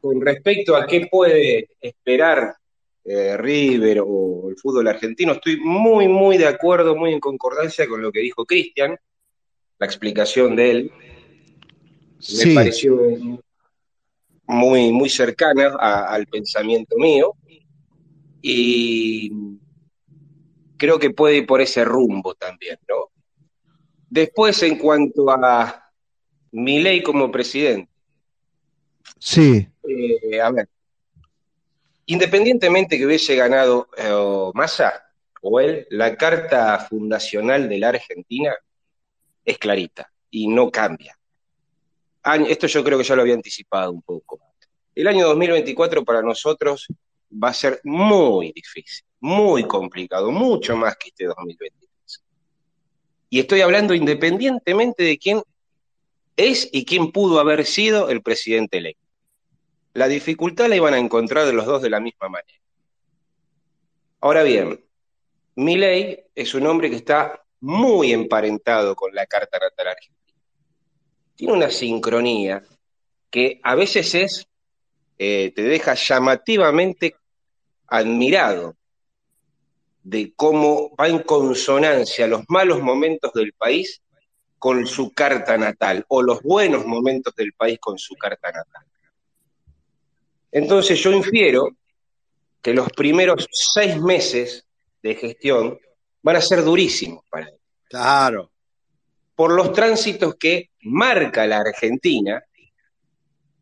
[0.00, 2.56] con respecto a qué puede esperar
[3.04, 8.00] eh, River o el fútbol argentino, estoy muy, muy de acuerdo, muy en concordancia con
[8.02, 8.96] lo que dijo Cristian,
[9.78, 10.92] la explicación de él.
[12.38, 12.96] Me pareció
[14.46, 17.34] muy, muy cercana a- al pensamiento mío
[18.40, 19.30] y
[20.76, 23.10] creo que puede ir por ese rumbo también, ¿no?
[24.08, 25.90] Después, en cuanto a
[26.52, 27.90] Milei como presidente,
[29.18, 29.66] Sí.
[29.88, 30.68] eh, a ver,
[32.06, 35.04] independientemente que hubiese ganado eh, Massa
[35.40, 38.54] o él, la carta fundacional de la Argentina
[39.44, 41.18] es clarita y no cambia.
[42.48, 44.40] Esto yo creo que ya lo había anticipado un poco.
[44.94, 46.86] El año 2024 para nosotros
[47.32, 52.22] va a ser muy difícil, muy complicado, mucho más que este 2023.
[53.30, 55.42] Y estoy hablando independientemente de quién
[56.36, 59.01] es y quién pudo haber sido el presidente electo.
[59.94, 62.58] La dificultad la iban a encontrar los dos de la misma manera.
[64.20, 64.82] Ahora bien,
[65.56, 70.40] Milei es un hombre que está muy emparentado con la carta natal argentina.
[71.36, 72.62] Tiene una sincronía
[73.30, 74.46] que a veces es,
[75.18, 77.16] eh, te deja llamativamente
[77.86, 78.76] admirado
[80.02, 84.02] de cómo va en consonancia los malos momentos del país
[84.58, 88.84] con su carta natal o los buenos momentos del país con su carta natal.
[90.52, 91.70] Entonces yo infiero
[92.60, 94.66] que los primeros seis meses
[95.02, 95.78] de gestión
[96.22, 97.58] van a ser durísimos para él.
[97.88, 98.52] Claro.
[99.34, 102.42] Por los tránsitos que marca la Argentina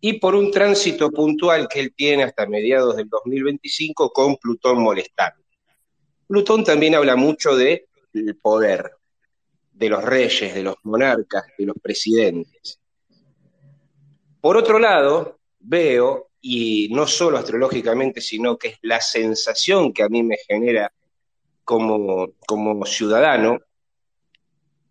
[0.01, 5.45] y por un tránsito puntual que él tiene hasta mediados del 2025 con Plutón molestando.
[6.27, 7.87] Plutón también habla mucho del
[8.41, 8.93] poder,
[9.73, 12.81] de los reyes, de los monarcas, de los presidentes.
[14.41, 20.09] Por otro lado, veo, y no solo astrológicamente, sino que es la sensación que a
[20.09, 20.93] mí me genera
[21.65, 23.61] como, como ciudadano,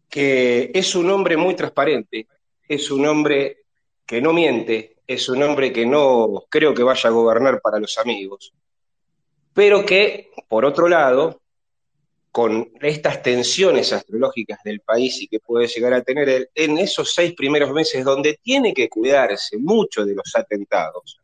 [0.09, 2.27] que es un hombre muy transparente,
[2.67, 3.63] es un hombre
[4.05, 7.97] que no miente, es un hombre que no creo que vaya a gobernar para los
[7.97, 8.53] amigos,
[9.53, 11.41] pero que, por otro lado,
[12.31, 17.33] con estas tensiones astrológicas del país y que puede llegar a tener en esos seis
[17.33, 21.18] primeros meses donde tiene que cuidarse mucho de los atentados,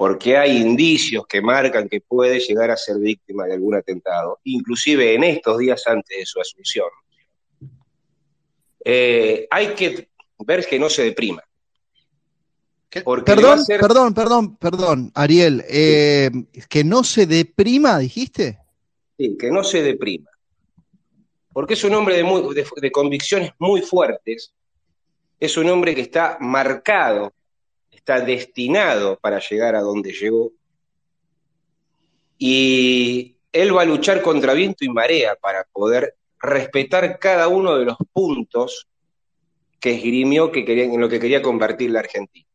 [0.00, 5.12] porque hay indicios que marcan que puede llegar a ser víctima de algún atentado, inclusive
[5.14, 6.86] en estos días antes de su asunción.
[8.82, 10.08] Eh, hay que
[10.38, 11.42] ver que no se deprima.
[12.88, 16.30] Perdón, perdón, perdón, perdón, Ariel, eh,
[16.70, 18.58] que no se deprima, dijiste.
[19.18, 20.30] Sí, que no se deprima.
[21.52, 24.54] Porque es un hombre de, muy- de- de convicciones muy fuertes,
[25.38, 27.34] es un hombre que está marcado,
[28.00, 30.52] está destinado para llegar a donde llegó,
[32.38, 37.84] y él va a luchar contra viento y marea para poder respetar cada uno de
[37.84, 38.88] los puntos
[39.78, 42.46] que esgrimió que quería, en lo que quería convertir la Argentina.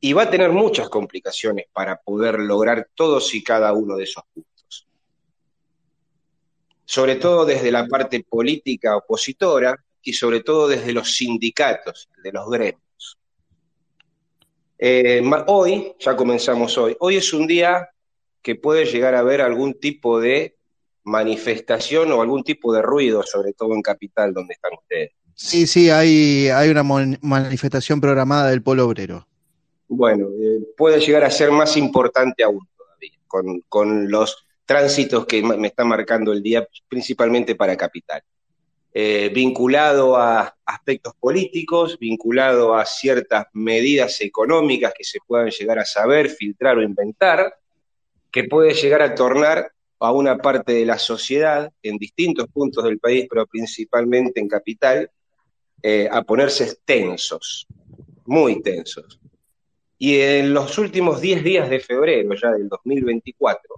[0.00, 4.24] Y va a tener muchas complicaciones para poder lograr todos y cada uno de esos
[4.34, 4.88] puntos.
[6.84, 12.50] Sobre todo desde la parte política opositora y sobre todo desde los sindicatos, de los
[12.50, 12.89] gremios.
[14.82, 17.90] Eh, hoy, ya comenzamos hoy, hoy es un día
[18.40, 20.56] que puede llegar a haber algún tipo de
[21.04, 25.12] manifestación o algún tipo de ruido, sobre todo en Capital, donde están ustedes.
[25.34, 29.26] Sí, sí, hay, hay una manifestación programada del Polo Obrero.
[29.86, 35.42] Bueno, eh, puede llegar a ser más importante aún todavía, con, con los tránsitos que
[35.42, 38.22] me está marcando el día, principalmente para Capital.
[38.92, 45.84] Eh, vinculado a aspectos políticos, vinculado a ciertas medidas económicas que se puedan llegar a
[45.84, 47.54] saber, filtrar o inventar,
[48.32, 52.98] que puede llegar a tornar a una parte de la sociedad en distintos puntos del
[52.98, 55.10] país, pero principalmente en capital,
[55.82, 57.66] eh, a ponerse tensos,
[58.24, 59.20] muy tensos.
[59.98, 63.74] Y en los últimos 10 días de febrero, ya del 2024,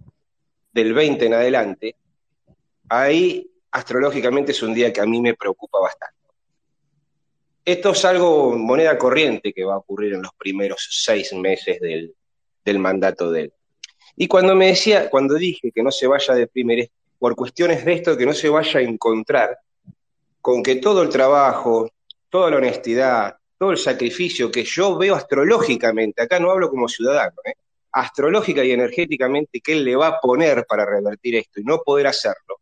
[0.73, 1.97] del 20 en adelante,
[2.89, 6.17] ahí astrológicamente es un día que a mí me preocupa bastante.
[7.65, 12.15] Esto es algo, moneda corriente, que va a ocurrir en los primeros seis meses del,
[12.65, 13.53] del mandato de él.
[14.17, 17.93] Y cuando me decía, cuando dije que no se vaya a deprimir, por cuestiones de
[17.93, 19.57] esto, que no se vaya a encontrar
[20.41, 21.89] con que todo el trabajo,
[22.29, 27.37] toda la honestidad, todo el sacrificio que yo veo astrológicamente, acá no hablo como ciudadano,
[27.45, 27.55] ¿eh?
[27.93, 32.09] astrológica y energéticamente que él le va a poner para revertir esto y no poder
[32.09, 32.59] hacerlo,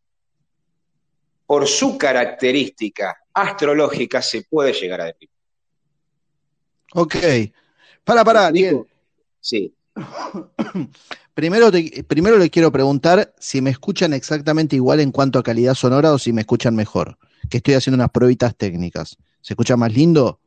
[1.50, 5.34] por su característica astrológica se puede llegar a deprimir.
[6.94, 7.16] Ok.
[8.04, 8.84] Para, para, Daniel.
[9.40, 9.74] Sí.
[11.34, 15.74] Primero, te- primero le quiero preguntar si me escuchan exactamente igual en cuanto a calidad
[15.74, 17.18] sonora o si me escuchan mejor.
[17.50, 19.16] Que estoy haciendo unas pruebitas técnicas.
[19.40, 20.38] ¿Se escucha más lindo?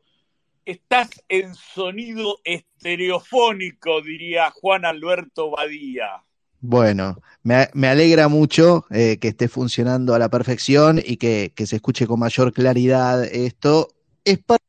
[0.64, 6.24] Estás en sonido estereofónico, diría Juan Alberto Badía.
[6.66, 11.68] Bueno, me, me alegra mucho eh, que esté funcionando a la perfección y que, que
[11.68, 13.90] se escuche con mayor claridad esto.
[14.24, 14.60] Es par-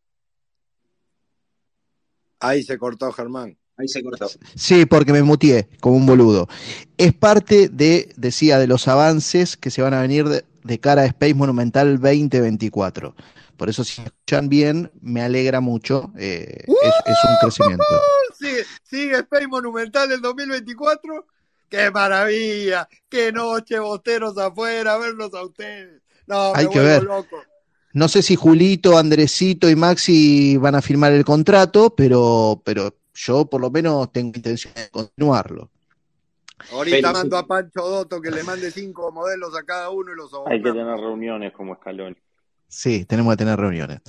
[2.41, 3.57] Ahí se cortó Germán.
[3.77, 4.29] Ahí se cortó.
[4.57, 6.49] Sí, porque me mutié como un boludo.
[6.97, 11.03] Es parte de, decía, de los avances que se van a venir de, de cara
[11.03, 13.15] a Space Monumental 2024.
[13.57, 16.12] Por eso, si escuchan bien, me alegra mucho.
[16.19, 17.85] eh, es, es un crecimiento.
[18.39, 21.27] Sigue, sigue Space Monumental del 2024.
[21.69, 22.89] ¡Qué maravilla!
[23.09, 24.97] ¡Qué noche, boteros afuera!
[24.99, 26.03] Verlos a ustedes.
[26.27, 27.03] No, me Hay que vuelvo ver.
[27.05, 27.36] loco.
[27.93, 33.47] No sé si Julito, Andresito y Maxi van a firmar el contrato, pero, pero yo
[33.47, 35.70] por lo menos tengo intención de continuarlo.
[36.73, 40.16] Ahorita Pero- mando a Pancho Dotto que le mande cinco modelos a cada uno y
[40.16, 42.16] los Hay que tener reuniones como Escalón.
[42.66, 44.01] Sí, tenemos que tener reuniones.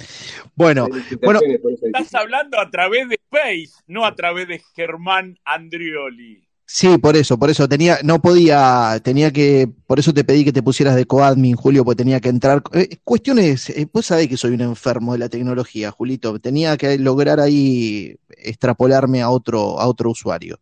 [0.55, 0.87] Bueno,
[1.21, 1.39] bueno,
[1.83, 6.44] Estás hablando a través de Space, no a través de Germán Andrioli.
[6.67, 10.51] Sí, por eso, por eso tenía, no podía, tenía que, por eso te pedí que
[10.51, 12.63] te pusieras de coadmin, Julio, porque tenía que entrar.
[12.73, 16.97] eh, cuestiones, eh, vos sabés que soy un enfermo de la tecnología, Julito, tenía que
[16.97, 20.59] lograr ahí extrapolarme a otro, a otro usuario.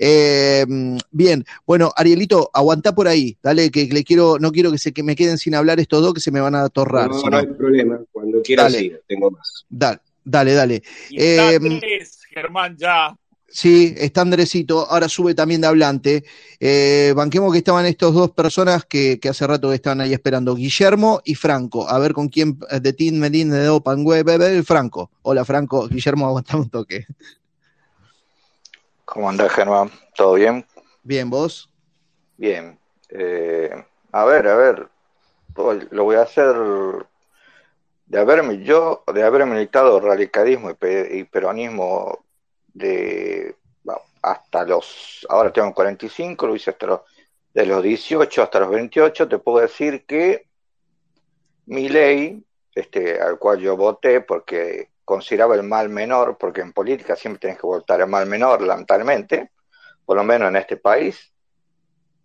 [0.00, 0.66] Eh,
[1.10, 5.02] bien, bueno, Arielito, aguantá por ahí, dale, que le quiero, no quiero que se que
[5.02, 7.08] me queden sin hablar estos dos, que se me van a atorrar.
[7.08, 8.00] No, no hay problema.
[8.12, 8.78] Cuando quieras, Dale.
[8.78, 8.98] siga.
[9.06, 9.64] Tengo más.
[9.68, 10.82] Dale, dale, dale.
[11.10, 13.16] Y está tres, Germán, ya.
[13.50, 16.24] Sí, está Andresito, ahora sube también de hablante.
[16.60, 21.22] Eh, banquemos que estaban estas dos personas que, que hace rato estaban ahí esperando, Guillermo
[21.24, 21.88] y Franco.
[21.88, 25.10] A ver con quién eh, de Tin Medin de Opangue, bebé, Franco.
[25.22, 27.06] Hola Franco, Guillermo, aguantame un toque.
[29.06, 29.90] ¿Cómo andás, Germán?
[30.14, 30.66] ¿Todo bien?
[31.02, 31.70] Bien, vos.
[32.36, 32.78] Bien.
[33.08, 33.70] Eh,
[34.12, 34.88] a ver, a ver.
[35.90, 36.54] Lo voy a hacer
[38.06, 42.24] de haberme yo, de haber militado radicalismo y peronismo
[42.78, 43.56] de
[44.22, 47.00] hasta los, ahora tengo 45, lo hice hasta los,
[47.54, 50.46] de los 18 hasta los 28, te puedo decir que
[51.66, 52.44] mi ley,
[52.74, 57.58] este, al cual yo voté porque consideraba el mal menor, porque en política siempre tienes
[57.60, 59.50] que votar el mal menor, lamentablemente,
[60.04, 61.32] por lo menos en este país,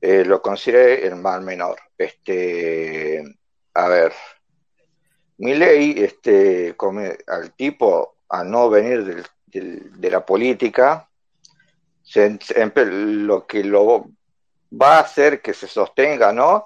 [0.02, 1.78] eh, lo consideré el mal menor.
[1.98, 3.24] Este,
[3.74, 4.14] a ver,
[5.38, 6.76] mi ley, este,
[7.28, 9.26] al tipo, a no venir del-
[9.62, 11.08] de la política,
[12.16, 14.06] empe- lo que lo
[14.72, 16.66] va a hacer que se sostenga, ¿no?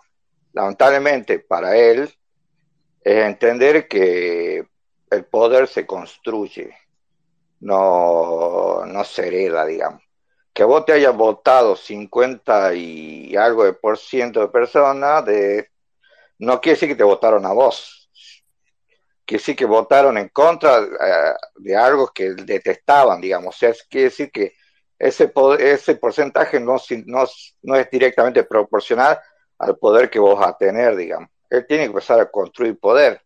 [0.54, 2.14] Lamentablemente para él,
[3.02, 4.66] es entender que
[5.10, 6.76] el poder se construye,
[7.62, 10.02] no, no se hereda, digamos.
[10.54, 15.70] Que vos te hayas votado 50 y algo de por ciento de personas, de,
[16.40, 18.07] no quiere decir que te votaron a vos,
[19.28, 23.56] que sí que votaron en contra eh, de algo que detestaban, digamos.
[23.56, 24.54] O sea, es- quiere decir que
[24.99, 26.78] ese, ese porcentaje no,
[27.08, 27.26] no,
[27.64, 29.20] no es directamente proporcional
[29.60, 31.30] al poder que vos vas a tener, digamos.
[31.49, 33.22] Él tiene que empezar a construir poder.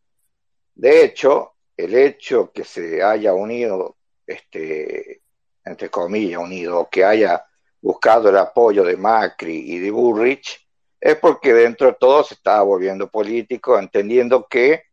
[0.75, 5.21] De hecho, el hecho que se haya unido, este,
[5.65, 7.45] entre comillas, unido, que haya
[7.81, 10.67] buscado el apoyo de Macri y de Burrich,
[10.99, 14.83] es porque dentro de todo se estaba volviendo político, entendiendo que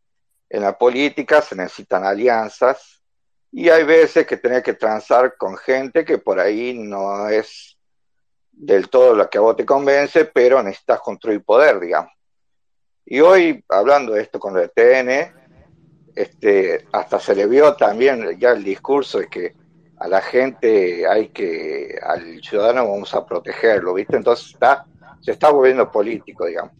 [0.49, 3.01] en la política se necesitan alianzas
[3.51, 7.77] y hay veces que tenés que transar con gente que por ahí no es
[8.51, 12.11] del todo la que a vos te convence, pero necesitas construir poder, digamos.
[13.05, 15.33] Y hoy, hablando de esto con el TN,
[16.15, 19.55] este, hasta se le vio también ya el discurso de que
[19.97, 24.17] a la gente hay que, al ciudadano vamos a protegerlo, ¿viste?
[24.17, 24.85] Entonces está,
[25.21, 26.73] se está volviendo político, digamos.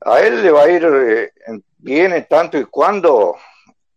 [0.00, 1.32] A él le va a ir eh,
[1.94, 3.36] en tanto y cuando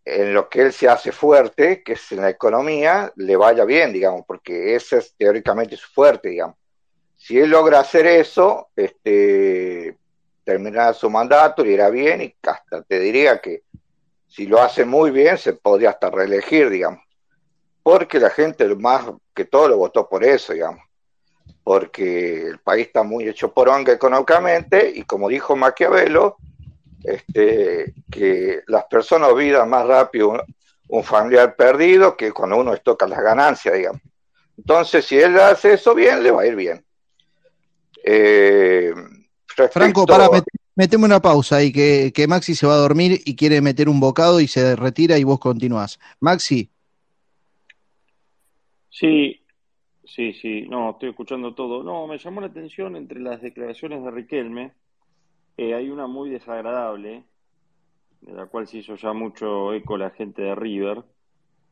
[0.06, 3.94] en lo que él se hace fuerte, que es en la economía, le vaya bien,
[3.94, 6.56] digamos, porque ese es teóricamente su fuerte, digamos.
[7.16, 9.98] Si él logra hacer eso, este,
[10.44, 13.64] terminará su mandato, le irá bien y hasta te diría que
[14.28, 17.04] si lo hace muy bien, se podría hasta reelegir, digamos.
[17.84, 20.84] Porque la gente más que todo lo votó por eso, digamos.
[21.64, 26.38] Porque el país está muy hecho por onga económicamente y como dijo Maquiavelo,
[27.04, 30.44] este, que las personas olvidan más rápido
[30.90, 34.02] un, familiar perdido que cuando uno les toca las ganancias, digamos.
[34.58, 36.84] Entonces, si él hace eso bien, le va a ir bien.
[38.04, 38.94] Eh,
[39.72, 40.30] Franco, para,
[40.76, 44.00] meteme una pausa ahí, que, que, Maxi se va a dormir y quiere meter un
[44.00, 46.00] bocado y se retira y vos continuás.
[46.20, 46.70] Maxi.
[48.90, 49.42] Sí,
[50.06, 51.84] sí, sí, no, estoy escuchando todo.
[51.84, 54.74] No, me llamó la atención entre las declaraciones de Riquelme,
[55.62, 57.26] eh, hay una muy desagradable,
[58.22, 61.04] de la cual se hizo ya mucho eco la gente de River,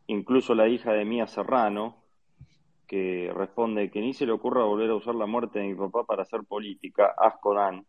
[0.08, 2.04] incluso la hija de Mía Serrano,
[2.86, 6.04] que responde que ni se le ocurra volver a usar la muerte de mi papá
[6.04, 7.86] para hacer política, asco dan.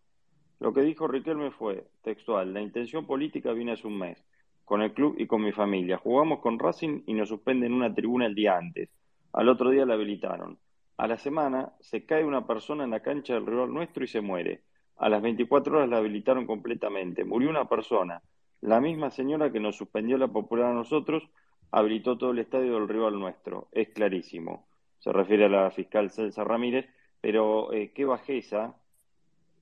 [0.60, 4.24] Lo que dijo Riquelme fue, textual, la intención política viene hace un mes,
[4.64, 5.98] con el club y con mi familia.
[5.98, 8.88] Jugamos con Racing y nos suspenden una tribuna el día antes.
[9.32, 10.60] Al otro día la habilitaron.
[10.96, 14.20] A la semana se cae una persona en la cancha del rival nuestro y se
[14.20, 14.62] muere.
[14.98, 17.24] A las 24 horas la habilitaron completamente.
[17.24, 18.22] Murió una persona.
[18.60, 21.28] La misma señora que nos suspendió la popular a nosotros
[21.70, 23.68] habilitó todo el estadio del rival nuestro.
[23.72, 24.66] Es clarísimo.
[24.98, 26.86] Se refiere a la fiscal Celsa Ramírez.
[27.20, 28.76] Pero eh, qué bajeza.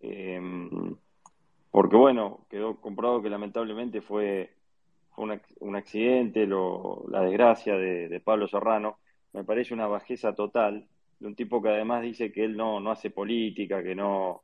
[0.01, 0.41] Eh,
[1.71, 4.51] porque bueno, quedó comprobado que lamentablemente fue,
[5.17, 8.99] un, accidente, lo, la desgracia de, de Pablo Serrano.
[9.35, 10.87] Me parece una bajeza total
[11.19, 14.43] de un tipo que además dice que él no, no hace política, que no,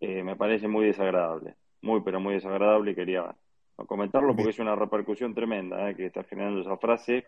[0.00, 3.34] eh, me parece muy desagradable, muy pero muy desagradable y quería
[3.86, 7.26] comentarlo porque es una repercusión tremenda eh, que está generando esa frase.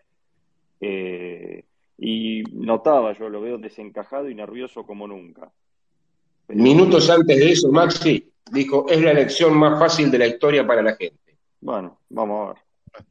[0.79, 1.63] Eh,
[1.97, 5.51] y notaba, yo lo veo desencajado y nervioso como nunca.
[6.47, 10.81] Minutos antes de eso, Maxi dijo, es la elección más fácil de la historia para
[10.81, 11.37] la gente.
[11.59, 13.05] Bueno, vamos a ver.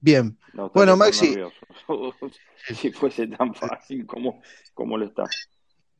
[0.00, 0.38] Bien.
[0.74, 1.34] bueno, Maxi.
[2.74, 4.40] si fuese tan fácil como,
[4.72, 5.24] como lo está.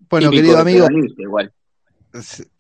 [0.09, 0.87] Bueno, querido amigo.
[1.19, 1.53] Igual.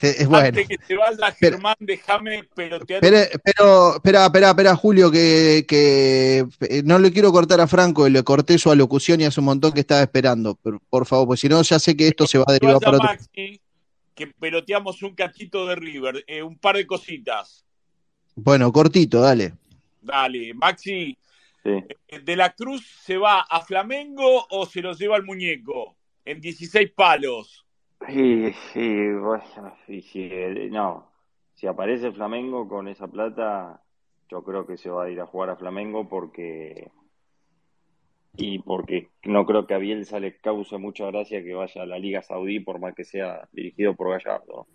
[0.00, 0.46] Es bueno.
[0.46, 3.00] Antes que te vaya, Germán, déjame pelotear.
[3.00, 8.06] Pero, pero, espera, espera, espera, Julio, que, que eh, no le quiero cortar a Franco,
[8.06, 10.58] y le corté su alocución y hace un montón que estaba esperando.
[10.62, 12.96] Pero, por favor, pues si no, ya sé que esto se va a derivar para
[12.96, 13.08] otro.
[13.08, 13.60] Maxi,
[14.14, 17.64] que peloteamos un cachito de River, eh, un par de cositas.
[18.34, 19.54] Bueno, cortito, dale.
[20.00, 21.16] Dale, Maxi.
[21.64, 21.86] Eh,
[22.22, 25.96] ¿De la Cruz se va a Flamengo o se lo lleva al muñeco?
[26.24, 27.64] En 16 palos.
[28.06, 30.30] Sí, sí, bueno, y si,
[30.70, 31.10] no,
[31.54, 33.82] si aparece Flamengo con esa plata,
[34.30, 36.90] yo creo que se va a ir a jugar a Flamengo porque
[38.36, 41.98] y porque no creo que a Bielsa le cause mucha gracia que vaya a la
[41.98, 44.68] Liga Saudí por más que sea dirigido por Gallardo.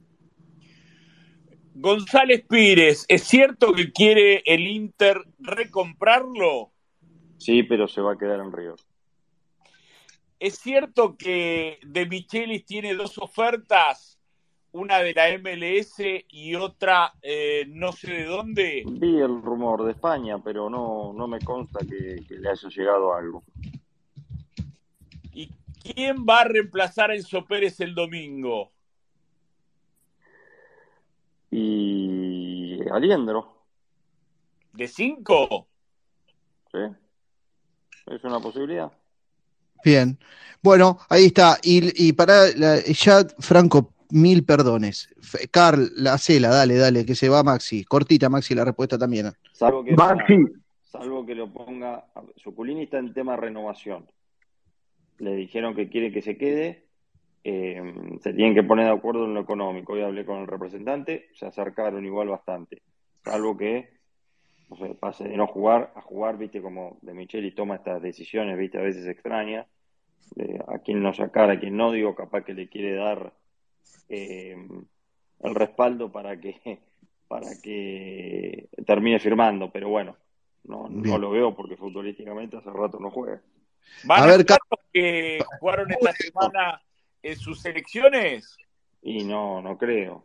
[1.75, 6.71] González Pires, ¿es cierto que quiere el Inter recomprarlo?
[7.37, 8.75] Sí, pero se va a quedar en Río.
[10.43, 14.19] ¿Es cierto que De Michelis tiene dos ofertas?
[14.73, 18.83] Una de la MLS y otra eh, no sé de dónde.
[18.85, 23.41] Vi el rumor de España, pero no, no me consta que, le haya llegado algo.
[25.31, 25.49] ¿Y
[25.81, 28.73] quién va a reemplazar a Enzo Pérez el domingo?
[31.51, 33.63] Y Aliendro.
[34.73, 35.69] ¿De cinco?
[36.69, 36.79] Sí.
[38.07, 38.91] Es una posibilidad.
[39.83, 40.17] Bien.
[40.61, 41.57] Bueno, ahí está.
[41.61, 42.49] Y, y para
[42.85, 45.09] ya, Franco, mil perdones.
[45.51, 47.83] Carl, la cela, dale, dale, que se va Maxi.
[47.83, 49.31] Cortita, Maxi, la respuesta también.
[49.51, 50.37] Salvo que, Maxi.
[50.83, 52.05] salvo que lo ponga.
[52.37, 54.05] Suculini está en tema renovación.
[55.17, 56.85] Le dijeron que quiere que se quede.
[57.43, 57.81] Eh,
[58.21, 59.93] se tienen que poner de acuerdo en lo económico.
[59.93, 62.81] Hoy hablé con el representante, se acercaron igual bastante.
[63.21, 63.93] Salvo que
[64.69, 68.57] no sé, pase de no jugar a jugar, viste, como de Micheli toma estas decisiones,
[68.57, 69.67] viste, a veces extrañas,
[70.67, 73.33] a quien no sacar, a quien no, digo, capaz que le quiere dar
[74.09, 74.55] eh,
[75.41, 76.59] el respaldo para que
[77.27, 80.15] para que termine firmando, pero bueno,
[80.65, 83.41] no, no lo veo porque futbolísticamente hace rato no juega.
[84.03, 84.45] ¿Van a, ver,
[84.91, 86.81] que jugaron esta semana
[87.21, 88.55] en sus selecciones?
[89.01, 90.23] Y no, no creo.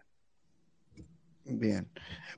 [1.45, 1.89] Bien.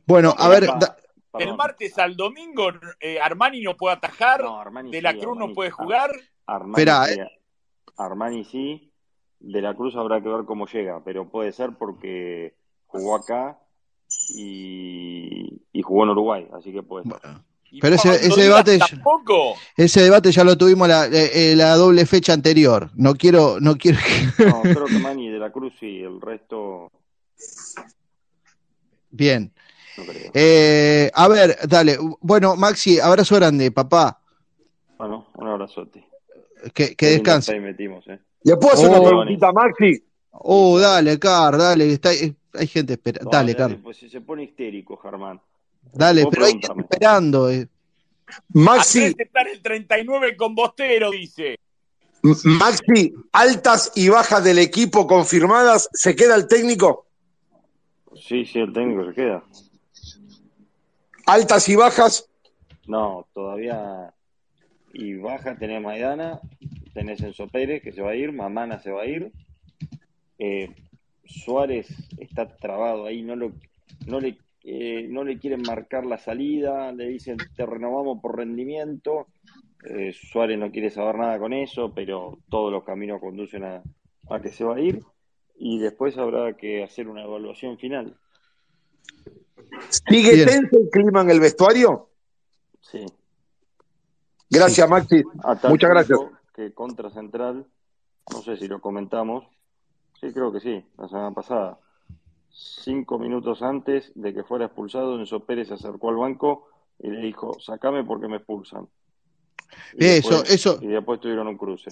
[0.06, 0.96] Bueno, a ver, da-
[1.38, 2.70] El martes al domingo
[3.00, 6.10] eh, Armani no puede atajar, No, Armani De la sí, Cruz no puede jugar.
[6.12, 7.20] Sí,
[7.96, 8.90] Armani sí,
[9.38, 12.54] De la Cruz habrá que ver cómo llega, pero puede ser porque
[12.86, 13.58] jugó acá
[14.28, 17.20] y, y jugó en Uruguay, así que puede ser.
[17.80, 19.54] pero ese, ese debate, Tampoco.
[19.76, 22.90] ese debate ya lo tuvimos la, eh, eh, la doble fecha anterior.
[22.94, 23.98] No quiero, no quiero.
[23.98, 26.90] que- No, creo que Mani y De la Cruz sí, el resto
[29.10, 29.52] Bien.
[29.96, 30.30] no creo.
[30.34, 31.98] Eh, a ver, dale.
[32.20, 34.20] Bueno, Maxi, abrazo grande, papá.
[34.98, 36.06] Bueno, un abrazote.
[36.74, 37.52] Que, que descanse.
[37.52, 38.18] time metimos, eh.
[38.42, 39.04] ¿Le puedo hacer una Oh.
[39.06, 40.04] preguntita, Maxi?
[40.32, 41.92] Oh, dale, Car, dale.
[41.92, 43.30] Está, eh, hay gente esperando.
[43.30, 43.76] Dale, Car.
[43.82, 45.40] Pues si se pone histérico, Germán.
[45.92, 47.50] Dale, pero hay gente esperando.
[47.50, 47.66] eh.
[48.54, 49.14] Maxi, en
[49.52, 51.58] el 39 con Bostero, dice.
[52.22, 57.06] Maxi, altas y bajas del equipo confirmadas, ¿se queda el técnico?
[58.14, 59.42] Sí, sí, el técnico se queda.
[61.26, 62.26] Altas y bajas,
[62.86, 64.12] No, todavía.
[64.92, 66.40] Y baja, tenés Maidana,
[66.92, 69.32] tenés Enzo Pérez que se va a ir, Mamana se va a ir.
[70.38, 70.74] Eh,
[71.24, 71.88] Suárez
[72.18, 73.52] está trabado ahí, no, lo,
[74.06, 79.28] no, le, eh, no le quieren marcar la salida, le dicen te renovamos por rendimiento.
[79.84, 83.82] Eh, Suárez no quiere saber nada con eso, pero todos los caminos conducen a,
[84.28, 85.00] a que se va a ir.
[85.56, 88.16] Y después habrá que hacer una evaluación final.
[89.88, 92.08] ¿sigue tenso el clima en el vestuario?
[92.80, 93.04] Sí.
[94.50, 95.22] Gracias, Maxi.
[95.44, 96.18] A tal Muchas gracias.
[96.54, 97.66] Que contra Central,
[98.32, 99.44] no sé si lo comentamos,
[100.20, 101.78] sí creo que sí, la semana pasada.
[102.50, 106.68] Cinco minutos antes de que fuera expulsado, Enzo Pérez se acercó al banco
[106.98, 108.88] y le dijo, sacame porque me expulsan.
[109.96, 110.78] Y Eso, después, eso.
[110.82, 111.90] Y después tuvieron un cruce.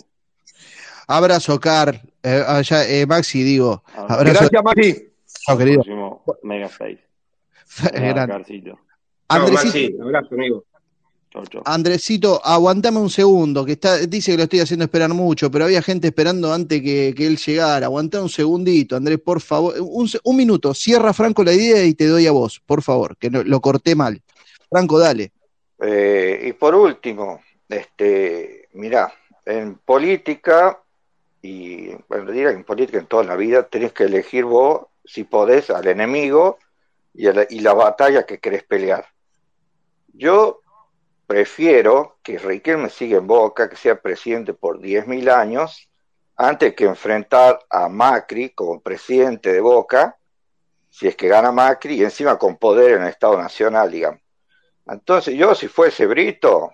[1.06, 2.02] Abrazo, Car.
[2.22, 3.82] Eh, allá, eh, Maxi, digo.
[3.86, 4.14] Abrazo.
[4.14, 4.38] Abrazo.
[4.40, 5.12] Gracias, Maxi.
[5.46, 5.82] Chao, querido.
[5.82, 7.00] Próximo Mega Space.
[7.92, 8.32] Grande.
[8.32, 8.70] Carcito.
[8.70, 8.78] Chao,
[9.28, 9.96] Andresito, Maxi.
[10.02, 10.64] Abrazo, amigo.
[11.30, 11.62] Chau, chau.
[11.64, 15.82] Andresito, aguantame un segundo, que está, dice que lo estoy haciendo esperar mucho, pero había
[15.82, 17.86] gente esperando antes que, que él llegara.
[17.86, 19.74] Aguantá un segundito, Andrés, por favor.
[19.78, 23.44] Un, minuto, cierra Franco la idea y te doy a vos, por favor, que no-
[23.44, 24.22] lo corté mal.
[24.70, 25.32] Franco, dale.
[25.80, 29.12] Eh, y por último, este, mirá,
[29.44, 30.80] en política,
[31.42, 35.24] y bueno, diría que en política en toda la vida, tenés que elegir vos, si
[35.24, 36.58] podés, al enemigo
[37.14, 39.06] y, a la, y la batalla que querés pelear.
[40.14, 40.60] Yo
[41.28, 45.90] prefiero que Riquelme siga en Boca, que sea presidente por 10.000 años,
[46.36, 50.16] antes que enfrentar a Macri como presidente de Boca,
[50.88, 54.22] si es que gana Macri, y encima con poder en el Estado Nacional, digamos.
[54.86, 56.70] Entonces yo si fuese Brito,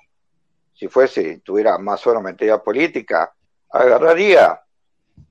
[0.72, 3.34] si fuese, tuviera más o menos política,
[3.70, 4.62] agarraría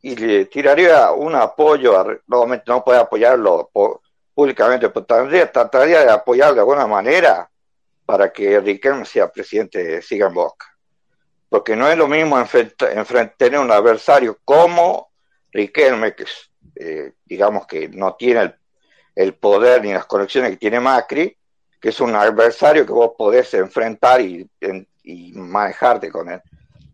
[0.01, 4.01] y le tiraría un apoyo, a, no, no puede apoyarlo po-
[4.33, 7.49] públicamente, pero trataría de apoyarlo de alguna manera
[8.05, 10.65] para que Riquelme sea presidente, siga en Boca.
[11.49, 15.11] Porque no es lo mismo enfrenta- enfren- tener un adversario como
[15.51, 16.25] Riquelme, que
[16.75, 18.55] eh, digamos que no tiene
[19.15, 21.37] el, poder ni las conexiones que tiene Macri,
[21.79, 24.49] que es un adversario que vos podés enfrentar y,
[25.35, 26.41] manejarte con él.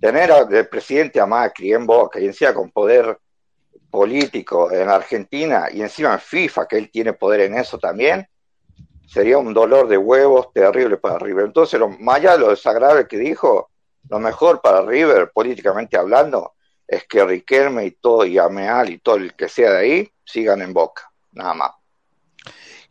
[0.01, 3.17] Tener a- de presidente a Macri en Boca y encima con poder
[3.89, 8.27] político en Argentina y encima en FIFA, que él tiene poder en eso también,
[9.09, 11.45] sería un dolor de huevos terrible para River.
[11.45, 13.69] Entonces, lo, más allá de lo desagradable que dijo,
[14.07, 16.53] lo mejor para River, políticamente hablando,
[16.87, 20.61] es que Riquelme y todo, y Ameal y todo el que sea de ahí, sigan
[20.61, 21.71] en Boca, nada más.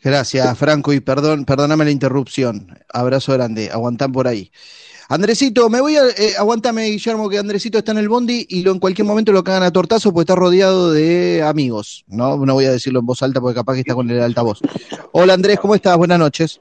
[0.00, 2.78] Gracias, Franco, y perdón, perdóname la interrupción.
[2.92, 4.52] Abrazo grande, aguantán por ahí.
[5.10, 6.02] Andresito, me voy a.
[6.08, 9.42] Eh, aguántame, Guillermo, que Andresito está en el bondi y lo, en cualquier momento lo
[9.42, 12.04] cagan a tortazo porque está rodeado de amigos.
[12.08, 14.60] No, no voy a decirlo en voz alta porque capaz que está con el altavoz.
[15.12, 15.96] Hola Andrés, ¿cómo estás?
[15.96, 16.60] Buenas noches.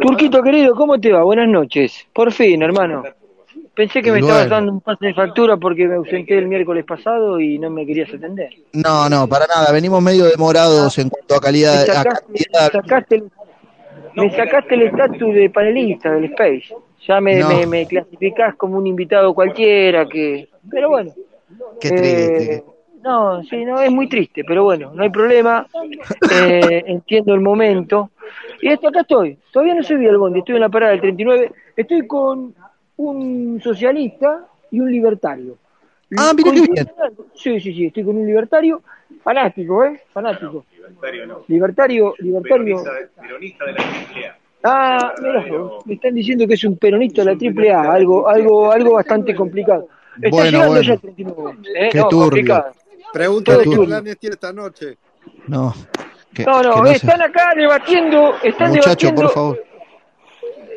[0.00, 1.22] Turquito querido, ¿cómo te va?
[1.22, 1.92] Buenas noches.
[2.12, 3.04] Por fin, hermano.
[3.74, 4.28] Pensé que me Bueno.
[4.28, 7.86] estabas dando un pase de factura porque me ausenté el miércoles pasado y no me
[7.86, 8.50] querías atender.
[8.72, 9.70] No, no, para nada.
[9.72, 11.84] Venimos medio demorados en cuanto a calidad.
[11.86, 11.92] Me
[12.58, 13.30] A sacaste, el,
[14.16, 16.74] me sacaste el estatus de panelista del Space.
[17.06, 17.48] Ya me, No.
[17.48, 20.48] me, me clasificás como un invitado cualquiera que...
[20.70, 21.12] Pero bueno.
[21.80, 22.64] Qué eh, triste.
[23.02, 25.66] no, sí, no, es muy triste, pero bueno, no hay problema.
[26.32, 28.10] Eh, entiendo el momento.
[28.60, 29.38] Y esto acá estoy.
[29.52, 31.52] Todavía no subí al bondi, estoy en la parada del 39.
[31.76, 32.54] Estoy con
[32.96, 35.58] un socialista y un libertario.
[36.16, 36.90] Ah, mira qué bien.
[37.34, 38.82] Sí, sí, sí, estoy con un libertario
[39.22, 40.00] fanático, ¿eh?
[40.12, 40.64] Fanático.
[41.48, 42.82] Libertario, libertario.
[43.20, 44.43] Peronista de la AAA.
[44.64, 45.44] Ah, mira,
[45.84, 47.38] me están diciendo que es un peronista de la
[47.76, 49.88] AAA, algo, algo, algo bastante complicado.
[50.16, 50.82] Está Bueno, llegando bueno.
[50.82, 51.88] ya el 39, ¿eh?
[51.92, 52.64] Qué No, turbio.
[53.12, 53.84] qué turbio.
[53.84, 54.96] planes tiene esta noche.
[55.48, 55.74] No.
[56.32, 59.22] Que- No, que no, se- están acá debatiendo, están Muchacho, debatiendo.
[59.22, 59.64] por favor.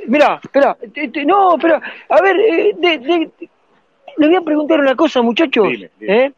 [0.07, 0.77] Mirá, espera,
[1.25, 3.31] no, espera, a ver, eh, de- de-
[4.17, 5.67] le voy a preguntar una cosa, muchachos.
[5.69, 6.25] Dime, dime.
[6.25, 6.33] ¿eh?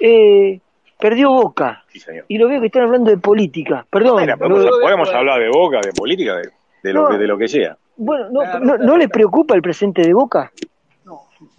[0.00, 0.60] Eh,
[0.98, 2.24] perdió Boca Sí, señor.
[2.28, 3.86] y lo veo que están hablando de política.
[3.90, 4.26] Perdón.
[4.26, 6.50] Lo- podemos, podemos hablar de Boca, de política, de,
[6.84, 7.08] de lo, No.
[7.08, 7.76] que, de lo que sea.
[7.96, 10.52] Bueno, no, no, ¿no le preocupa el presente de Boca?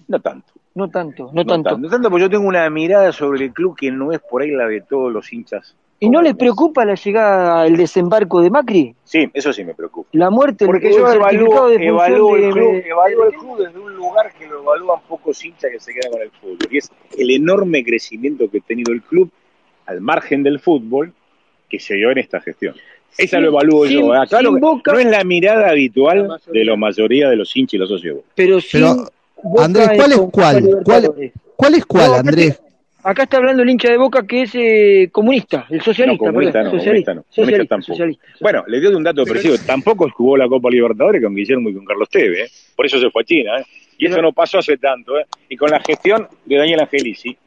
[0.08, 0.54] No tanto.
[0.76, 1.78] No tanto, no tanto.
[1.78, 4.52] No tanto, porque yo tengo una mirada sobre el club que no es por ahí
[4.52, 5.76] la de todos los hinchas.
[6.02, 8.94] ¿Y no le preocupa la llegada, el desembarco de Macri?
[9.06, 10.10] Sí, eso sí me preocupa.
[10.12, 13.58] La muerte, Porque el, yo evalúo, de evalúo de- el club, de- evalúo el club
[13.58, 16.58] desde un lugar que lo evalúan pocos hinchas que se quedan con el fútbol.
[16.70, 19.32] Y es el enorme crecimiento que ha tenido el club
[19.86, 21.14] al margen del fútbol
[21.70, 22.76] que se dio en esta gestión.
[23.18, 24.16] Esa Sin- lo evalúo sin- yo.
[24.16, 24.20] ¿eh?
[24.30, 27.90] Que- Boca- no es la mirada habitual de la mayoría de los hinchas y los
[27.90, 28.18] socios.
[28.36, 29.06] Pero Pero,
[29.60, 30.70] Andrés, ¿cuál es cuál?
[30.84, 32.62] ¿Cuál, cuál es cuál, No, Andrés?
[33.04, 36.26] Acá está hablando el hincha de Boca que es eh, comunista, el socialista.
[36.26, 37.94] No, comunista no, socialista, comunista no, comunista socialista, tampoco.
[37.94, 38.26] socialista.
[38.42, 39.64] Bueno, le dio de un dato preciso.
[39.66, 42.46] Tampoco jugó la Copa Libertadores con Guillermo y con Carlos Teve.
[42.46, 42.48] ¿eh?
[42.76, 43.60] Por eso se fue a China.
[43.60, 43.64] ¿eh?
[44.00, 45.20] Y eso no pasó hace tanto.
[45.20, 45.26] ¿eh?
[45.50, 47.38] Y con la gestión de Daniel Angelici.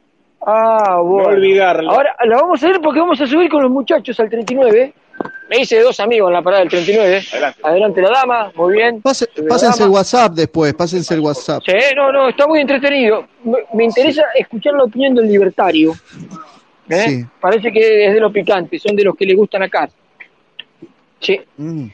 [0.47, 1.29] Ah, bueno.
[1.31, 1.91] No olvidarlo.
[1.91, 4.93] Ahora la vamos a ver porque vamos a subir con los muchachos al 39.
[5.49, 7.23] Me hice dos amigos en la parada del 39.
[7.31, 7.59] Adelante.
[7.63, 9.01] Adelante la dama, muy bien.
[9.01, 9.89] Pase- pásense el.
[9.89, 11.63] WhatsApp después, pásense el WhatsApp.
[11.65, 13.25] Sí, no, no, está muy entretenido.
[13.43, 15.93] Me, me interesa escuchar la opinión del libertario.
[16.89, 17.05] ¿eh?
[17.07, 17.25] Sí.
[17.41, 19.89] Parece que es de los picantes, son de los que le gustan acá.
[21.19, 21.39] Sí.
[21.57, 21.87] Mm.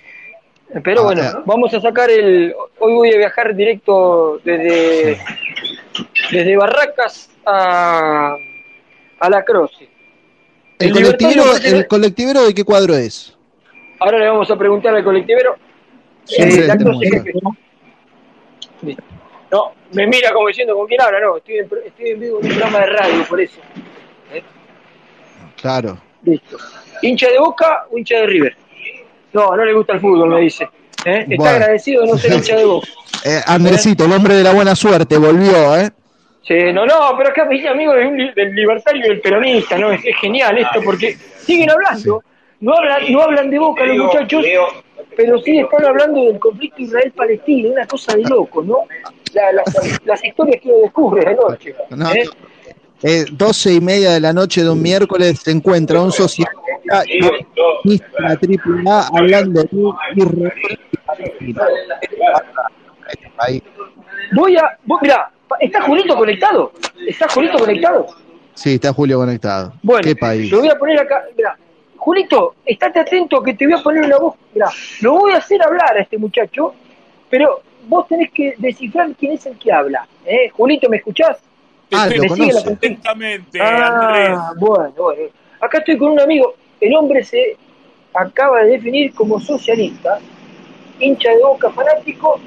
[0.83, 1.31] Pero Ah, bueno, eh.
[1.45, 2.53] vamos a sacar el.
[2.79, 5.17] Hoy voy a viajar directo desde,
[6.31, 8.35] desde Barracas a,
[9.19, 9.87] a La Croce.
[10.79, 13.34] ¿El, El colectivero, ¿El colectivero de qué cuadro es?
[13.99, 15.55] Ahora le vamos a preguntar al colectivero.
[16.25, 17.33] Siempre Eh, jefe,
[19.51, 19.73] ¿no?
[19.93, 22.51] Me mira como diciendo con quién habla, no, estoy en, estoy en vivo en un
[22.51, 23.59] programa de radio, por eso.
[25.61, 25.97] Claro.
[26.23, 26.57] Listo.
[27.01, 28.55] ¿Hincha de Boca o hincha de River?
[29.33, 30.63] No, no le gusta el fútbol, me dice.
[31.05, 31.19] ¿Eh?
[31.29, 31.49] Está Bueno.
[31.55, 32.87] agradecido de no ser hincha de Boca.
[33.27, 35.89] Eh, Andresito, el hombre de la buena suerte, volvió, ¿eh?
[36.43, 39.19] Sí, no, no, pero acá me dice amigo de un li- del libertario y del
[39.19, 39.91] peronista, ¿no?
[39.91, 42.21] Es, es genial esto porque siguen hablando.
[42.65, 44.43] No hablan, no hablan de Boca los muchachos,
[45.15, 48.85] pero sí están hablando del conflicto Israel-Palestina, una cosa de loco, ¿no?
[49.33, 51.75] La- las, las historias que uno descubre de noche.
[51.91, 52.23] No, ¿eh?
[53.03, 57.03] Eh, 12 y media de la noche de un miércoles se encuentra un socialista
[57.83, 59.69] y la triple A hablando de
[60.21, 60.53] Israel.
[64.33, 64.77] Voy a.
[64.85, 65.29] Vos, mirá,
[65.59, 66.71] ¿está Julito conectado?
[67.07, 68.07] ¿Está Julito conectado?
[68.55, 69.73] Sí, está Julio conectado.
[69.83, 70.51] Bueno, Qué país.
[70.51, 71.23] lo voy a poner acá.
[71.37, 71.57] Mirá,
[72.05, 74.35] Julito, estate atento que te voy a poner una voz.
[74.53, 74.69] Mirá,
[75.01, 76.75] lo voy a hacer hablar a este muchacho,
[77.31, 80.07] pero vos tenés que descifrar quién es el que habla.
[80.23, 80.49] ¿eh?
[80.49, 81.39] Julito, ¿me escuchás?
[81.91, 82.73] Ah, lo ¿Me sigue la conoce.
[82.73, 84.37] Atentamente, Andrés.
[84.39, 85.29] Ah, bueno, bueno.
[85.59, 86.53] Acá estoy con un amigo.
[86.79, 87.57] El hombre se
[88.13, 90.19] acaba de definir como socialista,
[90.99, 92.39] hincha de boca fanático,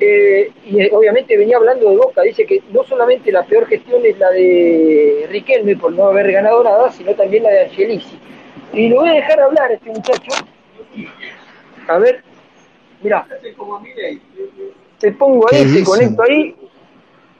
[0.00, 2.22] eh, y eh, obviamente venía hablando de boca.
[2.22, 6.64] Dice que no solamente la peor gestión es la de Riquelme por no haber ganado
[6.64, 8.18] nada, sino también la de Angelici.
[8.78, 10.30] Y lo voy a dejar hablar a este muchacho.
[11.88, 12.22] A ver,
[13.02, 13.26] mira.
[15.00, 15.84] Te pongo ¿Qué ahí, te dicen?
[15.84, 16.54] conecto ahí.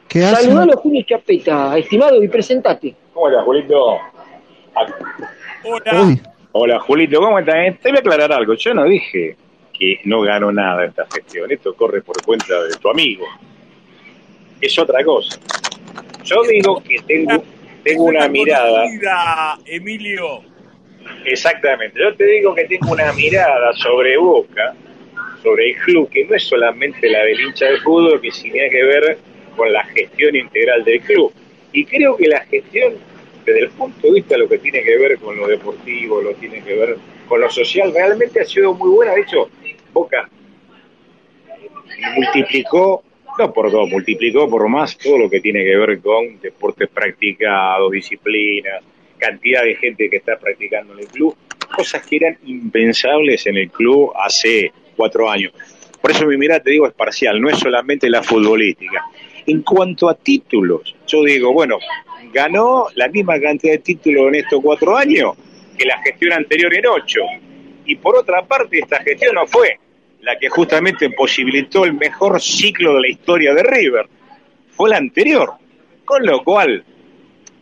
[0.09, 0.43] ¿Qué hace?
[0.47, 2.97] Saludalo, Julio Chapeta, estimado, y presentate.
[3.13, 3.99] ¿Cómo estás, Julito?
[5.65, 6.03] Hola.
[6.03, 7.55] Uy, Hola, Julito, ¿cómo estás?
[7.57, 8.55] Eh, Te voy a aclarar algo.
[8.55, 9.37] Yo no dije
[9.73, 11.51] que no ganó nada esta gestión.
[11.53, 13.27] Esto corre por cuenta de tu amigo.
[14.61, 15.39] Es otra cosa.
[16.25, 17.43] Yo digo que tengo,
[17.85, 18.85] tengo una mirada.
[19.67, 20.43] Emilio.
[21.25, 22.01] Exactamente.
[22.01, 24.75] Yo te digo que tengo una mirada sobre Boca,
[25.43, 28.83] sobre el club, que no es solamente la del hincha de fútbol, que tiene que
[28.83, 29.19] ver
[29.57, 31.33] con la gestión integral del club.
[31.73, 32.95] Y creo que la gestión,
[33.45, 36.35] desde el punto de vista de lo que tiene que ver con lo deportivo, lo
[36.35, 36.97] tiene que ver
[37.29, 39.13] con lo social, realmente ha sido muy buena.
[39.13, 39.51] De hecho,
[39.93, 40.29] Boca
[42.15, 43.03] multiplicó,
[43.39, 47.91] no por dos, multiplicó por más todo lo que tiene que ver con deportes practicados,
[47.91, 48.83] disciplinas,
[49.19, 51.37] cantidad de gente que está practicando en el club,
[51.75, 55.53] cosas que eran impensables en el club hace cuatro años.
[56.01, 59.05] Por eso mi mirada, te digo, es parcial, no es solamente la futbolística.
[59.47, 61.79] En cuanto a títulos, yo digo, bueno,
[62.33, 65.35] ganó la misma cantidad de títulos en estos cuatro años
[65.77, 67.21] que la gestión anterior en ocho.
[67.85, 69.79] Y por otra parte, esta gestión no fue
[70.21, 74.07] la que justamente posibilitó el mejor ciclo de la historia de River,
[74.71, 75.53] fue la anterior.
[76.05, 76.85] Con lo cual,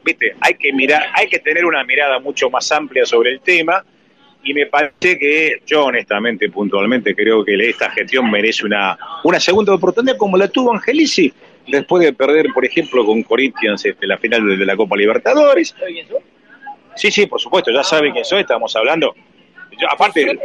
[0.06, 3.84] viste, hay que mirar, hay que tener una mirada mucho más amplia sobre el tema
[4.42, 9.74] y me parece que yo honestamente, puntualmente, creo que esta gestión merece una, una segunda
[9.74, 11.32] oportunidad como la tuvo Angelici
[11.66, 15.74] después de perder, por ejemplo, con Corinthians este, la final de la Copa Libertadores.
[16.94, 19.14] Sí, sí, por supuesto, ya saben quién soy, estamos hablando
[19.78, 20.38] Yo, aparte,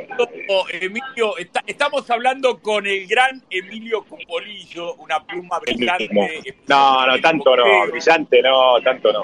[0.82, 6.10] Emilio, está- estamos hablando con el gran Emilio Copolillo, una pluma brillante,
[6.68, 9.22] No, no, tanto no, brillante no, tanto no.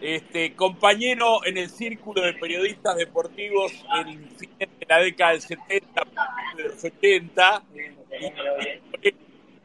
[0.00, 3.72] Este, compañero en el círculo de periodistas deportivos
[4.06, 4.28] en
[4.88, 7.62] la década del 70, principios de los 80.
[9.02, 9.14] Y,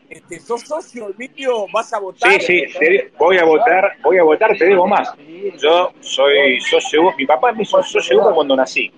[0.09, 1.65] este, ¿Sos socio, Emilio?
[1.73, 2.39] ¿Vas a votar?
[2.41, 5.13] Sí, sí, voy a votar, voy a votar, te digo más.
[5.61, 8.91] Yo soy socio, mi papá me hizo socio cuando nací.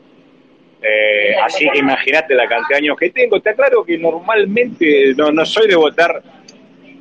[0.81, 3.37] Eh, así que imagínate la cantidad de años que tengo.
[3.37, 6.21] Está claro que normalmente no, no soy de votar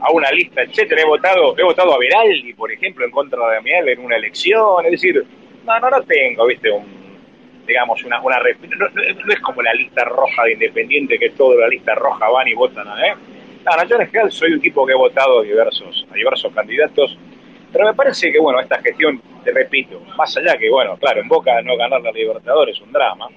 [0.01, 1.03] a una lista, etcétera.
[1.03, 4.85] He votado, he votado a Veraldi, por ejemplo, en contra de Amiel en una elección.
[4.85, 5.25] Es decir,
[5.65, 6.85] no, no, no tengo, viste, un,
[7.67, 11.69] digamos, una, una no, no- es como la lista roja de Independiente, que toda la
[11.69, 13.15] lista roja van y votan, ¿eh?
[13.65, 16.53] No, no, yo en general soy un tipo que he votado a diversos, a diversos
[16.55, 17.19] candidatos,
[17.73, 21.27] pero me parece que, bueno, esta gestión, te repito, más allá que, bueno, claro, en
[21.27, 23.29] Boca no ganar la Libertadores es un drama,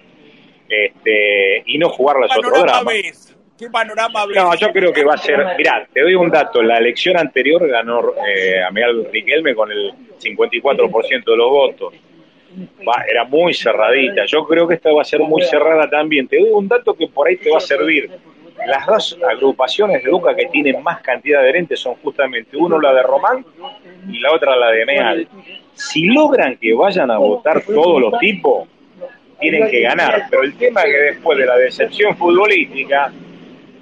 [0.67, 2.91] este, y no jugarla es ¿Qué otro panorama drama.
[2.91, 3.28] ves?
[3.59, 4.37] ¿Qué panorama ves?
[4.37, 5.45] No, yo creo que va a ser.
[5.57, 6.63] Mirá, te doy un dato.
[6.63, 11.93] La elección anterior ganó eh, Amigal Riquelme con el 54% de los votos.
[12.87, 14.25] Va, era muy cerradita.
[14.27, 16.29] Yo creo que esta va a ser muy cerrada también.
[16.29, 18.09] Te doy un dato que por ahí te va a servir.
[18.65, 22.93] Las dos agrupaciones de Boca que tienen más cantidad de adherentes son justamente uno la
[22.93, 23.45] de Román
[24.09, 25.27] y la otra la de Meal.
[25.73, 28.69] Si logran que vayan a votar todos los tipos,
[29.37, 30.27] tienen que ganar.
[30.29, 33.11] Pero el tema es que después de la decepción futbolística,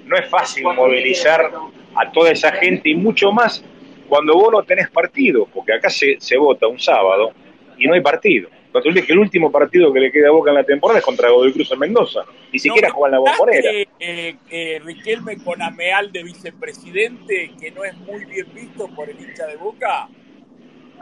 [0.08, 1.50] no es fácil movilizar
[1.94, 3.64] a toda esa gente y mucho más
[4.08, 7.32] cuando vos no tenés partido, porque acá se, se vota un sábado
[7.76, 8.48] y no hay partido.
[8.82, 11.52] Que el último partido que le queda a Boca en la temporada es contra Godoy
[11.52, 12.20] Cruz en Mendoza.
[12.52, 13.70] Ni siquiera juega en la bombonera.
[13.98, 19.20] eh, eh, Riquelme con Ameal de vicepresidente, que no es muy bien visto por el
[19.20, 20.08] hincha de Boca?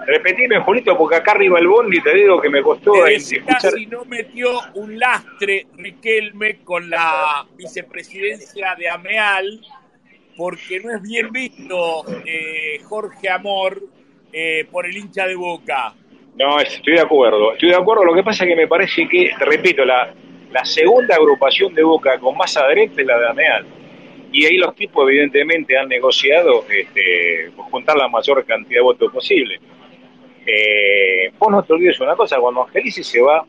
[0.04, 3.38] Repetime, Julito, porque acá arriba el bondi te digo que me costó Te eh, decía
[3.38, 3.72] escuchar.
[3.72, 9.60] si no metió un lastre Riquelme con la vicepresidencia de Ameal,
[10.36, 13.82] porque no es bien visto eh, Jorge Amor
[14.32, 15.94] eh, por el hincha de Boca.
[16.36, 18.04] No, estoy de acuerdo, estoy de acuerdo.
[18.04, 20.12] Lo que pasa es que me parece que, repito, la,
[20.52, 23.66] la segunda agrupación de Boca con más adherentes es la de Ameal.
[24.32, 29.58] Y ahí los tipos evidentemente han negociado este, juntar la mayor cantidad de votos posible.
[30.46, 33.44] Eh, vos no te olvides una cosa, cuando Angelici se va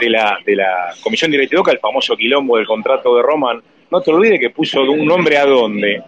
[0.00, 4.10] de la, de la Comisión Directiva el famoso quilombo del contrato de Roman, no te
[4.10, 6.02] olvides que puso un nombre a dónde?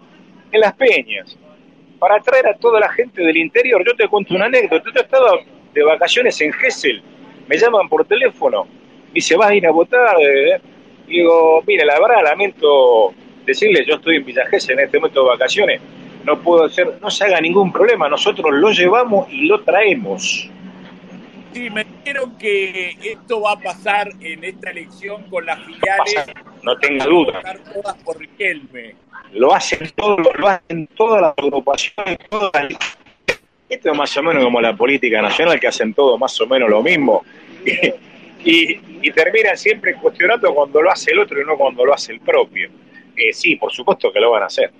[0.51, 1.37] En las peñas,
[1.99, 3.83] para atraer a toda la gente del interior.
[3.87, 5.39] Yo te cuento una anécdota, yo estaba
[5.73, 7.03] de vacaciones en Gessel,
[7.47, 8.67] me llaman por teléfono,
[9.13, 10.17] dice, ¿vas a ir a votar?
[10.21, 10.61] Eh,
[11.09, 13.13] y digo, mire, la verdad, lamento
[13.45, 15.81] decirle, yo estoy en Villa Gesell en este momento de vacaciones,
[16.25, 20.49] no puedo hacer, no se haga ningún problema, nosotros lo llevamos y lo traemos.
[21.53, 26.27] Sí, me dijeron que esto va a pasar en esta elección con las filiales.
[26.63, 27.41] No tenga duda.
[27.73, 28.95] Todas por Riquelme.
[29.33, 32.99] Lo hacen todos, lo hacen todas las agrupaciones, todas las-
[33.69, 36.69] Esto es más o menos como la política nacional, que hacen todo más o menos
[36.71, 37.23] lo mismo.
[38.47, 42.13] Y, y terminan siempre cuestionando cuando lo hace el otro y no cuando lo hace
[42.13, 42.69] el propio.
[43.17, 44.71] Eh, sí, por supuesto que lo van a hacer.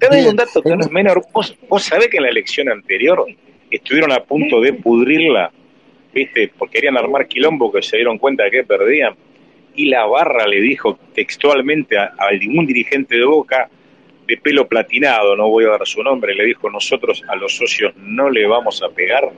[0.00, 1.22] Te doy un dato que no es menor.
[1.32, 3.24] ¿Vos, vos sabés que en la elección anterior
[3.70, 5.52] estuvieron a punto de pudrirla,
[6.12, 6.50] ¿viste?
[6.58, 9.14] Porque querían armar quilombo que se dieron cuenta de que perdían.
[9.74, 13.68] Y la barra le dijo textualmente a, a ningún dirigente de Boca
[14.26, 17.92] de pelo platinado, no voy a dar su nombre, le dijo, nosotros a los socios
[17.96, 19.28] no le vamos a pegar.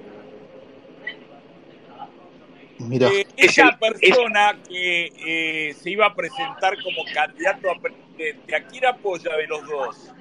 [2.78, 8.60] Mira, Eh, esa persona que eh, se iba a presentar como candidato a presidente, ¿a
[8.66, 10.12] quién apoya de los dos?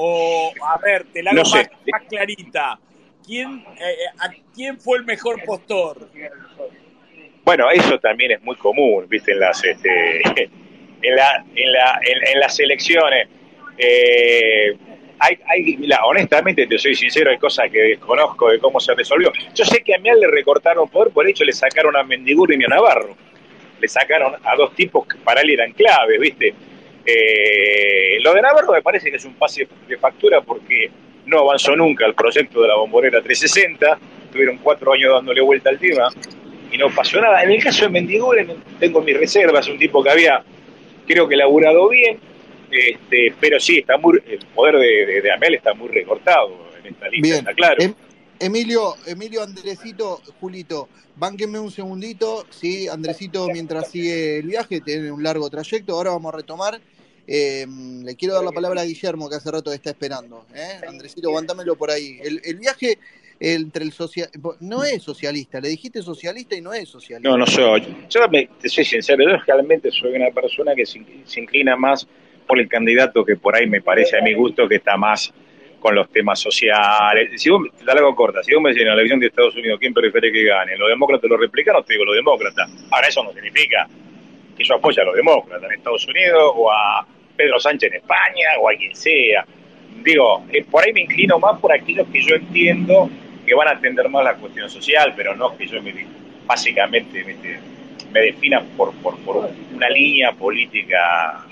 [0.00, 1.58] O, a ver, te la hago No sé.
[1.58, 2.78] más, más clarita.
[3.26, 6.08] ¿Quién, eh, ¿A quién fue el mejor postor?
[7.44, 10.20] Bueno, eso también es muy común, viste, en las este,
[11.02, 13.26] en la, en la, en, en las elecciones.
[13.76, 14.76] Eh,
[15.18, 19.32] hay, hay, mira, honestamente te soy sincero, hay cosas que desconozco de cómo se resolvió.
[19.52, 22.64] Yo sé que a Mial le recortaron poder, por hecho le sacaron a Mendiguren y
[22.64, 23.16] a Navarro.
[23.80, 26.54] Le sacaron a dos tipos que para él eran claves, viste.
[27.10, 30.90] Eh, lo de Navarro me parece que es un pase de factura porque
[31.24, 33.98] no avanzó nunca el proyecto de la bombonera 360,
[34.30, 36.08] tuvieron cuatro años dándole vuelta al tema
[36.70, 37.42] y no pasó nada.
[37.42, 40.42] En el caso de Mendiguren tengo mis reservas, un tipo que había,
[41.06, 42.18] creo que laburado bien,
[42.70, 46.92] este, pero sí, está muy, el poder de, de, de Amel está muy recortado en
[46.92, 47.38] esta lista, Bien.
[47.38, 47.76] está claro.
[47.78, 47.94] Em-
[48.40, 55.24] Emilio, Emilio Andresito, Julito, bánquenme un segundito, sí, Andresito, mientras sigue el viaje, tiene un
[55.24, 56.80] largo trayecto, ahora vamos a retomar.
[57.30, 57.66] Eh,
[58.04, 60.46] le quiero dar la palabra a Guillermo, que hace rato está esperando.
[60.54, 60.80] ¿eh?
[60.88, 62.18] Andresito, aguantámelo por ahí.
[62.22, 62.98] El, el viaje
[63.38, 64.30] entre el social...
[64.60, 67.28] No es socialista, le dijiste socialista y no es socialista.
[67.28, 68.06] No, no soy.
[68.08, 72.08] Yo me, te soy sincero, yo realmente soy una persona que se, se inclina más
[72.46, 75.30] por el candidato que por ahí me parece a mi gusto que está más
[75.80, 77.40] con los temas sociales.
[77.40, 79.78] Si vos, la largo corta, si vos me decís en la elección de Estados Unidos
[79.78, 82.70] quién prefiere que gane, los demócratas lo replican, no te digo los demócratas.
[82.90, 83.86] Ahora eso no significa
[84.56, 87.06] que yo apoye a los demócratas en Estados Unidos o a
[87.38, 89.46] Pedro Sánchez en España o a quien sea.
[90.02, 93.08] Digo, eh, por ahí me inclino más por aquellos que yo entiendo
[93.46, 95.94] que van a atender más la cuestión social, pero no que yo me,
[96.44, 97.34] básicamente me,
[98.12, 101.46] me defina por, por, por una línea política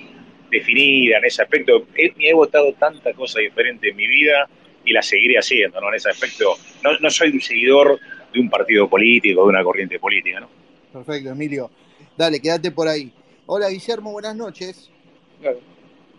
[0.50, 1.86] definida en ese aspecto.
[1.94, 4.48] He, he votado tanta cosa diferente en mi vida
[4.84, 5.88] y la seguiré haciendo, ¿no?
[5.88, 7.98] En ese aspecto, no, no soy un seguidor
[8.32, 10.48] de un partido político, de una corriente política, ¿no?
[10.92, 11.70] Perfecto, Emilio.
[12.16, 13.12] Dale, quédate por ahí.
[13.46, 14.90] Hola, Guillermo, buenas noches.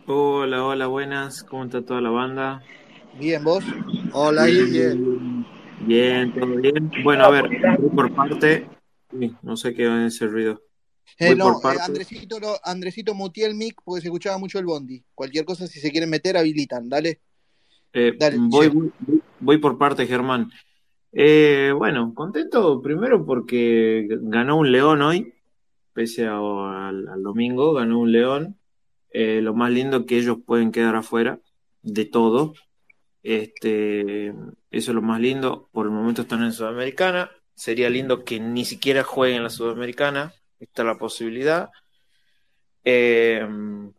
[0.09, 1.43] Hola, hola, buenas.
[1.43, 2.63] ¿Cómo está toda la banda?
[3.19, 3.65] Bien, ¿vos?
[4.13, 4.95] Hola, Guille.
[5.81, 6.89] Bien, todo bien.
[7.03, 8.69] Bueno, a ver, voy por parte.
[9.41, 10.61] No sé qué es ese ruido.
[11.19, 11.81] Eh, no, por eh, parte.
[11.81, 15.03] Andresito, no, Andresito el mic porque se escuchaba mucho el bondi.
[15.13, 16.87] Cualquier cosa, si se quieren meter, habilitan.
[16.87, 17.19] Dale.
[17.91, 18.91] Eh, Dale, voy, voy,
[19.41, 20.49] voy por parte, Germán.
[21.11, 25.33] Eh, bueno, contento primero porque ganó un León hoy,
[25.91, 28.57] pese a- al, al domingo, ganó un León.
[29.19, 31.39] Eh, lo más lindo que ellos pueden quedar afuera
[31.81, 32.53] de todo.
[33.23, 35.69] Este, eso es lo más lindo.
[35.71, 37.31] Por el momento están en Sudamericana.
[37.55, 40.33] Sería lindo que ni siquiera jueguen en la Sudamericana.
[40.59, 41.71] Está la posibilidad.
[42.83, 43.43] Eh,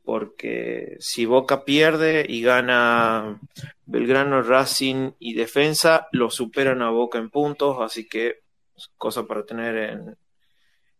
[0.04, 3.40] porque si Boca pierde y gana
[3.86, 8.42] Belgrano, Racing y Defensa, lo superan a Boca en puntos, así que
[8.76, 10.16] es cosa para tener en,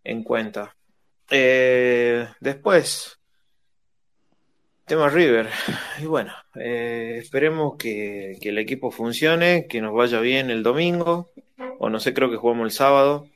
[0.03, 0.75] en cuenta.
[1.31, 3.18] Eh, después,
[4.89, 5.49] tema River.
[6.01, 11.31] Y bueno, eh, esperemos que, que el equipo funcione, que nos vaya bien el domingo,
[11.79, 13.29] o no sé, creo que jugamos el sábado.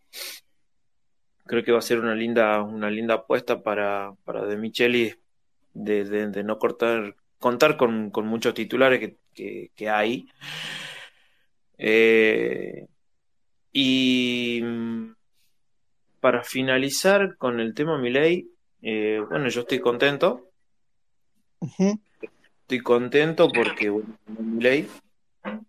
[1.46, 5.14] Creo que va a ser una linda, una linda apuesta para, para De Micheli
[5.74, 9.00] de, de- no cortar, contar con, con muchos titulares
[9.34, 10.28] que, que- hay.
[11.78, 12.86] Eh,
[13.72, 15.14] y mm,
[16.20, 18.48] para finalizar con el tema Milei,
[18.82, 20.51] eh, bueno, yo estoy contento.
[22.62, 24.88] Estoy contento porque, bueno, Milei,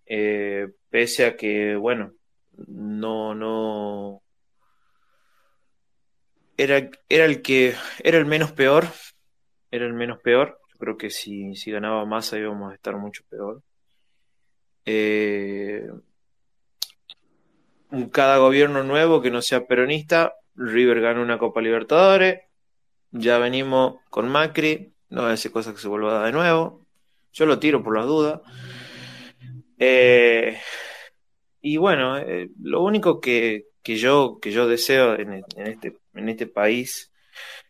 [0.05, 2.13] eh, pese a que, bueno,
[2.67, 4.21] no, no,
[6.57, 8.87] era, era el que, era el menos peor,
[9.71, 10.59] era el menos peor.
[10.71, 13.61] Yo creo que si, si ganaba Massa íbamos a estar mucho peor.
[14.85, 15.87] Eh,
[18.11, 22.41] cada gobierno nuevo que no sea peronista, River gana una Copa Libertadores,
[23.11, 26.87] ya venimos con Macri, no hace cosas que se vuelva a dar de nuevo.
[27.33, 28.41] Yo lo tiro por las dudas.
[29.77, 30.57] Eh,
[31.61, 36.47] y bueno, eh, lo único que, que yo, que yo deseo en, este, en este
[36.47, 37.11] país,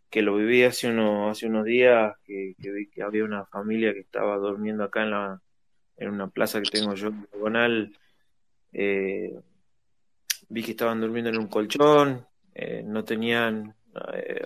[0.09, 3.99] que lo viví hace, uno, hace unos días, que, vi que había una familia que
[3.99, 5.41] estaba durmiendo acá en la,
[5.97, 7.97] en una plaza que tengo yo en Diagonal,
[8.71, 9.33] eh,
[10.47, 12.25] vi que estaban durmiendo en un colchón,
[12.85, 13.75] no tenían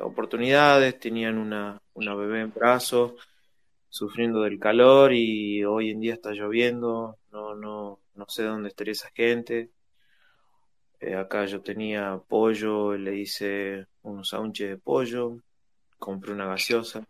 [0.02, 3.14] oportunidades, tenían una, una bebé en brazos,
[3.90, 8.91] sufriendo del calor y hoy en día está lloviendo, no, no, no sé dónde estaría
[8.91, 9.72] esa gente.
[10.99, 15.40] Eh, acá yo tenía pollo, le hice unos sándwiches de pollo,
[15.98, 17.03] compré una gaseosa.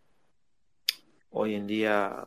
[1.30, 2.26] Hoy en día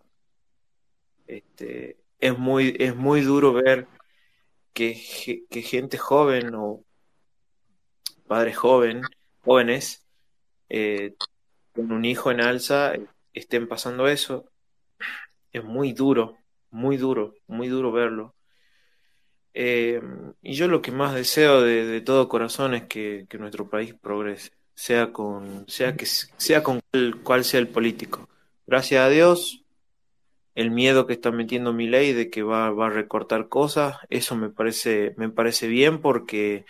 [1.26, 3.88] este, es muy, es muy duro ver
[4.74, 5.02] que,
[5.50, 6.84] que gente joven o
[8.28, 9.02] padres joven,
[9.44, 10.06] jóvenes
[10.70, 11.16] eh,
[11.74, 12.94] con un hijo en alza
[13.34, 14.46] estén pasando eso.
[15.52, 16.38] Es muy duro,
[16.70, 18.36] muy duro, muy duro verlo.
[19.54, 20.02] Eh,
[20.42, 25.12] y yo lo que más deseo de, todo corazón es que, nuestro país progrese, sea
[25.12, 28.30] con, sea que sea con cual, cual sea el político.
[28.66, 29.66] Gracias a Dios,
[30.56, 34.36] el miedo que está metiendo mi ley de que va, va a recortar cosas, eso
[34.36, 36.66] me parece, me parece bien porque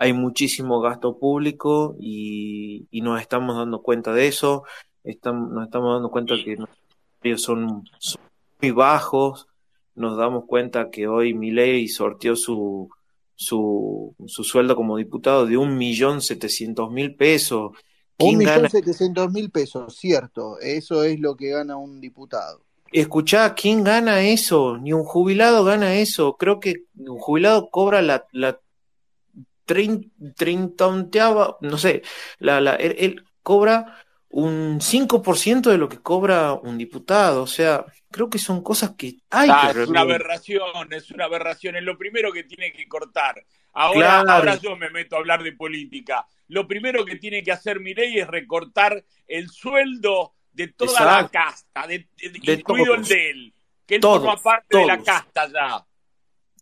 [0.00, 4.64] hay muchísimo gasto público y, y nos estamos dando cuenta de eso,
[5.04, 6.70] estamos, nos estamos dando cuenta que los
[7.18, 8.22] salarios son, son
[8.62, 9.46] muy bajos,
[9.94, 12.88] nos damos cuenta que hoy Milei sorteó su,
[13.34, 17.72] su, su sueldo como diputado de un millón setecientos mil pesos.
[18.16, 20.58] Un ¿Quién millón setecientos mil pesos, cierto.
[20.60, 22.62] Eso es lo que gana un diputado.
[22.90, 24.78] Escuchá, ¿quién gana eso?
[24.78, 26.38] Ni un jubilado gana eso.
[26.38, 28.58] Creo que un jubilado cobra la, la
[29.74, 32.02] trein- treintaonteava, no sé,
[32.38, 37.42] la, la, él, él cobra un 5% de lo que cobra un diputado.
[37.42, 41.24] O sea, creo que son cosas que hay Ah, que es una aberración, es una
[41.24, 43.44] aberración, es lo primero que tiene que cortar.
[43.72, 44.30] Ahora, Claro.
[44.32, 46.26] ahora yo me meto a hablar de política.
[46.48, 51.86] Lo primero que tiene que hacer Milei es recortar el sueldo de toda la casta,
[51.86, 53.08] de- de- De incluido el todos.
[53.08, 53.54] de él,
[53.86, 55.86] que él Todos, forma parte de la casta ya.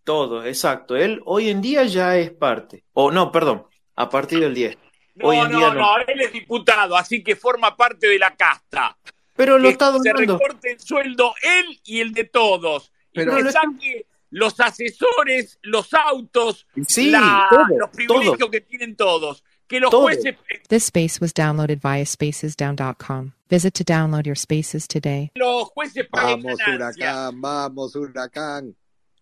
[0.08, 0.96] Todo, exacto.
[0.96, 2.82] Él hoy en día ya es parte.
[2.94, 4.78] O no, perdón, a partir del 10.
[5.16, 8.34] No, hoy en no, día no, él es diputado, así que forma parte de la
[8.34, 8.96] casta.
[9.36, 12.90] Pero lo que está se recorte el sueldo él y el de todos.
[13.12, 18.50] Pero y que lo- saque los asesores, los autos, Sí, la- todo, los privilegios todo.
[18.50, 19.44] que tienen todos.
[19.66, 20.04] Que los Todo.
[20.04, 20.34] jueces
[20.70, 23.32] This space was downloaded via spacesdown.com.
[23.50, 25.30] Visit to download your spaces today.
[25.34, 26.96] los jueces paguen Vamos, ganancias.
[27.14, 28.74] huracán, vamos, huracán.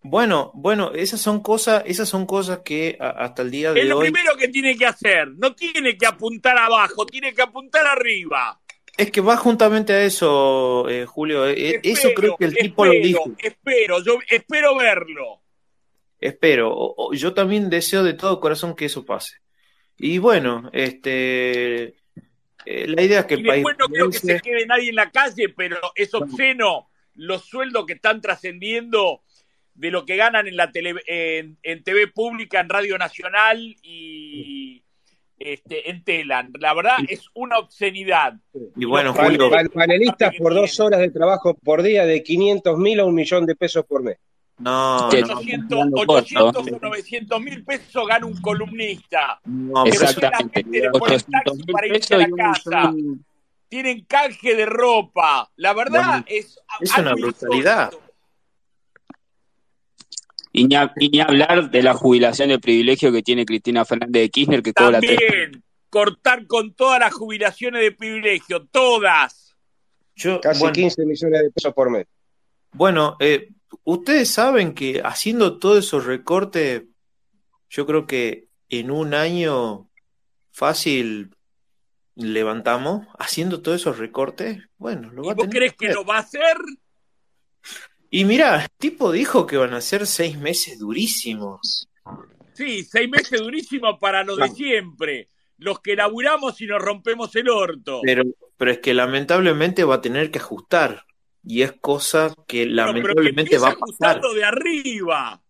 [0.08, 3.84] Bueno, bueno, esas son cosas, esas son cosas que a- hasta el día Es de
[3.84, 5.28] lo hoy primero que tiene que hacer.
[5.36, 8.60] No tiene que apuntar abajo, tiene que apuntar arriba.
[8.98, 11.46] es que va juntamente a eso, eh, Julio.
[11.46, 13.24] Eh, eso creo que el tipo lo espero, dijo.
[13.38, 15.42] espero, yo espero verlo.
[16.18, 16.72] Espero.
[16.74, 19.36] O- o- yo también deseo de todo corazón que eso pase.
[19.98, 21.94] Y bueno, este,
[22.64, 24.88] eh, la idea es que Y el país después no creo que se quede nadie
[24.88, 29.22] en la calle, pero es obsceno los sueldos que están trascendiendo
[29.76, 34.82] de lo que ganan en la tele, en, en TV pública, en Radio Nacional y
[35.38, 36.50] este, en Telan.
[36.58, 38.34] La verdad es una obscenidad.
[38.76, 43.00] Y bueno, Julio, pan- panelistas por dos horas de trabajo por día de 500 mil
[43.00, 44.16] a un millón de pesos por mes.
[44.58, 46.76] no, Que- no, 800, dando 800 corto.
[46.76, 49.38] o 900 mil pesos gana un columnista.
[49.44, 50.60] no, Que Exactamente.
[50.78, 52.90] el 800 taxi mil para irse pesos a y la un casa.
[52.92, 53.24] millón.
[53.68, 55.50] Tienen canje de ropa.
[55.56, 57.90] La verdad Bueno, es es una brutalidad.
[60.56, 64.22] Y ni, a- y ni hablar de la jubilación de privilegio que tiene Cristina Fernández
[64.22, 65.18] de Kirchner, que cobra tres.
[65.18, 69.54] También cortar con todas las jubilaciones de privilegio, todas.
[70.14, 72.06] yo, Casi bueno, 15 millones de pesos por mes.
[72.72, 73.50] Bueno, eh,
[73.84, 76.82] ustedes saben que haciendo todos esos recortes,
[77.70, 79.88] yo creo que en un año
[80.50, 81.30] fácil
[82.14, 86.04] levantamos, haciendo todos esos recortes, bueno, lo ¿Y va a vos tener crees que lo
[86.04, 86.56] va a hacer?
[88.10, 91.88] Y mira, el tipo dijo que van a ser seis meses durísimos.
[92.54, 95.28] Sí, seis meses durísimos para los de siempre.
[95.58, 98.00] Los que laburamos y nos rompemos el orto.
[98.02, 98.24] Pero,
[98.56, 101.04] pero es que lamentablemente va a tener que ajustar.
[101.42, 104.20] Y es cosa que Pero, pero que lamentablemente va a pasar.
[104.20, 105.42] de arriba.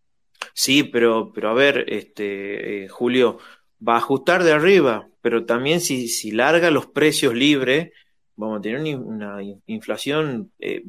[0.52, 3.38] Sí, pero, pero a ver, este, eh, Julio,
[3.86, 7.92] va a ajustar de arriba, pero también si, si larga los precios libres,
[8.36, 10.82] vamos a tener una, una inflación, eh,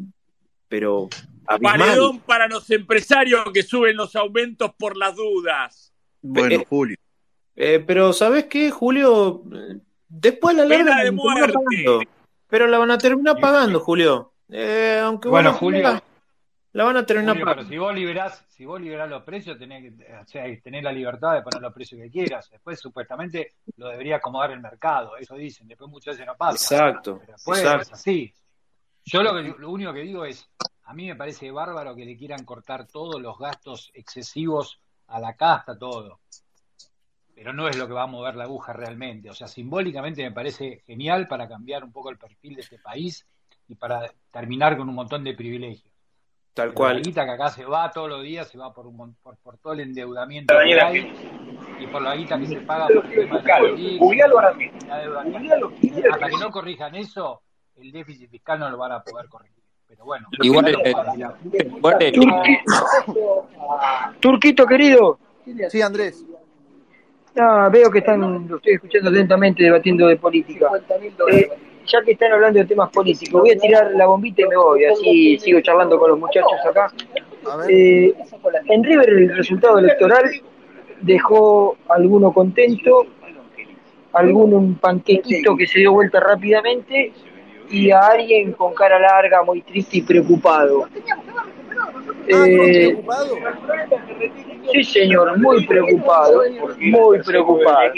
[0.67, 1.09] pero
[1.47, 1.79] abismal.
[1.79, 5.93] Paredón para los empresarios que suben los aumentos por las dudas.
[6.21, 6.97] Bueno, Eh, Julio.
[7.55, 9.43] eh, pero ¿sabes qué, Julio?
[9.53, 9.79] Eh,
[10.09, 11.53] Después la larga de van a terminar muerte.
[11.53, 12.01] pagando,
[12.47, 14.33] pero la van a terminar pagando, Julio.
[14.49, 16.01] Eh, aunque Bueno, Julio,
[16.71, 17.69] la van a terminar Julio, pero pagando.
[17.69, 21.33] si vos liberás, si vos liberás los precios, tenés que, o sea, tenés la libertad
[21.33, 22.49] de poner los precios que quieras.
[22.49, 25.17] Después, supuestamente, lo debería acomodar el mercado.
[25.17, 25.67] Eso dicen.
[25.67, 26.75] Después muchas veces no pasa.
[26.75, 27.93] Exacto, Pero después es exacto.
[27.95, 28.33] así.
[29.03, 30.49] Yo lo, que, lo único que digo es,
[30.87, 35.35] a mí me parece bárbaro que le quieran cortar todos los gastos excesivos a la
[35.35, 36.21] casta, todo.
[37.35, 39.29] Pero no es lo que va a mover la aguja realmente.
[39.29, 43.27] O sea, simbólicamente me parece genial para cambiar un poco el perfil de este país
[43.67, 45.93] y para terminar con un montón de privilegios.
[46.53, 47.01] Tal Pero la cual.
[47.03, 49.73] guita que acá se va todos los días, se va por, un, por, por todo
[49.73, 51.11] el endeudamiento que hay
[51.81, 56.49] y por la guita que se paga por el tema de la Hasta que no
[56.49, 57.41] corrijan eso,
[57.75, 59.56] el déficit fiscal no lo van a poder corregir.
[59.87, 60.93] Pero bueno, Igual, eh,
[61.77, 62.11] igual, eh,
[64.19, 65.17] Turquito querido,
[65.69, 66.25] Sí, Andrés.
[67.37, 70.69] ah, veo que están, lo estoy escuchando atentamente debatiendo de política.
[71.31, 71.49] Eh,
[71.85, 74.83] ya que están hablando de temas políticos, voy a tirar la bombita y me voy,
[74.83, 76.91] así sigo charlando con los muchachos acá.
[77.69, 78.13] Eh,
[78.67, 80.25] en River el resultado electoral
[80.99, 83.05] dejó a alguno contento,
[84.11, 87.13] a alguno un panquequito que se dio vuelta rápidamente
[87.69, 90.87] y a alguien con cara larga, muy triste y preocupado.
[90.87, 91.89] Ah,
[92.27, 93.35] ¿estás Eh, preocupado?
[94.71, 96.41] sí, señor, muy preocupado,
[96.79, 97.91] muy preocupado.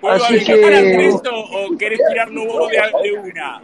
[0.00, 2.76] ¿Puedo Así que, o querés tirarlo vos de,
[3.08, 3.62] de una?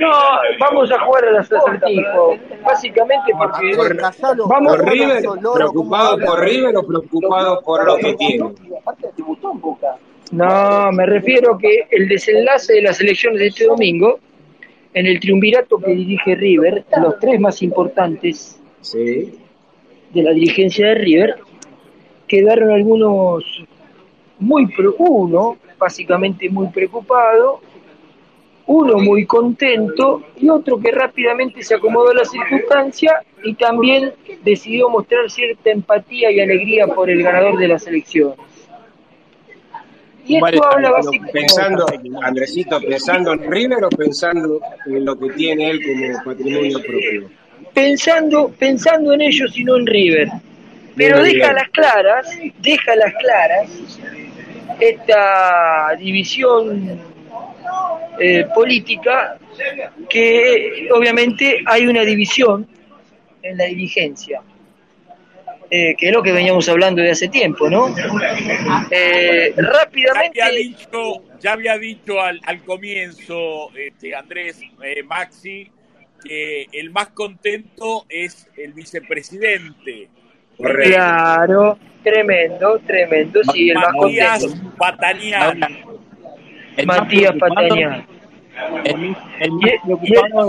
[0.00, 0.12] no,
[0.60, 4.48] vamos a jugar al acertijo, básicamente porque Andrés, callalo.
[4.48, 8.54] vamos Por River, Sos loro, ¿cómo preocupado por River o preocupado por lo que tiene?
[10.32, 14.18] No, me refiero que el desenlace de las elecciones de este domingo,
[14.94, 18.58] en el triunvirato que dirige River, los tres más importantes
[20.12, 21.36] de la dirigencia de River,
[22.26, 23.44] quedaron algunos
[24.38, 27.60] muy pro- uno, básicamente muy preocupado,
[28.66, 34.12] uno muy contento y otro que rápidamente se acomodó a la circunstancia y también
[34.44, 38.38] decidió mostrar cierta empatía y alegría por el ganador de las elecciones.
[40.26, 41.32] Y esto habla básicamente...
[41.32, 41.86] pensando,
[42.22, 47.30] Andresito, pensando en River o pensando en lo que tiene él como patrimonio propio.
[47.74, 50.28] pensando, pensando en ellos y no en River.
[50.94, 51.54] Pero Muy deja bien.
[51.54, 53.70] las claras, deja las claras
[54.78, 57.00] esta división
[58.20, 59.38] eh, política
[60.08, 62.66] que obviamente hay una división
[63.42, 64.40] en la dirigencia,
[65.74, 67.88] eh, que es lo que veníamos hablando de hace tiempo, ¿no?
[68.90, 70.38] Eh, rápidamente...
[70.38, 75.70] Ya había dicho, ya había dicho al, al comienzo, este, Andrés, eh, Maxi,
[76.22, 80.10] que el más contento es el vicepresidente.
[80.58, 84.76] Claro, tremendo, tremendo, sí, el más Matías contento.
[84.76, 85.60] Patanián.
[86.84, 88.06] Matías Patanián.
[88.84, 89.50] El, el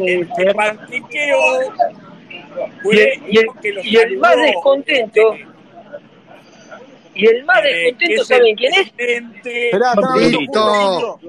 [0.06, 1.62] el, El banqueteo
[2.92, 5.36] y el- y el- y el más descontento,
[7.16, 8.94] y el más eh, descontento, es el ¿saben quién es?
[8.98, 11.20] Esperá, Julio.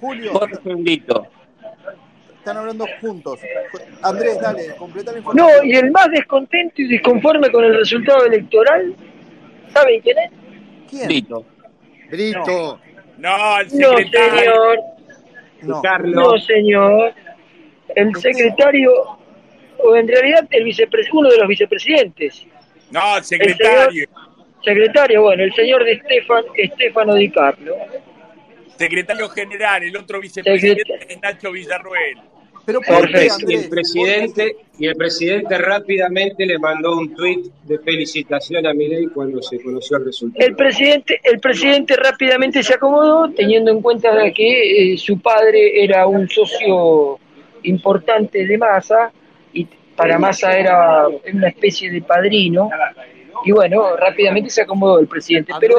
[0.00, 0.40] Julio,
[0.78, 1.26] Brito.
[2.38, 3.40] están hablando juntos.
[4.02, 5.66] Andrés, dale, completa la No, información.
[5.66, 8.94] y el más descontento y disconforme con el resultado electoral,
[9.72, 10.30] ¿saben quién es?
[10.90, 11.06] ¿Quién?
[11.06, 11.44] Brito.
[12.10, 12.80] Brito.
[13.18, 14.40] No, el No, secretario.
[14.42, 14.78] señor,
[15.62, 15.68] No.
[15.76, 17.14] no, Carlos, señor.
[17.96, 18.90] El secretario,
[19.84, 22.46] o en realidad el vicepres uno de los vicepresidentes.
[22.90, 24.08] No, el secretario.
[24.62, 27.76] Secretario, bueno, el señor de Estefan, Estefano Di Carlo.
[28.78, 32.18] Secretario general, el otro vicepresidente es Nacho Villarruel.
[32.64, 37.46] Pero y ¿por el, qué, y presidente y el presidente rápidamente le mandó un tuit
[37.64, 40.46] de felicitación a Milei cuando se conoció el resultado.
[40.46, 46.06] El presidente, el presidente rápidamente se acomodó, teniendo en cuenta que eh, su padre era
[46.06, 47.18] un socio
[47.64, 49.23] importante de Massa y
[49.96, 52.70] para Massa era una especie de padrino.
[53.44, 55.52] Y bueno, rápidamente se acomodó el presidente.
[55.60, 55.76] Pero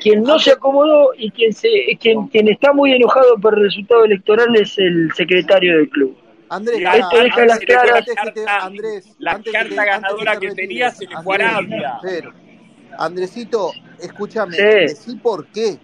[0.00, 1.68] quien no se acomodó y quien se,
[2.00, 6.16] quien, quien está muy enojado por el resultado electoral es el secretario del club.
[6.50, 7.60] Andrés, Esto deja las
[8.62, 11.98] Andrés, La carta antes ganadora que tenía se le fue a Arabia.
[12.02, 12.32] pero,
[12.98, 14.62] Andresito, escúchame, Sí.
[14.62, 15.76] decí por qué.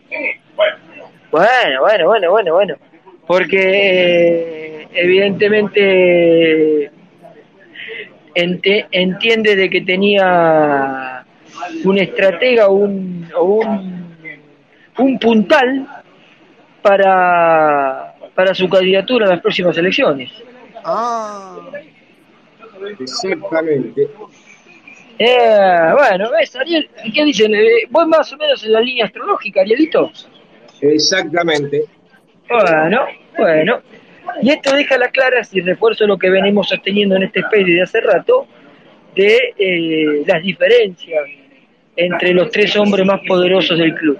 [1.31, 2.75] Bueno, bueno, bueno, bueno, bueno.
[3.27, 6.91] Porque eh, evidentemente
[8.35, 11.25] ente- entiende de que tenía
[11.85, 14.05] un estratega un, o un,
[14.99, 15.87] un puntal
[16.83, 20.31] para, para su candidatura a las próximas elecciones.
[20.85, 21.59] Ah,
[23.01, 24.09] Exactamente.
[25.19, 26.89] Eh, bueno, ¿ves, Ariel?
[27.15, 27.55] ¿Qué dicen?
[27.55, 30.11] Eh, ¿Vos más o menos en la línea astrológica, Arielito?
[30.81, 31.85] Exactamente.
[32.49, 33.07] Bueno,
[33.39, 33.81] bueno.
[34.43, 37.83] Y esto deja las claras y refuerzo lo que venimos sosteniendo en este space de
[37.83, 38.47] hace rato,
[39.15, 41.25] de eh, las diferencias
[41.97, 44.19] entre los tres hombres más poderosos del club.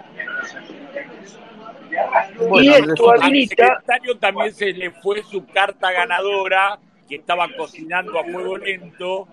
[2.49, 6.79] bueno, y esto Al habilita, secretario también se le fue su carta ganadora,
[7.09, 9.29] que estaba cocinando a fuego lento,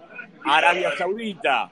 [0.45, 1.69] a Arabia Saudita.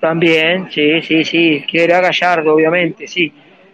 [0.00, 3.32] también, sí, sí, sí, que era Gallardo, obviamente, sí.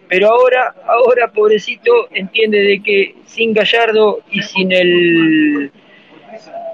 [0.09, 5.71] Pero ahora, ahora, pobrecito, entiende de que sin Gallardo y sin el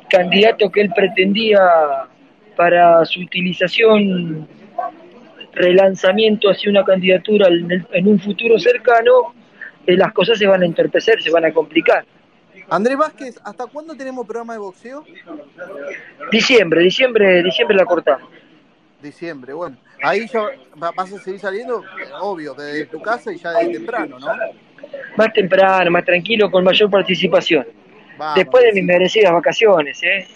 [0.09, 1.59] candidato que él pretendía
[2.55, 4.47] para su utilización,
[5.53, 9.33] relanzamiento hacia una candidatura en, el- en un futuro cercano,
[9.85, 12.05] eh, las cosas se van a entorpecer, se van a complicar.
[12.69, 15.03] Andrés Vázquez, ¿hasta cuándo tenemos programa de boxeo?
[16.31, 18.29] Diciembre, diciembre, diciembre la cortamos.
[19.05, 19.77] Diciembre, bueno.
[20.01, 20.41] Ahí ya
[20.81, 21.83] va- vas a seguir saliendo,
[22.19, 24.27] obvio, desde tu casa y ya desde temprano, ¿no?
[25.15, 27.65] Más temprano, más tranquilo, con mayor participación.
[28.17, 30.27] Vamos, Después de mis merecidas vacaciones, ¿eh?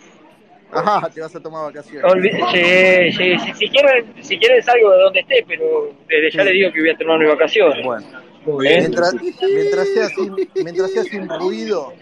[0.72, 2.04] Ajá, te vas a tomar vacaciones.
[2.12, 6.44] Olvi- sí, sí, sí, si quieren, si quieren salgo de donde esté, pero desde ya
[6.44, 7.84] les digo que voy a tomar mis vacaciones.
[7.84, 8.08] Bueno,
[8.60, 11.94] mientras, mientras, sea sin, mientras sea sin ruido,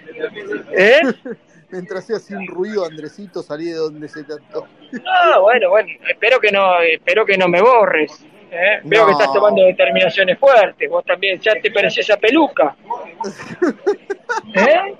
[0.75, 1.01] ¿Eh?
[1.70, 4.70] mientras sea sin ruido, Andresito, salí de donde se te antoje.
[4.92, 8.26] No, bueno, bueno, espero que no, espero que no me borres.
[8.52, 8.80] ¿eh?
[8.84, 10.90] Veo que estás tomando determinaciones fuertes.
[10.90, 12.76] Vos también ya te pareció esa peluca.
[14.56, 14.96] ¿Eh?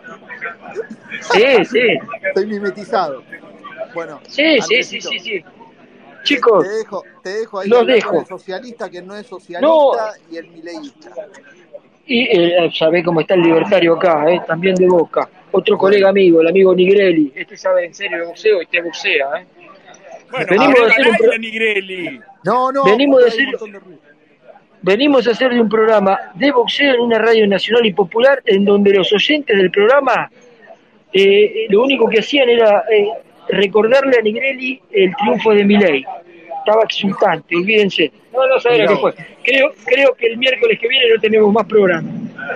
[1.22, 2.00] Sí, sí.
[2.24, 3.24] Estoy mimetizado.
[3.94, 5.44] Bueno, Sí, sí, sí, sí, sí.
[6.24, 8.20] Chicos, te dejo, te dejo ahí los dejo.
[8.20, 9.92] el socialista que no es socialista No.
[10.30, 11.10] y el mileísta.
[12.06, 14.42] y eh, sabés cómo está el libertario acá, ¿eh?
[14.46, 15.30] también de Boca.
[15.58, 17.32] Otro colega amigo, el amigo Nigrelli.
[17.36, 19.26] Este sabe en serio de boxeo y te boxea.
[19.42, 19.46] ¿eh?
[20.32, 22.20] Bueno, Venimos hacer un pro- Nigrelli.
[22.44, 23.98] No, no, Venimos un hacer- de
[24.82, 28.64] venimos a hacer de un programa de boxeo en una radio nacional y popular en
[28.64, 30.30] donde los oyentes del programa
[31.12, 33.08] eh, lo único que hacían era eh,
[33.50, 36.06] recordarle a Negrelli el triunfo de Milei.
[36.60, 38.12] Estaba exultante, olvídense.
[38.34, 39.14] No, no saben lo que fue.
[39.44, 42.10] Creo, creo que el miércoles que viene no tenemos más programa.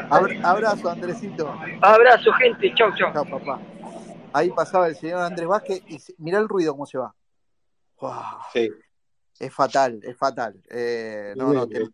[0.10, 1.54] Abra- abrazo, Andresito.
[1.82, 2.74] Abrazo, gente.
[2.76, 3.14] Chau, chau.
[3.14, 3.60] Chao, papá.
[4.34, 7.14] Ahí pasaba el señor Andrés Vázquez y mirá el ruido cómo se va.
[8.54, 8.70] Sí.
[9.40, 10.62] Es fatal, es fatal.
[10.70, 11.90] Eh, no, no, te,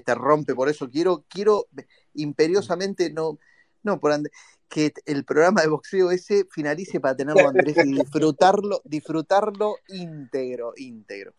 [0.00, 0.54] te rompe.
[0.54, 1.66] Por eso quiero, quiero
[2.14, 3.38] imperiosamente no,
[3.82, 4.32] no por Andrés,
[4.68, 10.72] que el programa de boxeo ese finalice para tenerlo a Andrés y disfrutarlo, disfrutarlo íntegro,
[10.76, 11.34] íntegro.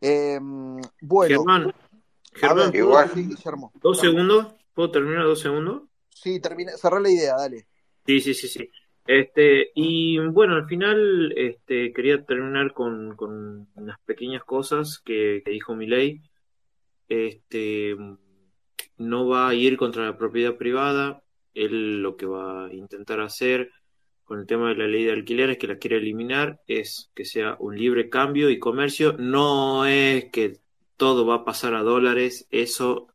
[0.00, 0.38] Eh,
[1.00, 1.74] bueno, Germán,
[2.34, 3.10] ver, Germán, igual.
[3.14, 3.72] Sí, Guillermo.
[3.80, 4.54] dos segundos.
[4.74, 5.82] ¿Puedo terminar dos segundos?
[6.10, 7.66] Sí, termina, cerrá la idea, dale.
[8.06, 8.70] Sí, sí, sí, sí.
[9.06, 15.50] Este, y bueno, al final este, quería terminar con, con unas pequeñas cosas que, que
[15.50, 16.22] dijo Milei.
[17.08, 17.96] Este,
[18.96, 21.22] no va a ir contra la propiedad privada.
[21.52, 23.70] Él lo que va a intentar hacer
[24.24, 27.56] con el tema de la ley de alquileres, que la quiere eliminar, es que sea
[27.60, 29.14] un libre cambio y comercio.
[29.18, 30.60] No es que
[31.04, 33.08] todo va a pasar a dólares, eso,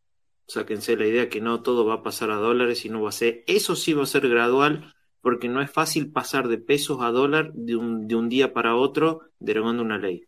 [0.45, 3.11] sáquense la idea que no todo va a pasar a dólares y no va a
[3.11, 7.09] ser, eso sí va a ser gradual, porque no es fácil pasar de pesos a
[7.09, 10.27] dólar de un, de un día para otro derogando una ley,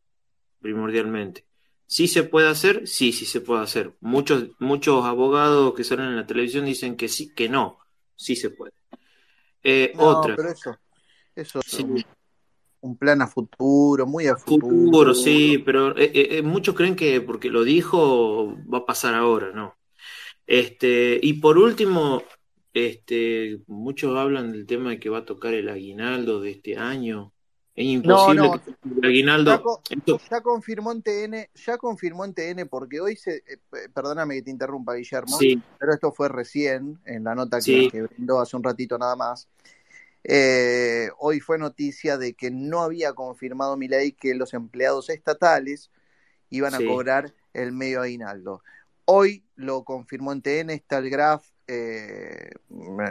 [0.60, 1.46] primordialmente.
[1.86, 2.88] ¿Sí se puede hacer?
[2.88, 3.94] Sí, sí se puede hacer.
[4.00, 7.78] Muchos, muchos abogados que salen en la televisión dicen que sí, que no,
[8.16, 8.74] sí se puede.
[9.62, 10.76] Eh, No, otra, pero eso,
[11.36, 11.86] eso es sí.
[12.82, 14.68] Un, plan a futuro, muy a futuro.
[14.68, 19.14] Futuro, sí, pero eh, eh, eh, muchos creen que porque lo dijo va a pasar
[19.14, 19.76] ahora, ¿no?
[20.48, 22.24] Este, y por último,
[22.74, 27.34] este, muchos hablan del tema de que va a tocar el aguinaldo de este año.
[27.74, 27.92] Es No,
[28.34, 29.52] imposible no, que el aguinaldo.
[29.52, 33.60] ya, co- esto- ya confirmó en TN, ya confirmó en TN porque hoy se, eh,
[33.94, 35.62] perdóname que te interrumpa, Guillermo, Sí.
[35.80, 37.90] pero esto fue recién en la nota que, Sí.
[37.90, 39.48] que brindó hace un ratito nada más.
[40.24, 45.92] Eh, hoy fue noticia de que no había confirmado Milei que los empleados estatales
[46.50, 46.86] iban a Sí.
[46.86, 48.62] cobrar el medio aguinaldo.
[49.06, 51.46] Hoy lo confirmó en TN, está el graph.
[51.74, 52.50] eh,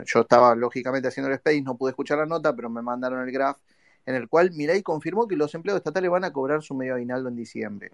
[0.05, 3.33] yo estaba lógicamente haciendo el space, no pude escuchar la nota, pero me mandaron el
[3.33, 3.57] graph
[4.05, 7.31] en el cual Milei confirmó que los empleados estatales van a cobrar su medio aguinaldo
[7.31, 7.91] en diciembre.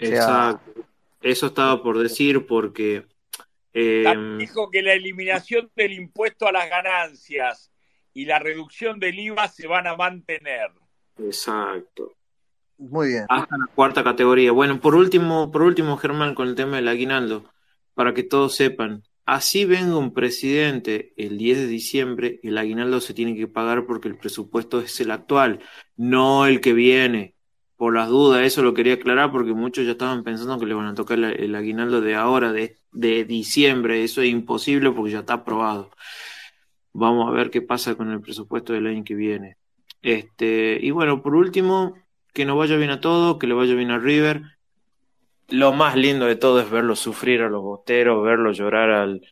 [0.00, 0.84] O sea, Exacto.
[1.20, 3.04] Eso estaba por decir porque
[3.72, 7.72] eh, dijo que la eliminación del impuesto a las ganancias
[8.14, 10.70] y la reducción del IVA se van a mantener.
[11.18, 12.12] exacto.
[12.78, 13.26] muy bien.
[13.28, 14.52] Hasta la cuarta categoría.
[14.52, 17.44] Bueno, por último, por último, Germán, con el tema del aguinaldo,
[17.94, 23.14] para que todos sepan, así venga un presidente el 10 de diciembre, el aguinaldo se
[23.14, 25.60] tiene que pagar porque el presupuesto es el actual,
[25.96, 27.34] no el que viene.
[27.76, 30.86] Por las dudas, eso lo quería aclarar porque muchos ya estaban pensando que le van
[30.86, 34.04] a tocar el aguinaldo de ahora, de, de diciembre.
[34.04, 35.90] Eso es imposible porque ya está aprobado.
[36.94, 39.56] Vamos a ver qué pasa con el presupuesto del año que viene.
[40.00, 41.94] Este, y bueno, por último,
[42.32, 44.42] que nos vaya bien a todos, que le vaya bien a River.
[45.48, 49.22] Lo más lindo de todo es verlo sufrir a los boteros, verlo llorar al,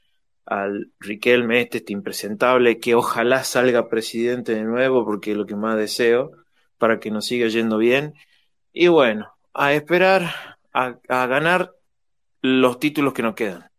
[0.44, 5.54] al Riquelme este, este impresentable, que ojalá salga presidente de nuevo, porque es lo que
[5.56, 6.32] más deseo,
[6.78, 8.14] para que nos siga yendo bien.
[8.72, 10.34] Y bueno, a esperar
[10.72, 11.72] a, a ganar
[12.40, 13.71] los títulos que nos quedan.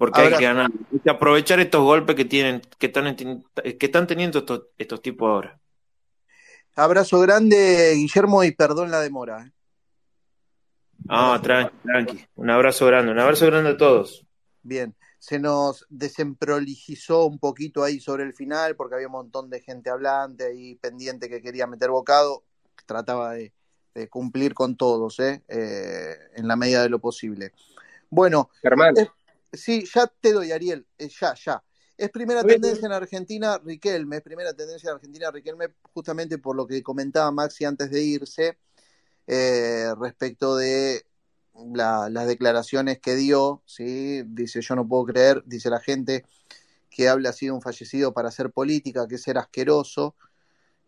[0.00, 4.06] Porque hay que ganar, hay que aprovechar estos golpes que tienen, que están, que están
[4.06, 5.60] teniendo estos, estos tipos ahora.
[6.74, 9.44] Abrazo grande, Guillermo, y perdón la demora.
[9.44, 9.52] ¿eh?
[11.06, 12.26] Ah, tranqui, tranqui.
[12.36, 14.24] Un abrazo grande, un abrazo grande a todos.
[14.62, 19.60] Bien, se nos desemprolijizó un poquito ahí sobre el final porque había un montón de
[19.60, 22.44] gente hablante y pendiente que quería meter bocado.
[22.86, 23.52] Trataba de,
[23.94, 25.42] de cumplir con todos, ¿eh?
[25.46, 27.52] Eh, en la medida de lo posible.
[28.08, 29.08] Bueno, Germán, eh,
[29.52, 31.62] sí, ya te doy, Ariel, eh, ya, ya.
[31.96, 32.60] Es primera Bien.
[32.60, 37.30] tendencia en Argentina, Riquelme, es primera tendencia en Argentina, Riquelme, justamente por lo que comentaba
[37.30, 38.58] Maxi antes de irse,
[39.26, 41.04] eh, respecto de
[41.74, 44.22] la- las declaraciones que dio, ¿sí?
[44.26, 46.24] Dice, yo no puedo creer, dice la gente,
[46.90, 50.16] que habla así de un fallecido para hacer política, que es ser asqueroso.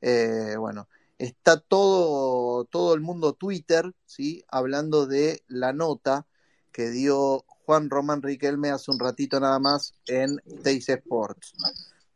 [0.01, 4.45] Eh, bueno, está todo, todo el mundo Twitter, ¿sí?
[4.49, 6.27] Hablando de la nota
[6.73, 11.55] que dio Juan Román Riquelme hace un ratito nada más en Teis Sports.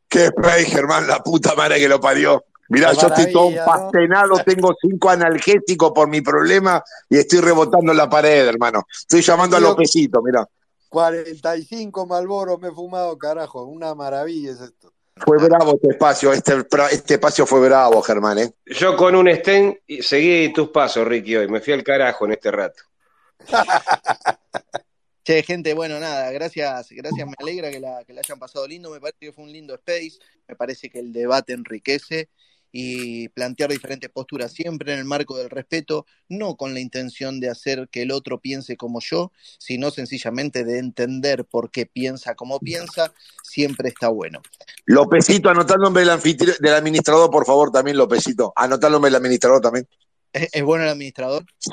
[0.08, 2.44] Qué spray, Germán, la puta madre que lo parió.
[2.68, 3.64] Mirá, yo estoy todo ¿no?
[3.64, 8.86] pastenado, tengo cinco analgésicos por mi problema y estoy rebotando en la pared, hermano.
[8.90, 10.46] Estoy llamando a Lopecito, mirá.
[10.88, 13.64] 45 Malboros me he fumado, carajo.
[13.64, 14.92] Una maravilla es esto.
[15.16, 16.54] Fue bravo este espacio, este,
[16.90, 18.52] este espacio fue bravo, Germán, ¿eh?
[18.66, 19.30] yo con un
[19.86, 21.48] y seguí tus pasos, Ricky, hoy.
[21.48, 22.82] Me fui al carajo en este rato.
[25.26, 28.90] Che, gente, bueno, nada, gracias, gracias, me alegra que la, que la hayan pasado lindo,
[28.90, 32.28] me parece que fue un lindo space, me parece que el debate enriquece
[32.70, 37.50] y plantear diferentes posturas siempre en el marco del respeto, no con la intención de
[37.50, 42.60] hacer que el otro piense como yo, sino sencillamente de entender por qué piensa como
[42.60, 44.42] piensa, siempre está bueno.
[44.84, 48.52] Lópezito, anotá el nombre del, administrador, por favor, también, Lópezito.
[48.54, 49.88] Anotá el nombre del administrador también.
[50.32, 51.44] ¿Es, es bueno el administrador?
[51.58, 51.72] Sí,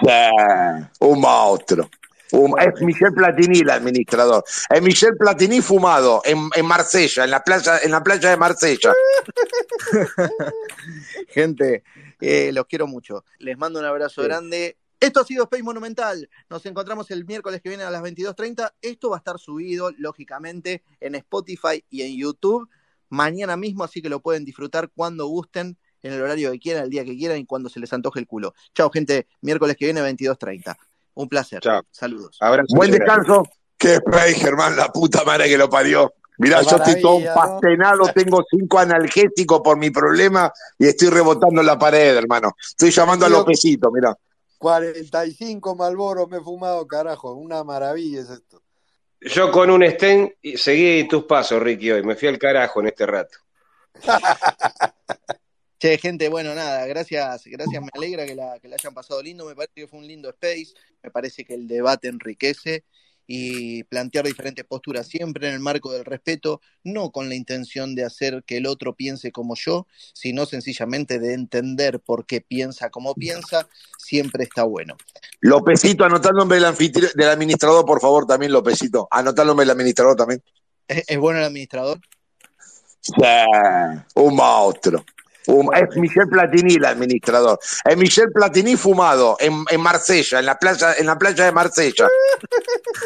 [1.01, 1.87] un monstruo.
[2.33, 4.43] Es Michel Platini el administrador.
[4.69, 8.91] Es Michel Platini fumado en, en Marsella, en la playa, en la playa de Marsella.
[11.29, 11.83] Gente,
[12.19, 13.23] eh, los quiero mucho.
[13.39, 14.27] Les mando un abrazo Sí.
[14.27, 14.77] grande.
[14.99, 16.29] Esto ha sido Space Monumental.
[16.49, 18.71] Nos encontramos el miércoles que viene a las 22.30.
[18.81, 22.67] Esto va a estar subido, lógicamente, en Spotify y en YouTube
[23.09, 26.89] mañana mismo, así que lo pueden disfrutar cuando gusten, en el horario que quieran, el
[26.89, 28.55] día que quieran y cuando se les antoje el culo.
[28.73, 29.27] Chao, gente.
[29.41, 30.75] Miércoles que viene, 22.30.
[31.15, 31.61] Un placer.
[31.91, 32.37] Saludos.
[32.69, 33.43] Buen descanso.
[33.77, 36.13] Qué spray, Germán, la puta madre que lo parió.
[36.37, 37.33] Mirá, Qué yo estoy todo ¿no?
[37.33, 42.55] pastenado, tengo cinco analgésicos por mi problema y estoy rebotando en la pared, hermano.
[42.59, 44.17] Estoy llamando a Tío, Lópezito, mirá.
[44.57, 47.33] 45 Malboros me he fumado, carajo.
[47.33, 48.61] Una maravilla es esto.
[49.21, 52.03] Yo con un stent y seguí tus pasos, Ricky, hoy.
[52.03, 53.37] Me fui al carajo en este rato.
[55.83, 59.45] Che, gente, bueno, nada, gracias, gracias, me alegra que la, que la hayan pasado lindo,
[59.45, 60.67] me parece que fue un lindo space,
[61.01, 62.85] me parece que el debate enriquece
[63.27, 68.05] y plantear diferentes posturas siempre en el marco del respeto, no con la intención de
[68.05, 73.13] hacer que el otro piense como yo, sino sencillamente de entender por qué piensa como
[73.13, 74.95] piensa, siempre está bueno.
[75.41, 79.09] Lópezito, anotá el nombre del, administrador, por favor, también, Lópezito.
[79.11, 80.41] Anotá el nombre del administrador también.
[80.87, 81.99] ¿Es, es bueno el administrador?
[83.01, 83.11] Sí,
[84.15, 85.03] un monstruo.
[85.45, 87.59] Es Michel Platini el administrador.
[87.83, 92.07] Es Michel Platini fumado en, en Marsella, en la playa, en la playa de Marsella.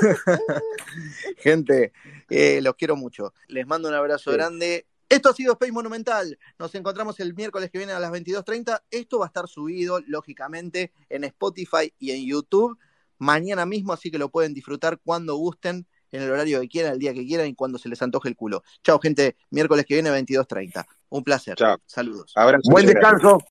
[1.38, 1.92] Gente,
[2.30, 3.34] eh, los quiero mucho.
[3.48, 4.38] Les mando un abrazo Sí.
[4.38, 4.88] grande.
[5.10, 6.38] Esto ha sido Space Monumental.
[6.60, 8.82] Nos encontramos el miércoles que viene a las 22.30.
[8.92, 12.78] Esto va a estar subido, lógicamente, en Spotify y en YouTube
[13.20, 17.00] mañana mismo, así que lo pueden disfrutar cuando gusten, en el horario que quieran, el
[17.00, 18.64] día que quieran y cuando se les antoje el culo.
[18.84, 19.38] Chao, gente.
[19.52, 20.86] Miércoles que viene, 22.30.
[21.10, 21.56] Un placer.
[21.56, 21.78] Chao.
[21.86, 22.32] Saludos.
[22.36, 23.40] Abrazo Buen descanso.